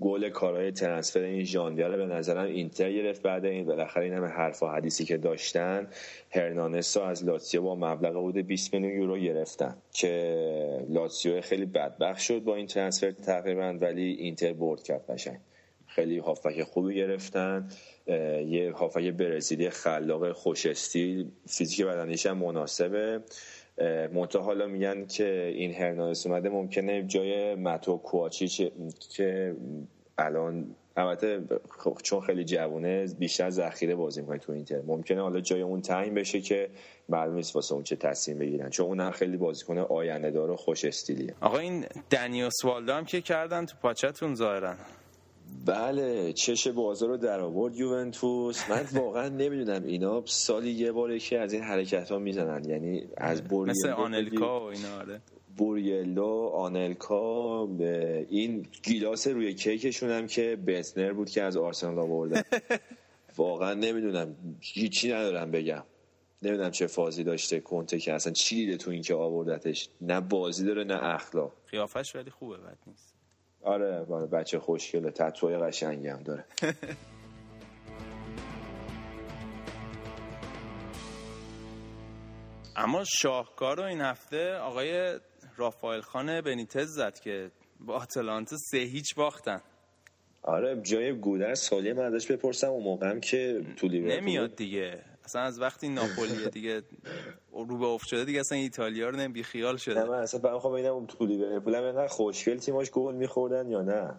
گل 0.00 0.28
کارهای 0.28 0.72
ترنسفر 0.72 1.20
این 1.20 1.44
ژانویه 1.44 1.88
به 1.88 2.06
نظرم 2.06 2.46
اینتر 2.46 2.92
گرفت 2.92 3.22
بعد 3.22 3.44
این 3.44 3.66
بالاخره 3.66 4.04
این 4.04 4.14
همه 4.14 4.26
حرف 4.26 4.62
و 4.62 4.66
حدیثی 4.66 5.04
که 5.04 5.16
داشتن 5.16 5.88
هرنانسو 6.30 7.00
از 7.00 7.24
لاتسیو 7.24 7.62
با 7.62 7.74
مبلغ 7.74 8.16
حدود 8.16 8.36
20 8.46 8.74
میلیون 8.74 8.92
یورو 8.92 9.18
گرفتن 9.18 9.76
که 9.92 10.86
لاتسیو 10.88 11.40
خیلی 11.40 11.66
بدبخت 11.66 12.20
شد 12.20 12.38
با 12.38 12.56
این 12.56 12.66
ترنسفر 12.66 13.10
تقریبا 13.10 13.78
ولی 13.80 14.12
اینتر 14.12 14.52
برد 14.52 14.82
کرد 14.82 15.10
قشنگ. 15.10 15.38
خیلی 15.86 16.18
هافک 16.18 16.62
خوبی 16.62 16.94
گرفتن. 16.94 17.68
یه 18.46 18.72
هافک 18.76 19.10
برزیلی 19.10 19.70
خلاق 19.70 20.32
خوش 20.32 20.66
استیل 20.66 21.30
فیزیک 21.46 21.86
بدنیش 21.86 22.26
هم 22.26 22.38
مناسبه. 22.38 23.20
منتها 24.12 24.42
حالا 24.42 24.66
میگن 24.66 25.06
که 25.06 25.52
این 25.54 25.74
هرنانس 25.74 26.26
اومده 26.26 26.48
ممکنه 26.48 27.02
جای 27.02 27.54
متو 27.54 27.96
کواچی 27.96 28.72
که 29.16 29.56
الان 30.18 30.66
البته 30.96 31.40
خب 31.78 31.98
چون 32.02 32.20
خیلی 32.20 32.44
جوونه 32.44 33.06
بیشتر 33.18 33.50
ذخیره 33.50 33.94
بازی 33.94 34.20
می‌کنه 34.20 34.38
تو 34.38 34.52
اینتر. 34.52 34.82
ممکنه 34.86 35.20
حالا 35.20 35.40
جای 35.40 35.62
اون 35.62 35.80
تعیین 35.80 36.14
بشه 36.14 36.40
که 36.40 36.68
معلوم 37.08 37.34
نیست 37.34 37.56
واسه 37.56 37.74
اون 37.74 37.82
چه 37.82 37.96
تصمیم 37.96 38.38
بگیرن. 38.38 38.70
چون 38.70 38.86
اون 38.86 39.10
خیلی 39.10 39.36
بازیکن 39.36 39.78
آینده 39.78 40.30
دار 40.30 40.50
و 40.50 40.56
خوش 40.56 40.84
استیلیه. 40.84 41.34
آقا 41.40 41.58
این 41.58 41.86
دنیوس 42.10 42.64
والدو 42.64 42.92
هم 42.92 43.04
که 43.04 43.20
کردن 43.20 43.66
تو 43.66 43.76
پاچتون 43.82 44.34
ظاهرا. 44.34 44.74
بله 45.66 46.32
چش 46.32 46.68
بازار 46.68 47.08
رو 47.08 47.16
در 47.16 47.40
آورد 47.40 47.76
یوونتوس. 47.76 48.70
من 48.70 48.86
واقعا 49.00 49.28
نمی‌دونم 49.28 49.84
اینا 49.84 50.22
سالی 50.26 50.70
یه 50.70 50.92
باره 50.92 51.18
که 51.18 51.38
از 51.38 51.52
این 51.52 51.62
حرکت 51.62 52.12
ها 52.12 52.18
می‌زنن. 52.18 52.64
یعنی 52.64 53.04
از 53.16 53.42
بوریلو 53.44 53.78
مثل 53.78 53.88
آنلکا 53.88 54.60
و 54.60 54.62
اینا 54.64 54.96
آره. 54.98 55.20
بوریلو 55.56 56.50
آنلکا 56.54 57.68
این 58.28 58.66
گیلاس 58.82 59.26
روی 59.26 59.54
کیکشون 59.54 60.10
هم 60.10 60.26
که 60.26 60.58
بتنر 60.66 61.12
بود 61.12 61.30
که 61.30 61.42
از 61.42 61.56
آرسنال 61.56 61.98
آورده. 61.98 62.44
واقعا 63.36 63.74
نمی‌دونم. 63.74 64.36
هیچی 64.60 65.12
ندارم 65.12 65.50
بگم. 65.50 65.82
نمی‌دونم 66.42 66.70
چه 66.70 66.86
فازی 66.86 67.24
داشته 67.24 67.60
کنته 67.60 67.98
که 67.98 68.12
اصلا 68.12 68.32
چی 68.32 68.56
دیده 68.56 68.76
تو 68.76 68.90
این 68.90 69.02
که 69.02 69.14
آوردتش. 69.14 69.88
نه 70.00 70.20
بازی 70.20 70.64
داره 70.66 70.84
نه 70.84 70.98
اخلاق. 71.02 71.52
قیافش 71.70 72.16
ولی 72.16 72.30
خوبه 72.30 72.56
بد 72.56 72.78
نیست. 72.86 73.19
آره 73.62 74.04
بچه 74.32 74.58
خوشگله 74.58 75.10
تطوی 75.10 75.56
قشنگی 75.56 76.08
هم 76.08 76.22
داره. 76.22 76.44
اما 82.76 83.04
شاهکار 83.04 83.76
رو 83.76 83.82
این 83.82 84.00
هفته 84.00 84.54
آقای 84.54 85.18
رافائل 85.56 86.00
خان 86.00 86.40
بنیتز 86.40 86.88
زد 86.88 87.18
که 87.18 87.50
با 87.80 87.94
آتلانتا 87.94 88.56
سه 88.70 88.78
هیچ 88.78 89.14
باختن. 89.14 89.60
آره 90.42 90.80
جای 90.82 91.12
گودر 91.12 91.54
سالی 91.54 91.92
من 91.92 92.14
ازش 92.14 92.30
بپرسم 92.30 92.68
اون 92.68 92.84
موقعم 92.84 93.20
که 93.20 93.64
تو 93.76 93.88
نمیاد 93.88 94.56
دیگه. 94.56 95.09
اصلا 95.30 95.42
از 95.42 95.60
وقتی 95.60 95.88
ناپولی 95.88 96.48
دیگه 96.48 96.82
رو 97.52 97.78
به 97.78 97.86
افت 97.86 98.06
شده 98.06 98.24
دیگه 98.24 98.40
اصلا 98.40 98.58
ایتالیا 98.58 99.08
رو 99.08 99.16
نمی 99.16 99.42
خیال 99.42 99.76
شده. 99.76 100.04
من 100.04 100.18
اصلا 100.18 100.40
برام 100.40 100.60
خب 100.60 100.70
اینم 100.70 101.06
تو 101.06 101.26
لیورپول 101.26 101.74
هم 101.74 101.82
اینقدر 101.82 102.06
خوشگل 102.06 102.58
تیماش 102.58 102.90
گل 102.90 103.14
میخوردن 103.14 103.68
یا 103.68 103.82
نه. 103.82 104.14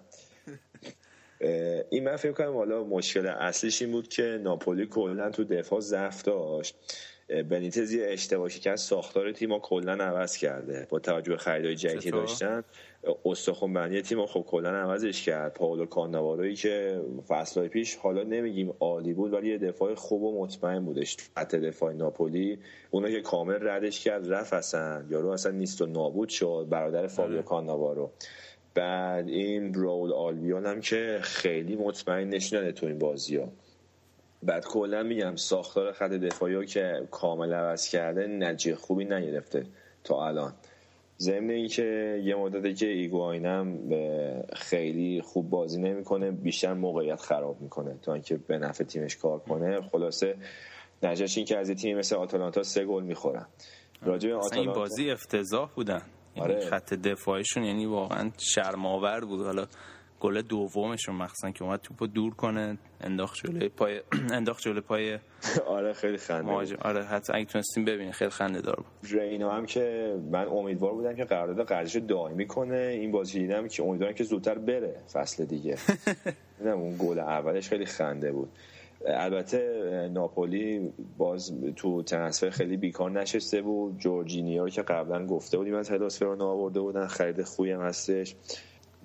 این 1.91 2.04
من 2.04 2.15
فکر 2.15 2.32
کنم 2.32 2.56
حالا 2.56 2.84
مشکل 2.84 3.28
اصلیش 3.28 3.82
این 3.82 3.91
بود 3.91 4.08
که 4.08 4.39
ناپولی 4.43 4.86
کلا 4.86 5.30
تو 5.30 5.43
دفاع 5.43 5.80
ضعف 5.80 6.21
داشت. 6.21 6.76
بنیتز 7.50 7.94
یه 7.94 8.08
اشتباهی 8.10 8.60
که 8.60 8.72
از 8.72 8.82
ساختار 8.82 9.32
تیم 9.32 9.60
کلا 9.60 9.94
عوض 9.94 10.38
کرده. 10.38 10.88
با 10.89 11.00
توجه 11.00 11.32
به 11.32 11.38
خریدای 11.38 11.76
جدیدی 11.76 12.12
داشتن 12.12 12.63
استخون 13.26 13.74
بندی 13.74 14.02
تیم 14.02 14.26
خب 14.26 14.41
کلا 14.41 14.70
عوضش 14.70 15.26
کرد. 15.26 15.54
پاولو 15.54 15.86
کاناواروی 15.86 16.56
که 16.56 17.02
فصلهای 17.28 17.70
پیش 17.70 17.96
حالا 17.96 18.24
نمیگیم 18.24 18.74
عالی 18.80 19.13
بود 19.13 19.34
ولی 19.34 19.50
یه 19.50 19.58
دفاع 19.58 19.96
خوب 19.96 20.24
و 20.24 20.44
مطمئن 20.44 20.86
بودش 20.86 21.17
حتی 21.38 21.60
دفاع 21.60 21.94
ناپولی. 21.94 22.60
اونا 22.91 23.10
که 23.10 23.22
کامل 23.22 23.58
ردش 23.62 24.04
کرد 24.04 24.34
رفت 24.34 24.54
اصلا. 24.54 25.04
یارو 25.10 25.30
اصلا 25.30 25.52
نیست 25.52 25.82
و 25.82 25.86
نابود 25.86 26.30
شد. 26.30 26.67
برادر 26.70 27.08
فابیو 27.08 27.36
آره. 27.36 27.44
کاناوارو 27.44 28.12
بعد 28.74 29.28
این 29.28 29.74
راول 29.74 30.13
آلبیون 30.13 30.65
هم 30.65 30.82
که 30.82 31.20
خیلی 31.22 31.76
مطمئن 31.76 32.30
نشونده 32.30 32.72
تو 32.72 32.86
این 32.86 33.00
بازی 33.00 33.38
ها 33.38 33.52
بعد 34.43 34.65
کلا 34.65 35.04
میگم 35.04 35.36
ساختار 35.36 35.91
خط 35.91 36.12
دفاعی 36.12 36.65
که 36.65 37.08
کامل 37.12 37.54
عوض 37.54 37.89
کرده 37.89 38.27
نجیه 38.27 38.75
خوبی 38.75 39.06
نگرفته 39.06 39.65
تا 40.04 40.27
الان. 40.27 40.54
ضمن 41.19 41.49
اینکه 41.49 42.21
یه 42.23 42.36
مدته 42.36 42.73
که 42.73 42.88
ایگواینم 42.88 43.77
خیلی 44.56 45.21
خوب 45.21 45.49
بازی 45.49 45.82
نمی‌کنه 45.82 46.32
بیشتر 46.32 46.73
موقعیت 46.73 47.21
خراب 47.21 47.62
می‌کنه 47.62 47.95
تا 48.01 48.13
اینکه 48.13 48.38
به 48.38 48.58
نفع 48.58 48.84
تیمش 48.84 49.17
کار 49.17 49.39
کنه. 49.39 49.82
خلاصه 49.82 50.36
نجاش 51.04 51.38
این 51.38 51.45
که 51.45 51.58
از 51.58 51.71
تیم 51.71 51.97
مثل 51.97 52.15
آتالانتا 52.15 52.63
سه 52.63 52.86
گل 52.86 53.04
می‌خورن. 53.04 53.45
راجع 54.01 54.34
آتالانتا 54.34 54.62
این 54.62 54.73
بازی 54.73 55.12
افتضاح 55.12 55.69
بودن. 55.75 56.01
یعنی 56.36 56.54
آره. 56.54 56.65
خط 56.65 56.93
دفاعشون 56.93 57.63
یعنی 57.63 57.86
واقعا 57.86 58.32
شرماور 58.38 59.19
بود. 59.25 59.45
حالا 59.45 59.65
گل 60.21 60.41
دومشون 60.41 61.15
مخصوصا 61.15 61.51
که 61.51 61.63
اومد 61.63 61.79
توپو 61.79 62.07
دور 62.07 62.36
کنه 62.36 62.77
انداخت 63.01 63.36
جلوی 63.36 63.69
پای 63.69 64.01
انداخت 64.38 64.63
جلوی 64.63 64.81
پای 64.81 65.19
آره 65.67 65.93
خیلی 65.93 66.17
خنده 66.17 66.77
آره 66.81 67.03
حتی 67.03 67.34
اگه 67.34 67.45
تونستیم 67.45 67.86
ببینیم 67.86 68.12
خیلی 68.12 68.29
خنده 68.29 68.62
دار 68.62 68.75
بود. 68.75 69.12
رینا 69.12 69.51
هم 69.51 69.65
که 69.65 70.15
من 70.31 70.47
امیدوار 70.47 70.93
بودم 70.93 71.15
که 71.15 71.23
قرارداد 71.23 71.67
قرضش 71.67 71.95
دائمی 71.95 72.47
کنه. 72.47 72.77
این 72.77 73.12
بازی 73.12 73.39
دیدم 73.39 73.67
که 73.67 73.84
امیدوارم 73.84 74.13
که 74.13 74.23
زودتر 74.23 74.57
بره 74.57 74.95
فصل 75.13 75.45
دیگه. 75.45 75.77
اون 76.65 76.97
گل 76.99 77.19
اولش 77.19 77.69
خیلی 77.69 77.86
خنده 77.86 78.31
بود. 78.31 78.49
البته 79.07 80.10
ناپولی 80.13 80.93
باز 81.17 81.53
تو 81.75 82.03
ترنسفر 82.03 82.49
خیلی 82.49 82.77
بیکار 82.77 83.12
نشسته 83.12 83.62
بود. 83.62 83.97
جورجینیو 83.97 84.69
که 84.69 84.81
قبلا 84.81 85.25
گفته 85.25 85.57
بودیم 85.57 85.75
از 85.75 85.91
هداسفرون 85.91 86.41
آورده 86.41 86.79
بودن. 86.79 87.07
خرید 87.07 87.43
خوبی 87.43 87.71
هم 87.71 87.81
هستش. 87.81 88.36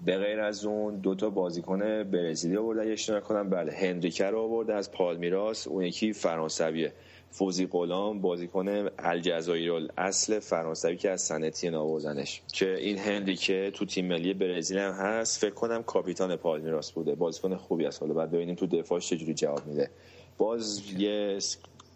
به 0.04 0.18
غیر 0.18 0.40
از 0.40 0.64
اون 0.64 0.96
دو 0.96 1.14
تا 1.14 1.30
بازیکن 1.30 1.78
برزیلی 2.02 2.56
آورده 2.56 2.92
اشتباه 2.92 3.20
کنم 3.20 3.50
بله 3.50 3.72
هنریکه 3.72 4.24
رو 4.24 4.40
آورده 4.40 4.74
از 4.74 4.92
پالمیراس. 4.92 5.66
اون 5.66 5.85
یکی 5.85 6.12
فرانسویه 6.12 6.92
فوزی 7.30 7.66
قلام 7.66 8.20
بازیکن 8.20 8.88
الجزایر 8.98 9.88
اصل 9.98 10.38
فرانسوی 10.38 10.97
که 10.97 11.11
از 11.11 11.22
سنتین 11.22 11.74
آوردنش. 11.74 12.42
که 12.53 12.76
این 12.76 12.99
هنریکه 12.99 13.70
تو 13.74 13.84
تیم 13.84 14.07
ملی 14.07 14.34
برزیل 14.34 14.78
هم 14.78 14.92
هست. 14.92 15.40
فکر 15.40 15.55
کنم 15.55 15.82
کاپیتان 15.82 16.36
پالمیراس 16.36 16.92
بوده. 16.92 17.14
بازیکن 17.14 17.57
خوبی 17.57 17.86
است 17.86 18.01
حالا 18.03 18.14
بعد 18.14 18.30
ببینیم 18.30 18.55
تو 18.55 18.66
دفاعش 18.66 19.09
چجوری 19.09 19.34
جواب 19.34 19.66
میده. 19.66 19.90
باز 20.38 20.92
یه 20.99 21.38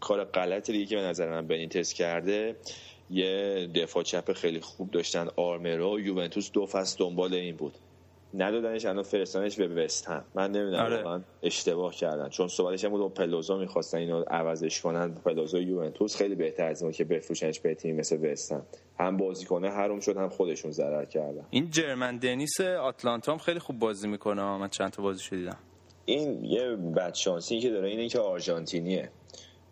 کار 0.01 0.25
غلط 0.25 0.71
دیگه 0.71 0.87
که 0.87 0.97
به 0.97 1.03
نظر 1.03 1.31
من 1.31 1.47
بنیتس 1.47 1.93
کرده. 1.93 2.57
یه 3.11 3.69
دفاع 3.75 4.03
چپ 4.03 4.33
خیلی 4.33 4.61
خوب 4.61 4.91
داشتن 4.91 5.29
آرمرو. 5.37 6.01
یوونتوس 6.01 6.51
دو 6.51 6.67
فصل 6.67 6.97
دنبال 6.99 7.35
این 7.35 7.57
بود. 7.57 7.75
ندادنش 8.35 8.87
الان 8.87 9.03
فرستانش 9.03 9.57
به 9.57 9.69
وست 9.85 10.09
هم. 10.09 10.25
من 10.35 10.51
نمی‌دونم 10.51 10.85
آره. 10.85 10.97
واقعا 10.97 11.21
اشتباه 11.43 11.95
کردن. 11.95 12.29
چون 12.29 12.49
صحبتش 12.49 12.85
هم 12.85 12.91
بود 12.91 13.15
پلوزا 13.15 13.59
می‌خواستن 13.59 13.99
اینو 13.99 14.23
عوضش 14.23 14.81
کنن. 14.81 15.15
پلوزا 15.15 15.59
یوونتوس 15.59 16.17
خیلی 16.17 16.35
بهتر 16.35 16.67
از 16.67 16.85
که 16.85 17.05
بفروشنش 17.05 17.61
به 17.61 17.75
تیم 17.75 17.97
مثل 17.97 18.33
وست 18.33 18.53
هم. 18.53 18.63
هم 18.99 19.17
بازیکنه 19.17 19.71
حروم 19.71 20.01
شد 20.01 20.17
هم 20.17 20.29
خودشون 20.29 20.71
ضرر 20.71 21.05
کردن. 21.05 21.47
این 21.51 21.71
جرمن 21.71 22.17
دنیس 22.17 22.61
آتلانتا 22.61 23.33
هم 23.33 23.39
خیلی 23.39 23.59
خوب 23.59 23.79
بازی 23.79 24.09
می‌کنه. 24.09 24.43
من 24.43 24.69
چند 24.69 24.91
تا 24.91 25.03
بازی 25.03 25.31
دیدم. 25.31 25.59
این 26.05 26.45
یه 26.45 26.77
بدشانسی 26.97 27.61
که 27.61 27.71
داره 27.71 27.89
اینه 27.89 28.09
که 28.09 28.19
آرژانتینیه. 28.19 29.11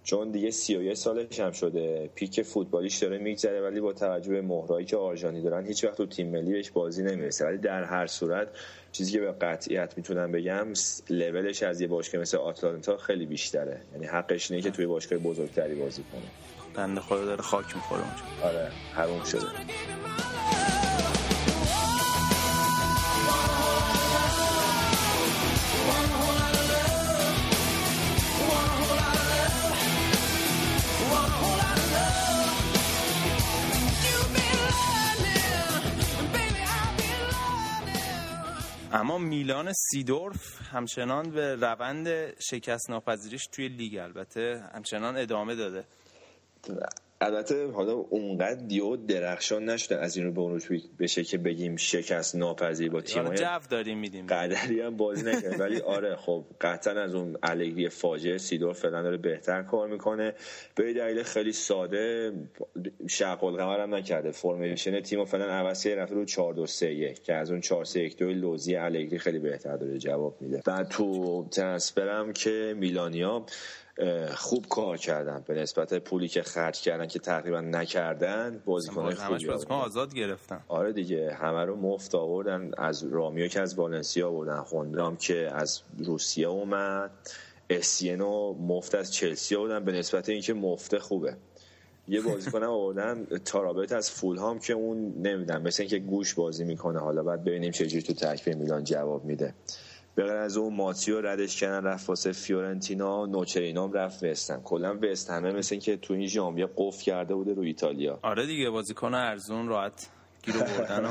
چون 0.08 0.30
دیگه 0.30 0.50
31 0.50 0.94
سالش 0.94 1.40
هم 1.40 1.52
شده. 1.52 2.10
پیک 2.14 2.42
فوتبالیش 2.42 2.96
داره 2.96 3.18
میگذره 3.18 3.60
ولی 3.60 3.80
با 3.80 3.92
توجه 3.92 4.30
به 4.30 4.42
مهرایی 4.42 4.86
که 4.86 4.96
آرژانی 4.96 5.42
دارن 5.42 5.66
هیچ 5.66 5.84
وقت 5.84 5.96
تو 5.96 6.06
تیم 6.06 6.30
ملی 6.30 6.52
بهش 6.52 6.70
بازی 6.70 7.02
نمی‌رسه. 7.02 7.44
ولی 7.46 7.58
در 7.58 7.84
هر 7.84 8.06
صورت 8.06 8.48
چیزی 8.92 9.12
که 9.12 9.20
به 9.20 9.32
قطعیت 9.32 9.94
می‌تونم 9.96 10.32
بگم 10.32 10.66
لولش 11.10 11.62
از 11.62 11.80
یه 11.80 11.86
باشگاه 11.86 12.20
مثل 12.20 12.36
آتلانتا 12.36 12.96
خیلی 12.96 13.26
بیشتره. 13.26 13.80
یعنی 13.92 14.06
حقش 14.06 14.50
اینه 14.50 14.62
که 14.62 14.70
توی 14.70 14.86
باشگاه 14.86 15.18
بزرگتری 15.18 15.74
بازی 15.74 16.02
کنه. 16.12 16.22
بنده 16.74 17.00
خدا 17.00 17.24
داره 17.24 17.42
خاک 17.42 17.76
می‌خوره 17.76 18.02
آره 18.42 18.70
حروم 18.94 19.24
شده. 19.24 19.46
اما 38.98 39.18
میلان 39.18 39.72
سیدورف 39.72 40.72
همچنان 40.72 41.30
به 41.30 41.54
روند 41.54 42.08
شکست 42.40 42.90
ناپذیریش 42.90 43.46
توی 43.52 43.68
لیگ 43.68 43.96
البته 43.96 44.64
همچنان 44.74 45.16
ادامه 45.16 45.54
داده. 45.54 45.84
البته 47.20 47.70
حالا 47.70 47.92
اونقدر 47.92 48.60
دیو 48.60 48.96
درخشان 48.96 49.64
نشده 49.64 49.98
از 49.98 50.16
این 50.16 50.26
رو 50.26 50.32
به 50.32 50.40
اون 50.40 50.60
بشه 50.98 51.24
که 51.24 51.38
بگیم 51.38 51.76
شکست 51.76 52.36
ناپذیر 52.36 52.90
با 52.90 53.00
تیم 53.00 53.34
جو 53.34 53.44
داریم 53.70 53.98
میدیم. 53.98 54.26
قدری 54.26 54.80
هم 54.80 54.96
بازی 54.96 55.30
نکرد 55.30 55.60
ولی 55.60 55.80
آره 55.80 56.16
خب 56.16 56.44
قطعا 56.60 57.02
از 57.02 57.14
اون 57.14 57.36
الگری 57.42 57.88
فاجعه 57.88 58.38
سیدور 58.38 58.72
فعلا 58.72 59.02
داره 59.02 59.16
بهتر 59.16 59.62
کار 59.62 59.88
می‌کنه. 59.88 60.34
به 60.74 60.92
دلیل 60.92 61.22
خیلی 61.22 61.52
ساده 61.52 62.32
شق 63.08 63.44
القمر 63.44 63.80
هم 63.80 63.94
نکرده. 63.94 64.30
فرمیشن 64.30 65.00
تیم 65.00 65.24
فعلا 65.24 65.44
عوض 65.44 65.86
رفته 65.86 66.14
رو 66.14 66.24
4 66.24 66.54
2 66.54 66.66
3 66.66 66.92
1 66.92 67.22
که 67.22 67.34
از 67.34 67.50
اون 67.50 67.60
4 67.60 67.84
3 67.84 68.00
1 68.00 68.16
2 68.16 68.30
لوزی 68.30 68.76
الگری 68.76 69.18
خیلی 69.18 69.38
بهتر 69.38 69.76
داره 69.76 69.98
جواب 69.98 70.36
میده. 70.40 70.62
بعد 70.66 70.88
تو 70.88 71.46
ترنسفرم 71.50 72.32
که 72.32 72.74
میلانیا 72.76 73.46
خوب 74.34 74.66
کار 74.68 74.96
کردن 74.96 75.44
به 75.46 75.54
نسبت 75.54 75.94
پولی 75.94 76.28
که 76.28 76.42
خرج 76.42 76.80
کردن 76.80 77.06
که 77.06 77.18
تقریبا 77.18 77.60
نکردن 77.60 78.62
بازیکن 78.64 79.14
خوبی 79.14 79.48
آزاد 79.68 80.14
گرفتن. 80.14 80.60
آره 80.68 80.92
دیگه 80.92 81.34
همه 81.34 81.64
رو 81.64 81.76
مفت 81.76 82.14
آوردن 82.14 82.70
از 82.76 83.04
رامیو 83.04 83.48
که 83.48 83.60
از 83.60 83.74
والنسیا 83.74 84.28
آوردن 84.28 84.62
خوندم 84.62 85.16
که 85.16 85.50
از 85.54 85.80
روسیه 85.98 86.48
اومد 86.48 87.10
اسینو 87.70 88.52
مفت 88.52 88.94
از 88.94 89.12
چلسی 89.12 89.56
آوردن 89.56 89.84
به 89.84 89.92
نسبت 89.92 90.28
اینکه 90.28 90.54
مفت 90.54 90.98
خوبه. 90.98 91.36
یه 92.08 92.20
بازیکن 92.20 92.62
آوردن 92.62 93.24
تارابت 93.44 93.92
از 93.92 94.10
فولهام 94.10 94.58
که 94.58 94.72
اون 94.72 95.14
نمی‌دونم 95.16 95.62
مثل 95.62 95.82
اینکه 95.82 95.98
گوش 95.98 96.34
بازی 96.34 96.64
می‌کنه. 96.64 96.98
حالا 96.98 97.22
بعد 97.22 97.44
ببینیم 97.44 97.70
چه 97.70 98.00
تو 98.00 98.12
تکفیر 98.12 98.56
میلان 98.56 98.84
جواب 98.84 99.24
میده. 99.24 99.54
به 100.18 100.24
غیر 100.24 100.36
از 100.36 100.56
اون 100.56 100.74
ماتیو 100.74 101.20
ردش 101.20 101.60
کردن 101.60 101.86
رفت 101.86 102.08
واسه 102.08 102.32
فیورنتینا 102.32 103.26
نوچرینا 103.26 103.84
هم 103.84 103.92
رفت 103.92 104.24
وستن 104.24 104.60
کلا 104.60 104.98
وست 105.02 105.30
همه 105.30 105.52
مثل 105.52 105.76
که 105.76 105.96
تو 105.96 106.14
این 106.14 106.26
ژانویه 106.26 106.68
قفل 106.76 107.02
کرده 107.02 107.34
بوده 107.34 107.54
رو 107.54 107.62
ایتالیا. 107.62 108.18
آره 108.22 108.46
دیگه 108.46 108.70
بازیکن 108.70 109.14
ارزون 109.14 109.68
راحت 109.68 110.08
گیر 110.42 110.54
بردن 110.56 111.04
و 111.04 111.10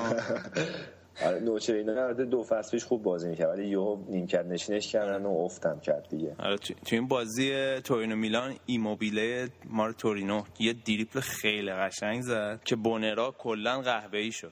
آره 1.27 1.39
نوچرینا 1.39 2.13
دو 2.13 2.43
فصل 2.43 2.71
پیش 2.71 2.83
خوب 2.85 3.03
بازی 3.03 3.29
می‌کرد 3.29 3.49
ولی 3.49 3.67
یهو 3.67 3.97
نیمکت 4.09 4.45
نشینش 4.45 4.91
کردن 4.91 5.25
و 5.25 5.29
افتم 5.29 5.79
کرد 5.79 6.07
دیگه. 6.09 6.35
آره 6.39 6.57
تو 6.57 6.73
این 6.91 7.07
بازی 7.07 7.79
تورینو 7.79 8.15
میلان 8.15 8.55
ایموبیله 8.65 9.49
مار 9.69 9.91
تورینو 9.91 10.43
یه 10.59 10.73
دریپل 10.73 11.19
خیلی 11.19 11.71
قشنگ 11.71 12.21
زد 12.21 12.61
که 12.65 12.75
بونرا 12.75 13.35
کلا 13.37 13.81
قهوه‌ای 13.81 14.31
شد. 14.31 14.51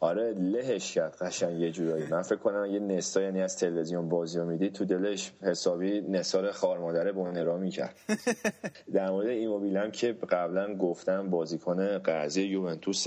آره 0.00 0.34
لهش 0.34 0.92
کرد 0.92 1.16
قشنگ 1.20 1.60
یه 1.60 1.70
جورایی. 1.70 2.06
من 2.06 2.22
فکر 2.22 2.36
کنم 2.36 2.66
یه 2.66 2.78
نستا 2.78 3.22
یعنی 3.22 3.42
از 3.42 3.58
تلویزیون 3.58 4.08
بازی 4.08 4.38
رو 4.38 4.44
می‌دید 4.44 4.72
تو 4.72 4.84
دلش 4.84 5.32
حسابی 5.42 6.00
نسار 6.00 6.52
خار 6.52 6.78
مادره 6.78 7.12
بونرا 7.12 7.56
می‌کرد. 7.56 7.96
در 8.94 9.10
مورد 9.10 9.28
ایموبیلم 9.28 9.90
که 9.90 10.12
قبلا 10.12 10.74
گفتم 10.74 11.30
بازیکن 11.30 11.98
قرضی 11.98 12.42
یوونتوس 12.42 13.06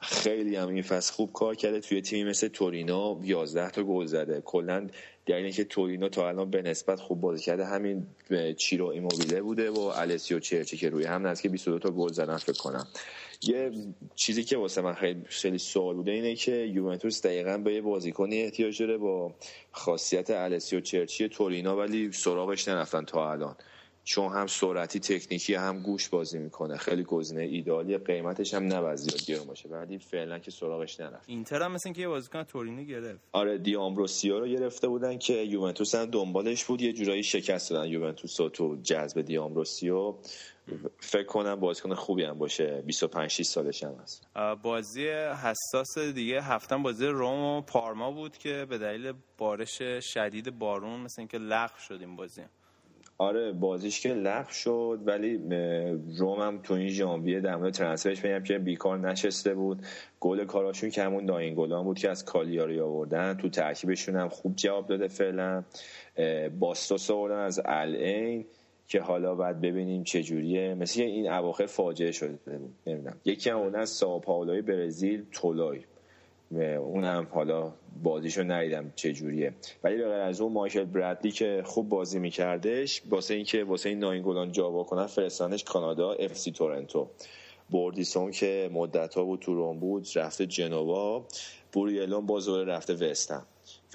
خیلی 0.00 0.56
هم 0.56 0.68
این 0.68 0.82
فصل 0.82 1.12
خوب 1.12 1.32
کار 1.32 1.54
کرده. 1.54 1.80
توی 1.80 2.02
تیمی 2.02 2.30
مثل 2.30 2.48
تورینو 2.48 3.20
11 3.24 3.70
تا 3.70 3.82
گل 3.82 4.06
زده. 4.06 4.40
کلا 4.40 4.86
در 5.26 5.36
اینکه 5.36 5.64
تورینو 5.64 6.08
تا 6.08 6.28
الان 6.28 6.50
به 6.50 6.62
نسبت 6.62 7.00
خوب 7.00 7.20
بازی 7.20 7.44
کرده 7.44 7.66
همین 7.66 8.06
چیرو 8.56 8.86
ایموبیله 8.86 9.42
بوده 9.42 9.70
و 9.70 9.78
السیو 9.78 10.40
چرچی 10.40 10.76
که 10.76 10.90
روی 10.90 11.04
هم 11.04 11.26
نزدیک 11.26 11.52
22 11.52 11.78
تا 11.78 11.90
گل 11.90 12.12
زدن 12.12 12.36
فکر 12.36 12.62
کنم. 12.62 12.86
یه 13.42 13.70
چیزی 14.14 14.44
که 14.44 14.56
واسه 14.56 14.80
من 14.80 14.94
خیلی 14.94 15.22
خیلی 15.26 15.58
سوال 15.58 15.94
بوده 15.94 16.12
اینه 16.12 16.34
که 16.34 16.52
یوونتوس 16.52 17.26
دقیقا 17.26 17.58
به 17.58 17.74
یه 17.74 17.80
بازیکنی 17.80 18.42
احتیاج 18.42 18.82
داره 18.82 18.96
با 18.96 19.34
خاصیت 19.72 20.30
السیو 20.30 20.80
چرچی 20.80 21.28
تورینا 21.28 21.76
ولی 21.76 22.12
سراغش 22.12 22.68
نرفتن 22.68 23.04
تا 23.04 23.32
الان. 23.32 23.56
چون 24.04 24.32
هم 24.32 24.46
سرعتی 24.46 25.00
تکنیکی 25.00 25.54
هم 25.54 25.82
گوش 25.82 26.08
بازی 26.08 26.38
می‌کنه. 26.38 26.76
خیلی 26.76 27.02
گزینه 27.02 27.42
ایدالی 27.42 27.98
قیمتش 27.98 28.54
هم 28.54 28.72
نباید 28.72 28.96
زیاد 28.96 29.46
باشه. 29.46 29.68
ولی 29.68 29.98
فعلا 29.98 30.38
که 30.38 30.50
سراغش 30.50 31.00
نرفت. 31.00 31.24
اینتر 31.26 31.62
هم 31.62 31.72
مثل 31.72 31.92
که 31.92 32.00
یه 32.00 32.08
بازیکن 32.08 32.42
تورینو 32.42 32.84
گرفت. 32.84 33.20
آره 33.32 33.58
دیامبروسیا 33.58 34.38
رو 34.38 34.46
گرفته 34.46 34.88
بودن 34.88 35.18
که 35.18 35.32
یوونتوس 35.32 35.94
هم 35.94 36.04
دنبالش 36.04 36.64
بود. 36.64 36.82
یه 36.82 36.92
جورایی 36.92 37.22
شکست 37.22 37.70
دادن 37.70 37.88
یوونتوس 37.88 38.40
رو 38.40 38.48
تو 38.48 38.76
جذب 38.82 39.20
دیامبروسیو. 39.20 40.14
فکر 41.00 41.24
کنم 41.24 41.60
بازیکن 41.60 41.94
خوبی 41.94 42.24
هم 42.24 42.38
باشه. 42.38 42.82
25 42.86 43.30
6 43.30 43.42
سالش 43.42 43.84
هم 43.84 43.94
هست. 44.02 44.26
بازی 44.62 45.08
حساس 45.08 45.98
دیگه 45.98 46.42
هفتم 46.42 46.82
بازی 46.82 47.06
روم 47.06 47.42
و 47.42 47.60
پارما 47.60 48.10
بود 48.10 48.38
که 48.38 48.66
به 48.68 48.78
دلیل 48.78 49.12
بارش 49.38 49.82
شدید 50.00 50.58
بارون 50.58 51.00
مثل 51.00 51.20
اینکه 51.20 51.38
لغو 51.38 51.78
شد 51.78 51.98
این 52.00 52.16
بازی. 52.16 52.42
آره 53.18 53.52
بازیش 53.52 54.00
که 54.00 54.14
لغو 54.14 54.50
شد 54.50 55.00
ولی 55.04 55.36
روم 56.18 56.40
هم 56.40 56.62
تو 56.62 56.74
این 56.74 56.88
ژانویه 56.88 57.40
در 57.40 57.56
مورد 57.56 57.72
ترنسفرش 57.72 58.20
بگم 58.20 58.42
که 58.42 58.58
بیکار 58.58 58.98
نشسته 58.98 59.54
بود. 59.54 59.86
گل 60.20 60.44
کاراشون 60.44 60.90
که 60.90 61.02
همون 61.02 61.54
گلان 61.54 61.84
بود 61.84 61.98
که 61.98 62.10
از 62.10 62.24
کالیاری 62.24 62.80
آوردن. 62.80 63.34
تو 63.34 63.48
ترکیبشون 63.48 64.16
هم 64.16 64.28
خوب 64.28 64.56
جواب 64.56 64.86
داده 64.86 65.08
فعلا. 65.08 65.64
باستوس 66.58 67.10
آوردن 67.10 67.38
از 67.38 67.60
العین 67.64 68.44
که 68.88 69.00
حالا 69.00 69.34
باید 69.34 69.60
ببینیم 69.60 70.04
چه 70.04 70.22
جوریه. 70.22 70.74
مثل 70.74 71.02
این 71.02 71.30
اواخر 71.30 71.66
فاجعه 71.66 72.12
شده. 72.12 72.38
نمی‌دونم. 72.86 73.16
یکی 73.24 73.50
هم 73.50 73.58
اون 73.58 73.74
از 73.74 73.90
ساو 73.90 74.20
پائولوی 74.20 74.62
برزیل 74.62 75.24
تولوی 75.32 75.80
اونم 76.50 77.26
حالا 77.30 77.72
بازیشو 78.02 78.42
ندیدم 78.42 78.92
چه 78.96 79.12
جوریه. 79.12 79.52
ولی 79.84 79.96
به 79.96 80.04
از 80.04 80.40
اون 80.40 80.52
مایکل 80.52 80.84
برادلی 80.84 81.32
که 81.32 81.62
خوب 81.64 81.88
بازی 81.88 82.18
میکردش 82.18 83.02
واسه 83.10 83.34
اینکه 83.34 83.64
واسه 83.64 83.88
این 83.88 83.98
ناینگولان 83.98 84.52
جا 84.52 84.70
کنن 84.82 85.06
فرستانش 85.06 85.64
کانادا 85.64 86.12
اف 86.12 86.38
سی 86.38 86.50
تورنتو. 86.52 87.08
بوردیسو 87.70 88.30
که 88.30 88.70
مدت 88.72 89.14
ها 89.14 89.24
بود 89.24 89.40
تو 89.40 89.54
روم 89.54 89.78
بود 89.78 90.06
رفته 90.14 90.46
جنوا. 90.46 91.24
بوریلون 91.72 92.26
بازور 92.26 92.64
رفته 92.64 92.94
وستم 92.94 93.46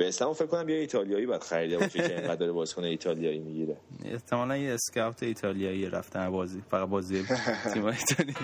وستم 0.08 0.34
فکر 0.34 0.46
کنم 0.46 0.70
یه 0.70 0.76
ایتالیایی 0.76 1.26
باید 1.26 1.44
خریده 1.44 1.78
باشه 1.78 2.00
که 2.08 2.20
اینقدر 2.20 2.52
بازیکن 2.52 2.84
ایتالیایی 2.84 3.40
می‌گیره. 3.40 3.78
احتمالا 4.06 4.58
یه 4.58 4.74
اسکاوت 4.74 5.24
ایتالیایی 5.24 5.90
رفتن 5.90 6.30
بازی 6.30 6.62
فقط 6.70 6.90
بازی 6.90 7.24
تیم 7.74 7.86
ایتالیایی. 7.86 8.36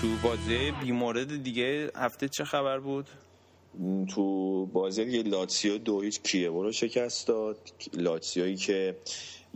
تو 0.00 0.16
بازی 0.22 0.70
بیمورد 0.82 1.42
دیگه 1.42 1.90
هفته 1.96 2.28
چه 2.28 2.44
خبر 2.44 2.78
بود؟ 2.78 3.06
تو 4.14 4.66
بازی 4.66 5.04
دیگه 5.04 5.22
لاتسیو 5.22 5.78
دو 5.78 6.00
هیچ 6.00 6.22
کیوو 6.22 6.62
رو 6.62 6.72
شکست 6.72 7.28
داد. 7.28 7.58
لاتسیویی 7.94 8.56
که 8.56 8.96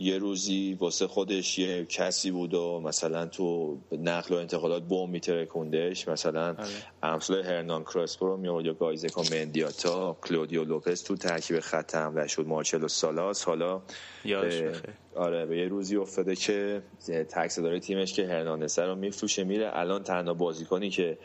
یه 0.01 0.17
روزی 0.17 0.77
واسه 0.79 1.07
خودش 1.07 1.59
یه 1.59 1.85
کسی 1.85 2.31
بود 2.31 2.53
و 2.53 2.79
مثلا 2.79 3.25
تو 3.25 3.77
نقل 3.91 4.35
و 4.35 4.37
انتقالات 4.37 4.83
بمب 4.83 5.09
میترکوندش 5.09 6.07
مثلا 6.07 6.47
آره. 6.47 6.67
امثال 7.03 7.43
هرنان 7.43 7.83
کراسپو 7.83 8.25
رو 8.27 8.37
میورد 8.37 8.65
یا 8.65 8.73
گایزکا 8.73 9.21
مندیتا 9.31 10.17
کلودیو 10.21 10.63
لوپز 10.63 11.03
تو 11.03 11.15
ترکیب 11.15 11.59
خط 11.59 11.95
حمله 11.95 12.27
شد 12.27 12.47
مارچلو 12.47 12.87
سالاس. 12.87 13.43
حالا 13.43 13.81
آره 15.15 15.45
به 15.45 15.57
یه 15.57 15.67
روزی 15.67 15.95
افتاده 15.95 16.35
که 16.35 16.81
تکس 17.29 17.59
داره 17.59 17.79
تیمش 17.79 18.13
که 18.13 18.27
هرنانسه 18.27 18.83
رو 18.85 18.95
میفروشه 18.95 19.43
میره. 19.43 19.71
الان 19.73 20.03
تنها 20.03 20.33
بازیکنی 20.33 20.89
که 20.89 21.17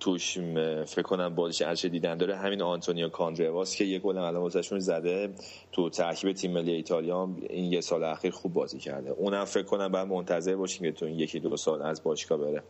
توش 0.00 0.38
فکر 0.86 1.02
کنم 1.02 1.34
بازیش 1.34 1.62
ارچه 1.62 1.88
دیدن 1.88 2.16
داره 2.16 2.36
همین 2.36 2.62
آنتونیو 2.62 3.08
کاندرواست 3.08 3.76
که 3.76 3.84
یه 3.84 3.98
گل 3.98 4.18
الان 4.18 4.42
واسهشون 4.42 4.78
زده 4.78 5.34
تو 5.72 5.90
ترکیب 5.90 6.32
تیم 6.32 6.52
ملی 6.52 6.72
ایتالیا 6.72 7.28
این 7.50 7.72
یه 7.72 7.80
سال 7.80 8.04
اخیر 8.04 8.30
خوب 8.30 8.52
بازی 8.52 8.78
کرده. 8.78 9.10
اونم 9.10 9.44
فکر 9.44 9.62
کنم 9.62 9.92
بعد 9.92 10.06
منتظر 10.06 10.56
باشیم 10.56 10.82
که 10.82 10.92
تو 10.92 11.06
این 11.06 11.18
یکی 11.18 11.40
دو 11.40 11.56
سال 11.56 11.82
از 11.82 12.02
باشگاه 12.02 12.38
بره. 12.38 12.62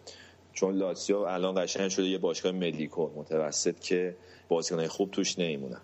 چون 0.52 0.74
لاتسیو 0.74 1.16
الان 1.16 1.64
قشنگ 1.64 1.88
شده 1.88 2.06
یه 2.06 2.18
باشگاه 2.18 2.52
ملی 2.52 2.88
کن 2.88 3.12
متوسط 3.16 3.80
که 3.80 4.16
بازیکنای 4.48 4.88
خوب 4.88 5.10
توش 5.10 5.38
نمیمونن 5.38 5.80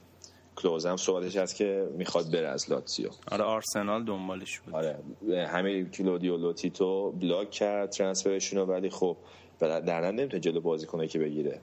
کلوز 0.56 0.86
هم 0.86 0.96
سوالش 0.96 1.36
هست 1.36 1.56
که 1.56 1.88
می‌خواد 1.96 2.30
بره 2.30 2.48
از 2.48 2.70
لاتسیو 2.70 3.10
آره 3.30 3.44
آرسنال 3.44 4.04
دنبالش 4.04 4.60
بود. 4.60 4.74
آره 4.74 4.98
همه 5.46 5.84
کلودیو 5.84 6.36
لوتیتو 6.36 7.12
block 7.12 7.50
کرد 7.50 7.90
transfer 7.90 8.35
شون 8.35 8.58
ولی 8.58 8.90
خب 8.90 9.16
در 9.68 10.10
نمی‌تونه 10.10 10.40
جلو 10.40 10.60
بازیکنه 10.60 11.08
که 11.08 11.18
بگیره. 11.18 11.60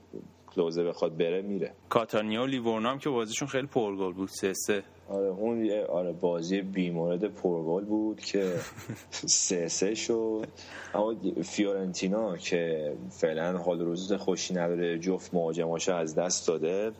کلوزه 0.54 0.84
بخواد 0.84 1.16
بره 1.16 1.42
میره. 1.42 1.72
کاتانیا 1.88 2.42
و 2.42 2.46
لیورنا 2.46 2.90
هم 2.90 2.98
که 2.98 3.08
بازیشون 3.10 3.48
خیلی 3.48 3.66
پرگل 3.66 4.12
بود 4.12 4.28
سه 4.28 4.54
سه. 4.54 4.82
آره 5.08 5.26
اون 5.26 5.70
آره 5.70 6.12
بازی 6.12 6.62
بیمورد 6.62 7.24
پرگل 7.24 7.84
بود 7.84 8.20
که 8.20 8.54
سه 9.26 9.68
سه 9.68 9.94
شد. 9.94 10.46
اما 10.94 11.14
فیورنتینا 11.44 12.36
که 12.36 12.92
فعلا 13.10 13.58
حال 13.58 13.80
روز 13.80 14.12
خوشی 14.12 14.54
نداره 14.54 14.98
جفت 14.98 15.34
مهاجماشو 15.34 15.94
از 15.94 16.14
دست 16.14 16.48
داده 16.48 16.92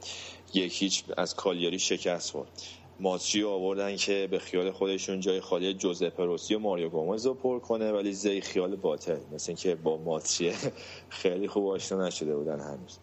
یک 0.54 0.82
هیچ 0.82 1.04
از 1.16 1.34
کالیاری 1.34 1.78
شکست 1.78 2.30
خورد. 2.30 2.79
ماتری 3.00 3.44
آوردن 3.44 3.96
که 3.96 4.28
به 4.30 4.38
خیال 4.38 4.70
خودشون 4.70 5.20
جای 5.20 5.40
خالی 5.40 5.74
جوزپ 5.74 6.20
روسی 6.20 6.54
و 6.54 6.58
ماریو 6.58 6.88
گومز 6.88 7.26
رو 7.26 7.34
پر 7.34 7.58
کنه 7.58 7.92
ولی 7.92 8.12
زی 8.12 8.40
خیال 8.40 8.76
باطل 8.76 9.18
مثل 9.32 9.44
اینکه 9.50 9.74
با 9.74 9.96
ماتری 9.96 10.52
خیلی 11.08 11.48
خوب 11.48 11.66
آشنا 11.66 12.06
نشده 12.06 12.36
بودن 12.36 12.60
هنوز. 12.60 12.98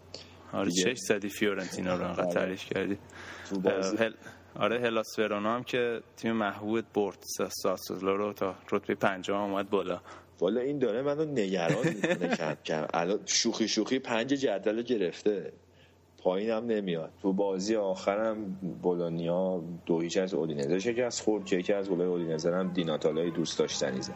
آره 0.54 0.72
چش 0.72 0.98
زدی 0.98 1.30
فیورنتینا 1.30 1.96
رو 1.96 2.06
انقدر 2.06 2.24
آره. 2.24 2.34
تعریف 2.34 2.66
کردی. 2.66 2.98
هل... 4.00 4.14
آره 4.56 4.80
هلاس 4.80 5.20
ورونا 5.20 5.56
هم 5.56 5.64
که 5.64 6.02
تیم 6.18 6.32
محبوب 6.32 6.86
برد 6.94 7.18
ساسولو 7.64 8.18
رو 8.18 8.34
تا 8.34 8.56
رتبه 8.72 8.96
پنجم 8.96 9.36
اومد 9.36 9.70
بالا. 9.70 10.02
والا 10.40 10.62
این 10.62 10.80
داره 10.80 11.02
منو 11.02 11.26
نگران 11.26 11.88
می‌کنه 11.88 12.36
کم 12.36 12.58
کم 12.66 12.88
الان 12.94 13.20
شوخی 13.26 13.68
شوخی 13.68 14.00
پنج 14.00 14.28
جدول 14.28 14.82
گرفته. 14.82 15.54
پایین 16.24 16.50
هم 16.50 16.66
نمیاد. 16.66 17.12
تو 17.22 17.34
بازی 17.34 17.76
آخرم 17.76 18.38
بولونیا 18.82 19.62
دو 19.86 20.02
هیچ 20.02 20.18
از 20.18 20.34
اودینزه 20.34 20.80
شکست 20.80 21.22
خورد 21.24 21.46
که 21.46 21.56
یکی 21.56 21.74
از 21.74 21.90
گلای 21.90 22.08
اودینزه 22.08 22.56
هم 22.56 22.68
دیناتالای 22.68 23.32
دوست 23.32 23.60
داشتنی 23.60 24.02
زد. 24.02 24.16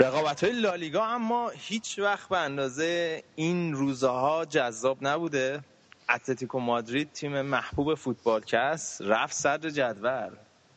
رقابت 0.00 0.44
های 0.44 0.52
لالیگا 0.52 1.04
اما 1.04 1.48
هیچ 1.48 1.98
وقت 1.98 2.28
به 2.28 2.38
اندازه 2.38 3.22
این 3.36 3.72
روزها 3.72 4.44
جذاب 4.44 4.98
نبوده. 5.00 5.60
اتلتیکو 6.08 6.58
مادرید 6.58 7.12
تیم 7.12 7.42
محبوب 7.42 7.94
فوتبالکست 7.94 9.02
رفت 9.02 9.32
صدر 9.34 9.70
جدول. 9.70 10.30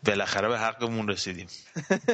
بالاخره 0.08 0.48
به 0.48 0.60
حقمون 0.60 1.08
رسیدیم. 1.08 1.48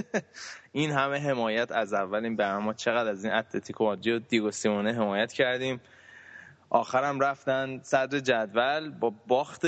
این 0.72 0.91
همه 0.91 1.20
حمایت 1.20 1.72
از 1.72 1.93
اول 1.93 2.24
این 2.24 2.36
به 2.36 2.58
ما 2.58 2.74
چقدر 2.74 3.10
از 3.10 3.26
این 3.26 3.34
اتلتیکو 3.34 3.84
مادرید 3.84 4.16
و 4.16 4.20
دیگو 4.20 4.51
سیمونه 4.51 4.93
حمایت 4.93 5.34
کردیم. 5.34 5.82
آخرم 6.70 7.20
رفتن 7.20 7.80
صدر 7.84 8.20
جدول 8.20 8.89
با 8.89 9.14
باخت 9.28 9.66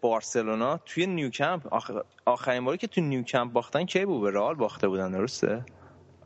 بارسلونا 0.00 0.76
توی 0.76 1.06
نیوکمپ. 1.06 1.82
آخرین 2.24 2.64
باری 2.64 2.78
که 2.78 2.86
تو 2.86 3.00
نیوکمپ 3.00 3.52
باختن 3.52 3.84
کی 3.84 4.04
بود؟ 4.04 4.22
به 4.22 4.30
رئال 4.30 4.54
باخته 4.54 4.88
بودن 4.88 5.10
درسته؟ 5.10 5.64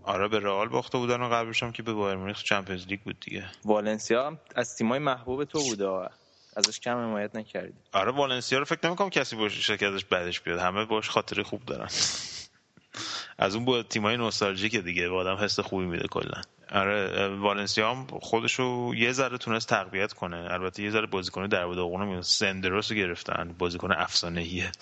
آره 0.08 0.28
به 0.28 0.38
رئال 0.40 0.68
باخته 0.68 0.98
بودن 0.98 1.20
و 1.20 1.28
قبلش 1.28 1.62
هم 1.62 1.72
که 1.72 1.82
به 1.82 1.92
بایرن 1.92 2.16
مونیخ 2.16 2.42
Champions 2.42 2.86
League 2.86 3.00
بود 3.00 3.20
دیگه. 3.20 3.44
والنسیا 3.64 4.38
از 4.56 4.76
تیمای 4.76 4.98
محبوب 4.98 5.44
تو 5.44 5.62
بوده 5.62 6.08
ازش 6.56 6.80
کم 6.80 6.96
حمایت 6.96 7.36
نکردی. 7.36 7.72
آره 7.92 8.12
والنسیا 8.12 8.58
رو 8.58 8.64
فکر 8.64 8.86
نمی‌کنم 8.86 9.10
کسی 9.10 9.36
باش 9.36 9.66
شرکتش 9.66 10.04
بعدش 10.04 10.40
بیاد. 10.40 10.58
همه 10.58 10.84
باش 10.84 11.10
خاطره 11.10 11.42
خوب 11.42 11.64
دارن. 11.64 11.88
از 13.38 13.54
اون 13.54 13.64
با 13.64 13.82
تیمای 13.82 14.16
نوستالژیک 14.16 14.76
دیگه 14.76 15.08
با 15.08 15.16
آدم 15.16 15.36
حس 15.44 15.60
خوبی 15.60 15.84
میده 15.84 16.08
کلا. 16.08 16.42
آره 16.72 17.28
والنسیا 17.28 17.90
هم 17.90 18.06
خودشو 18.06 18.92
یه 18.96 19.12
ذره 19.12 19.38
تونست 19.38 19.68
تقویت 19.68 20.12
کنه. 20.12 20.48
البته 20.50 20.82
یه 20.82 20.90
ذره 20.90 21.06
بازیکن 21.06 21.46
در 21.46 21.66
داغونه 21.66 22.04
میاد 22.04 22.22
سندروس 22.22 22.90
رو 22.90 22.96
گرفتن. 22.96 23.54
بازیکن 23.58 23.92
افسانه 23.92 24.72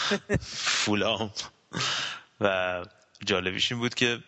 فولام. 0.84 1.30
و 2.40 2.84
جالبیش 3.26 3.72
این 3.72 3.80
بود 3.80 3.94
که 3.94 4.18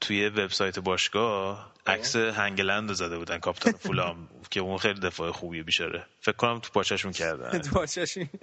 توی 0.00 0.28
وبسایت 0.28 0.78
باشگاه 0.78 1.72
عکس 1.86 2.16
هنگلند 2.16 2.92
زده 2.92 3.18
بودن 3.18 3.38
کاپیتان 3.38 3.72
فولام 3.72 4.28
که 4.50 4.60
اون 4.60 4.78
خیلی 4.78 5.00
دفاع 5.00 5.30
خوبیه 5.30 5.62
بیشاره 5.62 6.06
فکر 6.20 6.36
کنم 6.36 6.58
تو 6.58 6.70
پاچشون 6.72 7.12
کردن. 7.12 7.58
تو 7.64 7.70
پاچشون 7.70 8.28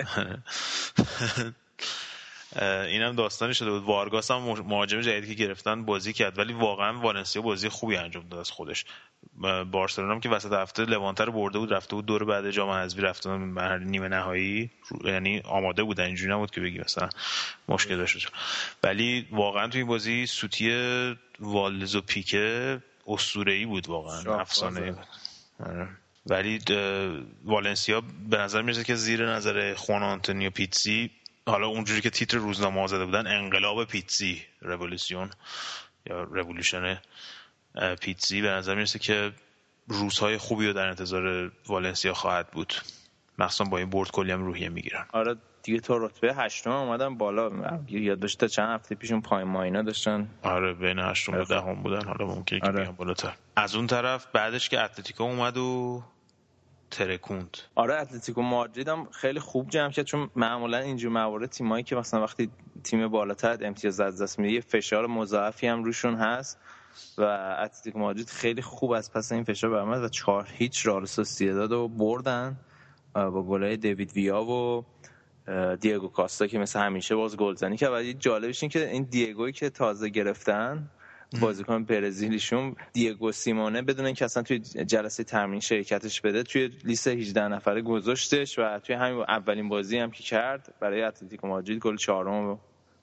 اینم 2.61 3.15
داستانی 3.15 3.53
شده 3.53 3.71
بود. 3.71 3.83
وارگاس 3.83 4.31
هم 4.31 4.37
مهاجم 4.41 5.01
جدیدی 5.01 5.35
که 5.35 5.43
گرفتن 5.43 5.85
بازی 5.85 6.13
کرد 6.13 6.37
ولی 6.37 6.53
واقعا 6.53 6.99
والنسیا 6.99 7.41
بازی 7.41 7.69
خوبی 7.69 7.97
انجام 7.97 8.27
داد 8.29 8.39
از 8.39 8.51
خودش. 8.51 8.85
بارسلونا 9.71 10.13
هم 10.13 10.19
که 10.19 10.29
وسط 10.29 10.51
هفته 10.51 10.85
لوانتر 10.85 11.29
برده 11.29 11.59
بود 11.59 11.73
رفته 11.73 11.95
بود 11.95 12.05
دور 12.05 12.25
بعد 12.25 12.51
جام 12.51 12.69
حذفی 12.69 13.01
رفتن 13.01 13.55
به 13.55 13.77
نیمه 13.77 14.07
نهایی. 14.07 14.71
یعنی 15.03 15.41
آماده 15.45 15.83
بودن 15.83 16.03
اینجوری 16.03 16.33
نبود 16.33 16.51
که 16.51 16.61
بگی 16.61 16.79
مثلا 16.79 17.09
مشکل 17.69 17.97
داشته 17.97 18.29
ولی 18.83 19.27
واقعا 19.31 19.67
تو 19.67 19.77
این 19.77 19.87
بازی 19.87 20.25
سوتی 20.25 20.71
والدز 21.39 21.95
و 21.95 22.01
پیکه 22.01 22.79
اسطوره‌ای 23.07 23.65
بود 23.65 23.89
واقعا 23.89 24.39
افسانه. 24.39 24.91
بود 24.91 25.05
آره. 25.59 25.87
ولی 26.25 26.59
والنسیا 27.45 28.01
به 28.29 28.37
نظر 28.37 28.61
می‌رسه 28.61 28.83
که 28.83 28.95
زیر 28.95 29.29
نظر 29.29 29.73
خوان 29.73 30.03
آنتونیو 30.03 30.49
پیتسی 30.49 31.11
حالا 31.47 31.67
اونجوری 31.67 32.01
که 32.01 32.09
تیتر 32.09 32.37
روزنامه 32.37 32.87
زده 32.87 33.05
بودن 33.05 33.27
انقلاب 33.27 33.85
پیتسی 33.85 34.41
revolución 34.61 35.29
یا 36.05 36.23
رولوشن 36.23 37.01
پیتزی 38.01 38.41
به 38.41 38.49
نظر 38.49 38.75
می‌رسه 38.75 38.99
که 38.99 39.31
روزهای 39.87 40.37
خوبی 40.37 40.67
رو 40.67 40.73
در 40.73 40.87
انتظار 40.87 41.51
والنسیا 41.67 42.13
خواهد 42.13 42.47
بود. 42.51 42.73
مخصوصا 43.37 43.63
با 43.63 43.77
این 43.77 43.89
برد 43.89 44.11
کلی 44.11 44.31
هم 44.31 44.45
روحیه 44.45 44.69
می‌گیرن. 44.69 45.05
آره 45.13 45.35
دیگه 45.63 45.79
تا 45.79 45.97
رتبه 45.97 46.33
هشتم 46.33 46.71
اومدن 46.71 47.17
بالا. 47.17 47.51
یاد 47.89 48.19
داشته 48.19 48.47
چند 48.47 48.69
هفته 48.69 48.95
پیشون 48.95 49.21
پایین 49.21 49.47
ماینا 49.47 49.81
داشتن. 49.81 50.29
آره 50.43 50.73
بین 50.73 50.99
هشتم 50.99 51.31
و 51.31 51.35
آره. 51.35 51.45
دهم 51.45 51.83
بودن. 51.83 52.05
حالا 52.05 52.25
ممکنه 52.25 52.59
که 52.59 52.67
آره. 52.67 52.91
بالاتر. 52.91 53.33
از 53.55 53.75
اون 53.75 53.87
طرف 53.87 54.25
بعدش 54.33 54.69
که 54.69 54.81
اتلتیکو 54.81 55.23
اومد 55.23 55.57
و 55.57 56.03
ترکوند. 56.91 57.57
آره 57.75 57.95
اتلتیکو 57.95 58.41
مادرید 58.41 58.87
هم 58.87 59.07
خیلی 59.11 59.39
خوب 59.39 59.69
جمع 59.69 59.91
کرد 59.91 60.05
چون 60.05 60.29
معمولا 60.35 60.77
اینجور 60.77 61.11
موارد 61.11 61.49
تیمایی 61.49 61.83
که 61.83 61.95
مثلا 61.95 62.23
وقتی 62.23 62.49
تیم 62.83 63.07
بالاتر 63.07 63.57
امتیاز 63.61 63.99
از 63.99 64.21
دست 64.21 64.39
میده 64.39 64.59
فشار 64.59 65.07
مضاعفی 65.07 65.67
هم 65.67 65.83
روشون 65.83 66.15
هست 66.15 66.59
و 67.17 67.21
اتلتیکو 67.63 67.99
مادرید 67.99 68.29
خیلی 68.29 68.61
خوب 68.61 68.91
از 68.91 69.11
پس 69.11 69.31
این 69.31 69.43
فشار 69.43 69.69
برآمد 69.69 70.03
و 70.03 70.09
چهار 70.09 70.47
هیچ 70.53 70.87
رئال 70.87 71.05
سوسییداد 71.05 71.71
رو 71.71 71.87
بردن 71.87 72.57
با 73.13 73.43
گلای 73.43 73.77
دیوید 73.77 74.13
ویا 74.13 74.43
و 74.43 74.85
دیگو 75.75 76.07
کاستا 76.07 76.47
که 76.47 76.59
مثل 76.59 76.79
همیشه 76.79 77.15
باز 77.15 77.37
گلزنی 77.37 77.77
که 77.77 77.87
ولی 77.87 78.13
جالبش 78.13 78.63
این 78.63 78.69
که 78.69 78.89
این 78.89 79.03
دیگویی 79.03 79.53
که 79.53 79.69
تازه 79.69 80.09
گرفتن 80.09 80.89
بازیکن 81.41 81.83
برزیلیشون 81.83 82.75
دیگو 82.93 83.31
سیمونه 83.31 83.81
بدون 83.81 84.05
اینکه 84.05 84.25
اصلا 84.25 84.43
توی 84.43 84.59
جلسه 84.59 85.23
تمرین 85.23 85.59
شرکتش 85.59 86.21
بده 86.21 86.43
توی 86.43 86.69
لیست 86.83 87.07
18 87.07 87.47
نفره 87.47 87.81
گذاشتش 87.81 88.59
و 88.59 88.79
توی 88.79 88.95
همین 88.95 89.25
اولین 89.27 89.69
بازی 89.69 89.97
هم 89.97 90.11
که 90.11 90.23
کرد 90.23 90.73
برای 90.79 91.01
اتلتیکو 91.01 91.47
مادرید 91.47 91.79
گل 91.79 91.95
چهارم 91.95 92.59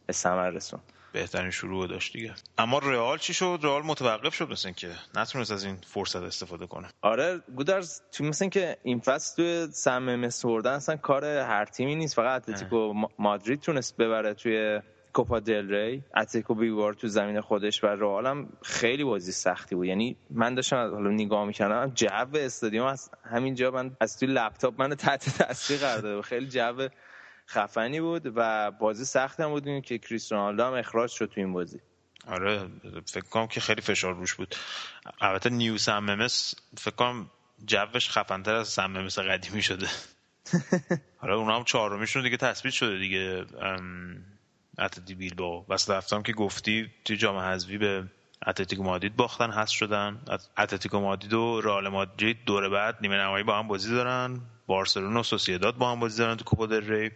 به 0.06 0.12
ثمر 0.12 0.50
رسون 0.50 0.80
بهترین 1.12 1.50
شروع 1.50 1.86
داشت 1.86 2.12
دیگه. 2.12 2.34
اما 2.58 2.78
رئال 2.78 3.18
چی 3.18 3.34
شد؟ 3.34 3.58
رئال 3.62 3.82
متوقف 3.82 4.34
شد 4.34 4.50
مثلا 4.50 4.72
که 4.72 4.90
نتونست 5.14 5.52
از 5.52 5.64
این 5.64 5.76
فرصت 5.86 6.16
استفاده 6.22 6.66
کنه. 6.66 6.88
آره 7.02 7.40
گودرز 7.56 8.00
تو 8.12 8.24
مثلا 8.24 8.48
که 8.48 8.76
این 8.82 9.00
فصل 9.00 9.36
توی 9.36 9.72
سم 9.72 10.28
سوردن 10.28 10.72
اصلا 10.72 10.96
کار 10.96 11.24
هر 11.24 11.64
تیمی 11.64 11.94
نیست 11.94 12.14
فقط 12.14 12.48
اتلتیکو 12.48 12.94
مادرید 13.18 13.60
تونست 13.60 13.96
ببره 13.96 14.34
توی 14.34 14.80
کوپا 15.12 15.40
دل 15.40 15.74
ری 15.74 16.04
اتلتیکو 16.16 16.54
بیوار 16.54 16.94
تو 16.94 17.08
زمین 17.08 17.40
خودش 17.40 17.84
و 17.84 17.86
رئال 17.86 18.26
هم 18.26 18.48
خیلی 18.62 19.04
بازی 19.04 19.32
سختی 19.32 19.74
بود. 19.74 19.86
یعنی 19.86 20.16
من 20.30 20.54
داشتم 20.54 20.76
حالا 20.76 21.10
نگاه 21.10 21.46
می‌کردم 21.46 21.94
جو 21.94 22.06
استادیوم 22.34 22.86
از 22.86 23.10
همینجا 23.24 23.70
من 23.70 23.96
از 24.00 24.18
توی 24.18 24.28
لپتاپ 24.28 24.80
من 24.80 24.94
تحت 24.94 25.38
تاثیر 25.38 25.78
قرار 25.78 26.00
داده 26.00 26.22
خیلی 26.22 26.46
جو 26.46 26.88
خفنی 27.48 28.00
بود 28.00 28.32
و 28.36 28.70
بازی 28.70 29.04
سخت 29.04 29.40
هم 29.40 29.48
بود. 29.48 29.82
که 29.82 29.98
کریستیانو 29.98 30.64
هم 30.64 30.74
اخراج 30.74 31.10
شد 31.10 31.26
تو 31.26 31.40
این 31.40 31.52
بازی. 31.52 31.80
آره 32.26 32.68
فکر 33.06 33.24
کنم 33.24 33.46
که 33.46 33.60
خیلی 33.60 33.80
فشار 33.80 34.14
روش 34.14 34.34
بود. 34.34 34.54
البته 35.20 35.50
نیو 35.50 35.78
سممس 35.78 36.54
فکر 36.78 36.94
کنم 36.94 37.30
جوش 37.64 38.10
خفنتر 38.10 38.54
از 38.54 38.68
سممس 38.68 39.18
قدیمی 39.18 39.62
شده. 39.62 39.86
حالا 41.18 41.36
اونا 41.38 41.56
هم 41.56 41.64
چهارمیشون 41.64 42.22
دیگه 42.22 42.36
تثبیت 42.36 42.74
شده 42.74 42.98
دیگه. 42.98 43.44
اتلتی 44.78 45.14
بیلباو 45.14 45.64
وسط 45.68 45.90
هفتم 45.90 46.22
که 46.22 46.32
گفتی 46.32 46.90
توی 47.04 47.16
جام 47.16 47.36
حذفی 47.36 47.78
به 47.78 48.04
اتلتیکو 48.46 48.82
مادرید 48.82 49.16
باختن 49.16 49.50
هست 49.50 49.72
شدن. 49.72 50.20
اتلتیکو 50.58 51.00
مادرید 51.00 51.32
و 51.32 51.60
رئال 51.60 51.88
مادرید 51.88 52.36
دور 52.46 52.68
بعد 52.68 52.98
نیمه 53.00 53.16
نهایی 53.16 53.44
با 53.44 53.58
هم 53.58 53.68
بازی 53.68 53.90
دارن. 53.94 54.40
بارسلونا 54.66 55.20
و 55.20 55.22
سوسییداد 55.22 55.76
با 55.76 55.92
هم 55.92 56.00
بازی 56.00 56.18
دارن 56.18 56.36
تو 56.36 56.44
کوپا 56.44 56.66
دل 56.66 56.90
ری. 56.92 57.10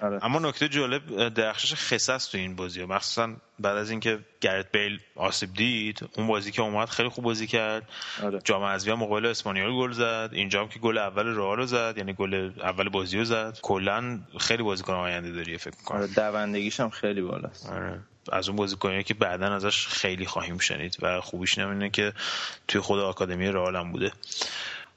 آره. 0.00 0.24
اما 0.24 0.38
نکته 0.38 0.68
جالب 0.68 1.28
درخشش 1.28 1.74
خصاص 1.74 2.30
تو 2.30 2.38
این 2.38 2.56
بازی 2.56 2.80
ها 2.80 2.86
مخصوصا 2.86 3.36
بعد 3.58 3.76
از 3.76 3.90
اینکه 3.90 4.18
گرت 4.40 4.72
بیل 4.72 5.00
آسیب 5.16 5.54
دید 5.54 6.08
اون 6.16 6.26
بازی 6.26 6.52
که 6.52 6.62
اومد 6.62 6.88
خیلی 6.88 7.08
خوب 7.08 7.24
بازی 7.24 7.46
کرد. 7.46 7.88
آره. 8.22 8.40
جام 8.44 8.64
حذفی 8.64 8.92
مقابل 8.92 9.26
اسپانیول 9.26 9.72
گل 9.72 9.92
زد. 9.92 10.30
اینجا 10.32 10.60
هم 10.60 10.68
که 10.68 10.78
گل 10.78 10.98
اول 10.98 11.26
رئال 11.26 11.66
زد 11.66 11.94
یعنی 11.96 12.12
گل 12.12 12.50
اول 12.62 12.88
بازی 12.88 13.18
رو 13.18 13.24
زد. 13.24 13.58
کلا 13.62 14.20
خیلی 14.40 14.62
بازیکن 14.62 14.92
آینده 14.92 15.32
داری 15.32 15.58
فکر 15.58 15.76
کنم 15.84 15.98
آره 15.98 16.06
دوندگیش 16.06 16.80
هم 16.80 16.90
خیلی 16.90 17.20
بالاست. 17.20 17.70
آره. 17.70 18.00
از 18.32 18.48
اون 18.48 18.56
بازیکنی 18.56 19.02
که 19.02 19.14
بعدا 19.14 19.54
ازش 19.54 19.86
خیلی 19.86 20.26
خواهیم 20.26 20.58
شنید 20.58 20.96
و 21.02 21.20
خوبیش 21.20 21.58
نمینه 21.58 21.90
که 21.90 22.12
توی 22.68 22.80
خود 22.80 23.00
آکادمی 23.00 23.46
رئال 23.46 23.76
هم 23.76 23.92
بوده. 23.92 24.12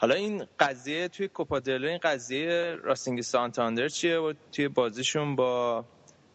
حالا 0.02 0.16
این 0.16 0.46
قضیه 0.60 1.08
توی 1.08 1.28
کوپا 1.28 1.62
این 1.66 1.98
قضیه 1.98 2.78
راستینگ 2.84 3.22
سانتاندر 3.22 3.90
چیه 3.90 4.18
و 4.18 4.34
توی 4.52 4.68
بازیشون 4.68 5.36
با 5.36 5.86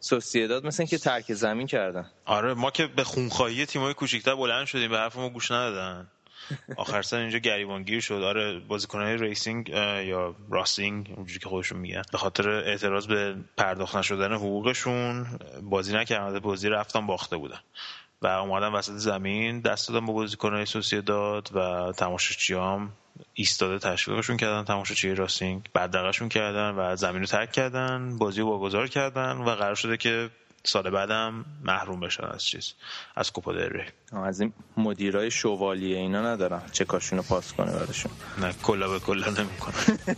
سوسیداد 0.01 0.67
مثل 0.67 0.85
که 0.85 0.99
ترک 0.99 1.33
زمین 1.33 1.67
کردن؟ 1.67 2.11
آره 2.25 2.55
ما 2.55 2.71
که 2.71 2.87
به 2.87 3.05
خونخواهی 3.05 3.67
تیمای 3.67 3.95
کوچیک‌تر 3.95 4.35
بلند 4.35 4.67
شدیم 4.67 4.91
به 4.91 4.99
حرف 4.99 5.17
ما 5.17 5.29
گوش 5.29 5.51
ندادن. 5.51 6.11
آخر 6.77 7.03
سر 7.03 7.17
اینجا 7.17 7.39
گریبانگیر 7.39 8.01
شد. 8.01 8.15
آره 8.23 8.61
بازیکنهای 8.61 9.17
ریسینگ 9.17 9.69
یا 9.69 10.35
راسینگ 10.51 11.15
اونجوری 11.17 11.39
که 11.39 11.49
خودشون 11.49 11.79
میگن 11.79 12.03
به 12.13 12.19
خاطر 12.19 12.49
اعتراض 12.49 13.07
به 13.07 13.37
پرداخت 13.57 13.97
نشدن 13.97 14.33
حقوقشون 14.33 15.27
بازی 15.63 15.97
نکردن 15.97 16.39
بازی 16.39 16.69
رفتن 16.69 17.07
باخته 17.07 17.37
بودن. 17.37 17.61
و 18.23 18.27
اومدن 18.27 18.69
وسط 18.69 18.93
زمین 18.93 19.61
دست 19.61 19.89
دادن 19.89 20.07
با 20.07 20.13
بازیکنهای 20.13 20.67
داد 21.07 21.51
و 21.55 21.93
تماشاچیام. 21.93 22.93
ایستاده 23.35 23.79
تشویقشون 23.79 24.37
کردن 24.37 24.65
تماشاچی 24.65 25.15
راسینگ 25.15 25.69
بدرقشون 25.75 26.29
کردن 26.29 26.71
و 26.71 26.97
زمین 26.97 27.21
رو 27.21 27.27
ترک 27.27 27.53
کردن 27.53 28.19
بازی 28.19 28.41
رو 28.41 28.47
واگذار 28.47 28.89
کردن 28.89 29.33
و 29.37 29.51
قرار 29.51 29.75
شده 29.75 29.97
که 29.97 30.31
سال 30.65 30.91
بعدم 30.91 31.45
محروم 31.65 32.01
بشن 32.01 32.25
از 32.25 32.45
چیز 32.45 32.73
از 33.17 33.33
کوپا 33.33 33.53
دل 33.53 33.83
از 34.13 34.41
این 34.41 34.53
مدیرای 34.77 35.31
شوالیه 35.31 35.97
اینا 35.97 36.23
ندارم 36.23 36.63
چه 36.73 36.85
کاشونو 36.85 37.23
پاس 37.23 37.53
کنه 37.53 37.73
براشون. 37.73 38.13
نه 38.39 38.53
کلا 38.63 38.89
به 38.89 38.99
کلا 38.99 39.27
نمی‌کنه 39.31 39.75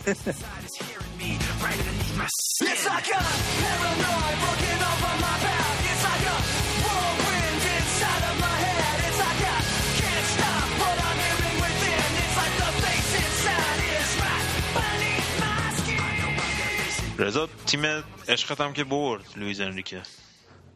رضا 17.27 17.49
تیم 17.67 17.83
عشقت 18.29 18.61
هم 18.61 18.73
که 18.73 18.85
برد 18.85 19.25
لویز 19.37 19.61
انریکه. 19.61 20.03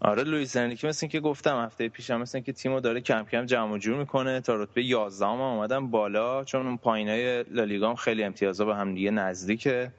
آره 0.01 0.23
لوئیس 0.23 0.57
انریکه 0.57 0.87
مثل 0.87 1.07
که 1.07 1.21
گفتم 1.21 1.59
هفته 1.59 1.89
پیشم 1.89 2.17
مثل 2.17 2.41
که 2.41 2.53
تیمو 2.53 2.81
داره 2.81 3.01
کم 3.01 3.25
کم 3.33 3.47
جمع 3.47 3.79
جور 3.79 3.99
می‌کنه. 3.99 4.41
تا 4.41 4.55
رتبه 4.55 4.85
11 4.85 5.27
هم 5.27 5.41
اومدن 5.41 5.91
بالا 5.91 6.45
چون 6.45 6.67
اون 6.67 6.77
پایینای 6.77 7.43
لالیگا 7.43 7.89
هم 7.89 7.95
خیلی 7.97 8.25
امتیازا 8.25 8.65
به 8.65 8.77
هم 8.77 8.95
دیگه 8.95 9.11
نزدیکه. 9.11 9.93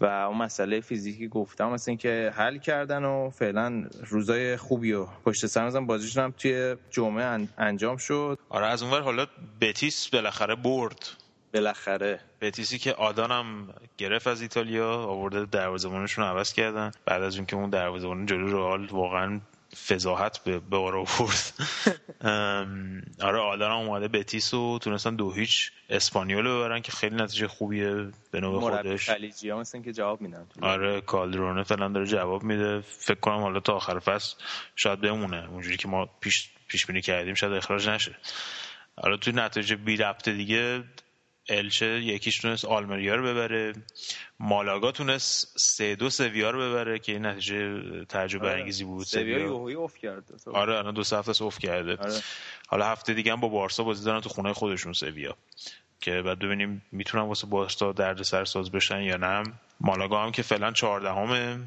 و 0.00 0.04
اون 0.04 0.38
مسئله 0.38 0.80
فیزیکی 0.80 1.28
گفتم 1.28 1.70
مثل 1.70 1.94
که 1.94 2.32
حل 2.34 2.58
کردن 2.58 3.04
و 3.04 3.30
فعلا 3.30 3.84
روزای 4.08 4.56
خوبی 4.56 4.92
و 4.92 5.06
پشت 5.24 5.46
سر 5.46 5.66
مثلا 5.66 5.80
بازیشون 5.80 6.24
هم 6.24 6.34
توی 6.38 6.76
جمعه 6.90 7.48
انجام 7.58 7.96
شد. 7.96 8.38
آره 8.48 8.66
از 8.66 8.82
اونور 8.82 9.00
حالا 9.00 9.26
بتیس 9.60 10.08
بالاخره 10.08 10.54
برد. 10.54 11.21
بالاخره. 11.54 12.20
بتیسی 12.40 12.78
که 12.78 12.92
آدانم 12.92 13.74
گرفت 13.98 14.26
از 14.26 14.42
ایتالیا 14.42 14.94
آورده 14.94 15.44
دروازه‌بانشون 15.44 16.24
رو 16.24 16.30
عوض 16.30 16.52
کردن. 16.52 16.90
بعد 17.06 17.22
از 17.22 17.36
اینکه 17.36 17.56
اون 17.56 17.70
دروازه‌بان 17.70 18.26
جلو 18.26 18.52
رئال 18.52 18.86
واقعا 18.86 19.40
فضاحت 19.88 20.38
به 20.38 20.58
بار 20.58 20.96
آورد. 20.96 21.52
آره 23.28 23.38
آدان 23.38 23.72
اومده 23.72 24.08
بتیس 24.08 24.54
و 24.54 24.78
تونستن 24.78 25.16
دو 25.16 25.32
هیچ 25.32 25.72
اسپانیول 25.90 26.48
ببرن 26.48 26.80
که 26.80 26.92
خیلی 26.92 27.16
نتیجه 27.16 27.48
خوبیه 27.48 28.10
به 28.30 28.40
نوع 28.40 28.60
خودش. 28.60 29.10
خلیجی 29.10 29.50
ها 29.50 29.58
مثل 29.58 29.82
که 29.82 29.92
جواب 29.92 30.20
میدن. 30.20 30.46
آره 30.60 31.00
کالدرونه 31.00 31.62
فعلا 31.62 31.88
داره 31.88 32.06
جواب 32.06 32.42
میده. 32.42 32.80
فکر 32.80 33.20
کنم 33.20 33.40
حالا 33.40 33.60
تا 33.60 33.72
آخر 33.72 33.98
فصل 33.98 34.36
شاید 34.76 35.00
بمونه. 35.00 35.48
اونجوری 35.50 35.76
که 35.76 35.88
ما 35.88 36.08
پیش 36.20 36.50
پیش 36.68 36.86
بینی 36.86 37.00
کردیم 37.00 37.34
شاید 37.34 37.52
اخراج 37.52 37.88
نشه. 37.88 38.16
حالا 39.02 39.16
توی 39.16 39.32
نتیجه 39.32 39.76
بی 39.76 39.96
ربط 39.96 40.28
دیگه 40.28 40.84
الچه 41.48 41.86
یکیش 41.86 42.38
تونست 42.38 42.64
آلمریا 42.64 43.14
رو 43.14 43.24
ببره. 43.24 43.72
مالاگا 44.40 44.92
تونست 44.92 45.54
سه 45.58 45.94
دو 45.94 46.10
سویا 46.10 46.50
رو 46.50 46.60
ببره 46.60 46.98
که 46.98 47.12
این 47.12 47.26
نتیجه 47.26 47.80
تعجب 48.04 48.40
آره. 48.42 48.52
برانگیزی 48.52 48.84
بود. 48.84 49.06
سویا 49.06 49.38
یوهوی 49.38 49.74
اوف 49.74 49.98
کرده. 49.98 50.34
آره 50.46 50.78
الان 50.78 50.94
دو 50.94 51.00
هفته 51.00 51.42
اوف 51.42 51.58
کرده. 51.58 51.96
آره. 51.96 52.20
حالا 52.68 52.86
هفته 52.86 53.14
دیگه 53.14 53.32
هم 53.32 53.40
با 53.40 53.48
بارسا 53.48 53.84
بازی 53.84 54.04
دارن 54.04 54.20
تو 54.20 54.28
خونه 54.28 54.52
خودشون 54.52 54.92
سویا. 54.92 55.36
که 56.00 56.22
بعد 56.22 56.38
ببینیم 56.38 56.82
می‌تونن 56.92 57.24
واسه 57.24 57.46
بارسا 57.46 57.92
درد 57.92 58.22
سر 58.22 58.44
ساز 58.44 58.70
بشن 58.70 59.00
یا 59.00 59.16
نه. 59.16 59.42
مالاگا 59.80 60.22
هم 60.22 60.32
که 60.32 60.42
فعلا 60.42 60.72
14 60.72 61.12
همه 61.12 61.58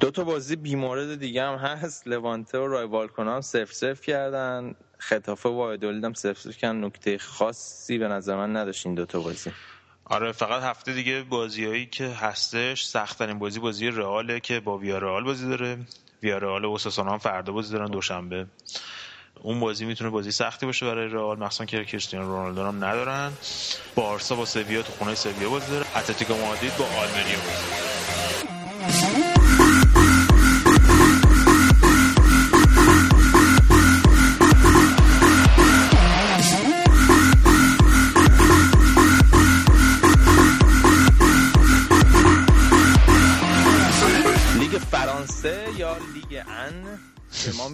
دو 0.00 0.10
تا 0.10 0.24
بازی 0.24 0.56
بیمورد 0.56 1.18
دیگه 1.18 1.42
هم 1.42 1.54
هست. 1.54 2.08
لوانته 2.08 2.58
و 2.58 2.66
رای 2.66 2.86
بالکن 2.86 3.28
هم 3.28 3.40
سف 3.40 3.72
سف 3.72 4.00
کردن. 4.00 4.74
خطافه 5.02 5.48
و 5.48 5.52
وایدولید 5.52 6.04
هم 6.04 6.12
کردن. 6.12 6.84
نکته 6.84 7.18
خاصی 7.18 7.98
به 7.98 8.08
نظر 8.08 8.36
من 8.36 8.56
نداشت 8.56 8.86
این 8.86 8.94
دوتا 8.94 9.20
بازی. 9.20 9.50
آره 10.04 10.32
فقط 10.32 10.62
هفته 10.62 10.92
دیگه 10.92 11.22
بازیهایی 11.22 11.86
که 11.86 12.08
هستش 12.08 12.84
سختترین 12.84 13.38
بازی 13.38 13.60
بازی 13.60 13.90
رئاله 13.90 14.40
که 14.40 14.60
با 14.60 14.76
رئال 14.98 15.24
بازی 15.24 15.48
داره. 15.48 15.78
رئال 16.22 16.64
و 16.64 16.78
هم 16.98 17.18
فردا 17.18 17.52
بازی 17.52 17.72
دارن 17.72 17.90
دوشنبه. 17.90 18.46
اون 19.42 19.60
بازی 19.60 19.84
می‌تونه 19.84 20.10
بازی 20.10 20.30
سختی 20.30 20.66
باشه 20.66 20.86
برای 20.86 21.08
رئال. 21.08 21.38
مثلا 21.38 21.66
که 21.66 21.84
کریستیانو 21.84 22.26
رونالدو 22.26 22.64
هم 22.64 22.84
ندارن. 22.84 23.32
بارسا 23.94 24.34
با 24.34 24.44
سویا 24.44 24.82
تو 24.82 24.92
خونه 24.92 25.14
سویا 25.14 25.50
بازی 25.50 25.70
داره. 25.70 25.98
اتلتیکو 25.98 26.34
مادرید 26.34 26.76
با 26.76 26.84
آلمریا 26.84 27.38
بازی 27.38 27.91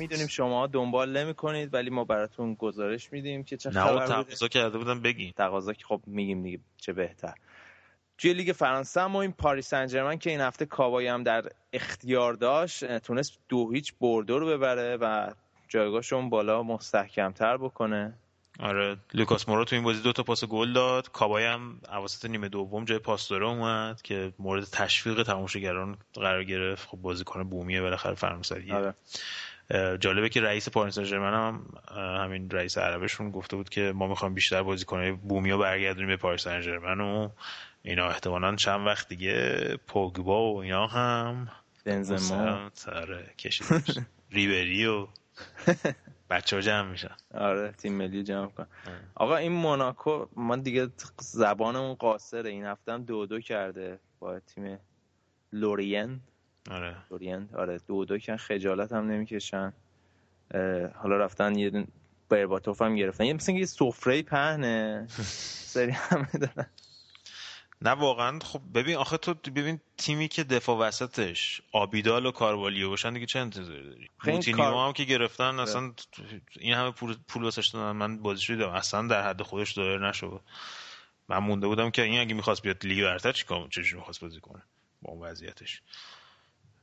می‌دونیم 0.08 0.26
شما 0.26 0.66
دنبال 0.66 1.16
نمی 1.16 1.34
کنید 1.34 1.74
ولی 1.74 1.90
ما 1.90 2.04
براتون 2.04 2.54
گزارش 2.54 3.12
میدیم 3.12 3.44
که 3.44 3.56
چه 3.56 3.70
خبر 3.70 4.06
تقاضا 4.06 4.48
کرده 4.48 4.78
بودم 4.78 5.00
بگی 5.00 5.32
تقاضا 5.36 5.72
که 5.72 5.84
خب 5.84 6.00
میگیم 6.06 6.42
دیگه 6.42 6.60
چه 6.76 6.92
بهتر. 6.92 7.34
توی 8.18 8.32
لیگ 8.32 8.52
فرانسه 8.52 9.06
ما 9.06 9.22
این 9.22 9.32
پاریس 9.32 9.68
سن 9.68 10.16
که 10.16 10.30
این 10.30 10.40
هفته 10.40 10.66
کابای 10.66 11.08
هم 11.08 11.22
در 11.22 11.44
اختیار 11.72 12.34
داشت 12.34 12.98
تونست 12.98 13.38
دو 13.48 13.72
هیچ 13.72 13.94
بردو 14.00 14.38
رو 14.38 14.46
ببره 14.46 14.96
و 14.96 15.30
جایگاهشون 15.68 16.30
بالا 16.30 16.62
مستحکمتر 16.62 17.56
بکنه. 17.56 18.14
آره 18.60 18.96
لوکاس 19.14 19.48
مورو 19.48 19.64
تو 19.64 19.76
این 19.76 19.84
بازی 19.84 20.02
دو 20.02 20.12
تا 20.12 20.22
پاس 20.22 20.44
گل 20.44 20.72
داد. 20.72 21.10
کابای 21.10 21.44
هم 21.44 21.80
اواسط 21.92 22.24
نیمه 22.30 22.48
دوم 22.48 22.84
جای 22.84 22.98
پاستوره 22.98 23.46
اومد 23.46 24.02
که 24.02 24.32
مورد 24.38 24.64
تشویق 24.64 25.22
تماشاگران 25.22 25.98
قرار 26.14 26.44
گرفت. 26.44 26.88
خب 26.88 26.98
بازیکن 26.98 27.44
بومیه 27.44 27.80
بالاخره 27.80 28.14
فرانسویه. 28.14 28.74
آره. 28.74 28.94
جالبه 30.00 30.28
که 30.28 30.40
رئیس 30.40 30.68
پاریس 30.68 30.98
سن 30.98 31.16
هم 31.16 31.66
همین 31.96 32.50
رئیس 32.50 32.78
عربشون 32.78 33.30
گفته 33.30 33.56
بود 33.56 33.68
که 33.68 33.92
ما 33.94 34.06
می‌خوایم 34.06 34.34
بیشتر 34.34 34.62
بازیکنای 34.62 35.12
بومیو 35.12 35.58
برگردونیم 35.58 36.08
به 36.08 36.16
پاریس 36.16 36.40
سن 36.40 37.00
و 37.00 37.28
اینا. 37.82 38.08
احتمالا 38.08 38.56
چند 38.56 38.86
وقت 38.86 39.08
دیگه 39.08 39.58
پوگبا 39.86 40.54
و 40.54 40.58
اینا 40.58 40.86
هم. 40.86 41.48
بنزما. 41.84 42.70
آره 42.92 43.34
ریبری 44.30 44.86
و 44.86 45.06
بچه 46.30 46.56
ها 46.56 46.62
جمع 46.62 46.90
میشن. 46.90 47.16
آره 47.34 47.72
تیم 47.72 47.92
ملی 47.92 48.22
جمع 48.22 48.46
کن 48.46 48.66
آقا 49.14 49.36
این 49.36 49.52
موناکو 49.52 50.26
ما 50.36 50.56
دیگه 50.56 50.88
زبانمون 51.20 51.94
قاصره. 51.94 52.50
این 52.50 52.64
هفته 52.64 52.92
هم 52.92 53.04
دو 53.04 53.26
دو 53.26 53.40
کرده 53.40 53.98
با 54.20 54.40
تیم 54.40 54.78
لورین. 55.52 56.20
آره. 56.70 56.96
لورین 57.10 57.48
آره. 57.54 57.78
دو 57.86 58.04
دو 58.04 58.18
کن 58.18 58.36
خجالت 58.36 58.92
هم 58.92 59.10
نمی‌کشن. 59.10 59.72
حالا 60.94 61.16
رفتن 61.16 61.58
یه 61.58 61.86
برباتوف 62.28 62.82
هم 62.82 62.96
گرفتن. 62.96 63.24
یه 63.24 63.32
مثل 63.32 63.52
یه 63.52 63.66
سفره 63.66 64.22
پهنه. 64.22 65.06
سری 65.74 65.90
همه 65.90 66.28
دارن. 66.32 66.66
نه 67.82 67.90
واقعا. 67.90 68.38
خب 68.38 68.60
ببین 68.74 68.96
آخه 68.96 69.16
تو 69.16 69.34
ببین 69.34 69.80
تیمی 69.96 70.28
که 70.28 70.44
دفاع 70.44 70.78
وسطش 70.78 71.62
آبیدال 71.72 72.26
و 72.26 72.30
کاروالیو 72.30 72.88
باشن 72.88 73.12
دیگه 73.14 73.26
چه 73.26 73.38
انتظاری 73.38 73.84
داری؟ 73.84 74.08
موتینیو 74.24 74.56
کار... 74.56 74.86
هم 74.86 74.92
که 74.92 75.04
گرفتن 75.04 75.52
بله. 75.52 75.62
اصلا 75.62 75.92
این 76.60 76.74
همه 76.74 76.90
پول 76.90 77.16
پول 77.28 77.42
واسش 77.42 77.68
دادن. 77.68 77.92
من 77.92 78.18
بازیش 78.18 78.50
دیدم. 78.50 78.68
اصلا 78.68 79.08
در 79.08 79.28
حد 79.28 79.42
خودش 79.42 79.72
دایر 79.72 80.08
نشد. 80.08 80.40
من 81.28 81.38
مونده 81.38 81.66
بودم 81.66 81.90
که 81.90 82.02
این 82.02 82.20
اگه 82.20 82.34
می‌خواست 82.34 82.62
بیاد 82.62 82.86
لیگ 82.86 83.04
برتر 83.04 83.32
چیکار 83.32 83.68
چجوری 83.68 83.96
می‌خواست 83.96 84.20
بازی 84.20 84.40
کنه 84.40 84.62
با 85.02 85.12
اون 85.12 85.22
وضعیتش. 85.22 85.82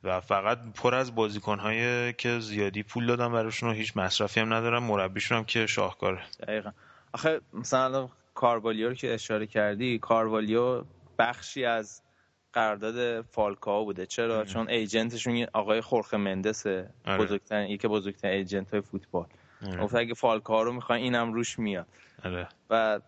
و 0.05 0.19
فقط 0.21 0.59
پر 0.75 0.95
از 0.95 1.15
بازیکن‌های 1.15 2.13
که 2.13 2.39
زیادی 2.39 2.83
پول 2.83 3.05
دادن 3.05 3.31
براشون 3.31 3.69
و 3.69 3.73
هیچ 3.73 3.97
مصرفی 3.97 4.39
هم 4.39 4.53
ندارن 4.53 4.83
مربیشون 4.83 5.37
هم 5.37 5.43
که 5.43 5.65
شاهکاره. 5.65 6.21
دقیقا. 6.39 6.71
آخه 7.13 7.41
مثلا 7.53 8.09
کاروالیو 8.33 8.89
رو 8.89 8.93
که 8.93 9.13
اشاره 9.13 9.45
کردی 9.47 9.99
کاروالیو 9.99 10.83
بخشی 11.19 11.65
از 11.65 12.01
قرارداد 12.53 13.21
فالکاو 13.21 13.85
بوده. 13.85 14.05
چرا؟ 14.05 14.45
چون 14.45 14.69
ایجنتشون 14.69 15.47
آقای 15.53 15.81
خورخه 15.81 16.17
مندسه 16.17 16.89
آره. 17.05 17.25
بزرگترین 17.25 17.69
یکی 17.69 17.87
بزرگترین 17.87 18.37
ایجنت 18.37 18.71
های 18.71 18.81
فوتبال. 18.81 19.25
آره. 19.67 19.95
اگه 19.95 20.13
فالکاو 20.13 20.63
رو 20.63 20.73
می‌خواین 20.73 21.03
اینم 21.03 21.33
روش 21.33 21.59
میاد. 21.59 21.87
آره. 22.25 22.47
و 22.69 22.99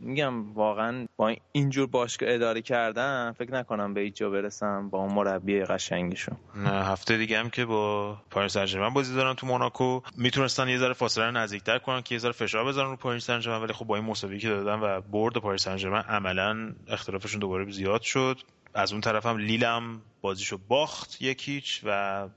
میگم 0.00 0.52
واقعا 0.52 1.06
با 1.16 1.34
اینجور 1.52 1.86
باشگاه 1.86 2.28
اداره 2.32 2.62
کردن 2.62 3.32
فکر 3.32 3.52
نکنم 3.52 3.94
به 3.94 4.10
جا 4.10 4.30
برسم 4.30 4.88
با 4.88 4.98
اون 4.98 5.12
مربی 5.12 5.60
قشنگشون 5.60 6.36
نه 6.56 6.70
هفته 6.70 7.16
دیگه 7.16 7.38
هم 7.38 7.50
که 7.50 7.64
با 7.64 8.16
پاریس 8.30 8.58
سن 8.58 8.88
بازی 8.88 9.14
دارن 9.14 9.34
تو 9.34 9.46
موناکو. 9.46 10.00
می‌تونستن 10.16 10.68
یه 10.68 10.78
ذره 10.78 10.92
فاصله 10.92 11.24
رو 11.24 11.30
نزدیکتر 11.30 11.78
کنن 11.78 12.02
که 12.02 12.14
یه 12.14 12.18
ذره 12.18 12.32
فشار 12.32 12.64
بذارن 12.64 12.90
رو 12.90 12.96
پاریس 12.96 13.26
سن 13.26 13.62
ولی 13.62 13.72
خب 13.72 13.84
با 13.84 13.96
این 13.96 14.04
مساوی 14.04 14.38
که 14.38 14.48
دادن 14.48 14.80
و 14.80 15.00
برد 15.00 15.36
پاریس 15.36 15.64
سن 15.64 15.94
عملا 15.94 16.72
اختلافشون 16.88 17.40
دوباره 17.40 17.70
زیاد 17.70 18.02
شد. 18.02 18.38
از 18.74 18.92
اون 18.92 19.00
طرف 19.00 19.26
هم 19.26 19.38
لیلم 19.38 20.02
بازیشو 20.20 20.58
باخت 20.68 21.22
یکیچ 21.22 21.80
و 21.84 22.28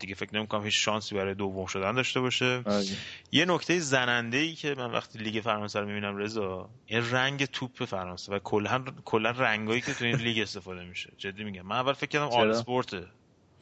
دیگه 0.00 0.14
فکر 0.14 0.36
نمی‌کنم 0.36 0.64
هیچ 0.64 0.84
شانسی 0.84 1.14
برای 1.14 1.34
دوم 1.34 1.66
شدن 1.66 1.94
داشته 1.94 2.20
باشه. 2.20 2.62
آره. 2.66 2.84
یه 3.32 3.44
نکته 3.44 3.78
زننده 3.78 4.36
ای 4.36 4.54
که 4.54 4.74
من 4.78 4.90
وقتی 4.90 5.18
لیگ 5.18 5.42
فرانسه 5.42 5.80
رو 5.80 5.86
می‌بینم 5.86 6.16
رضا 6.16 6.68
این 6.86 7.10
رنگ 7.10 7.44
توپ 7.44 7.84
فرانسه 7.84 8.32
و 8.32 8.38
کلا 8.38 8.84
کلا 9.04 9.30
رنگایی 9.30 9.80
که 9.80 9.94
تو 9.94 10.04
این 10.04 10.16
لیگ 10.16 10.38
استفاده 10.38 10.84
میشه. 10.84 11.12
جدی 11.18 11.44
میگم. 11.44 11.62
من 11.62 11.76
اول 11.76 11.92
فکر 11.92 12.10
کردم 12.10 12.26
آل 12.26 12.50
اسپورته 12.50 13.06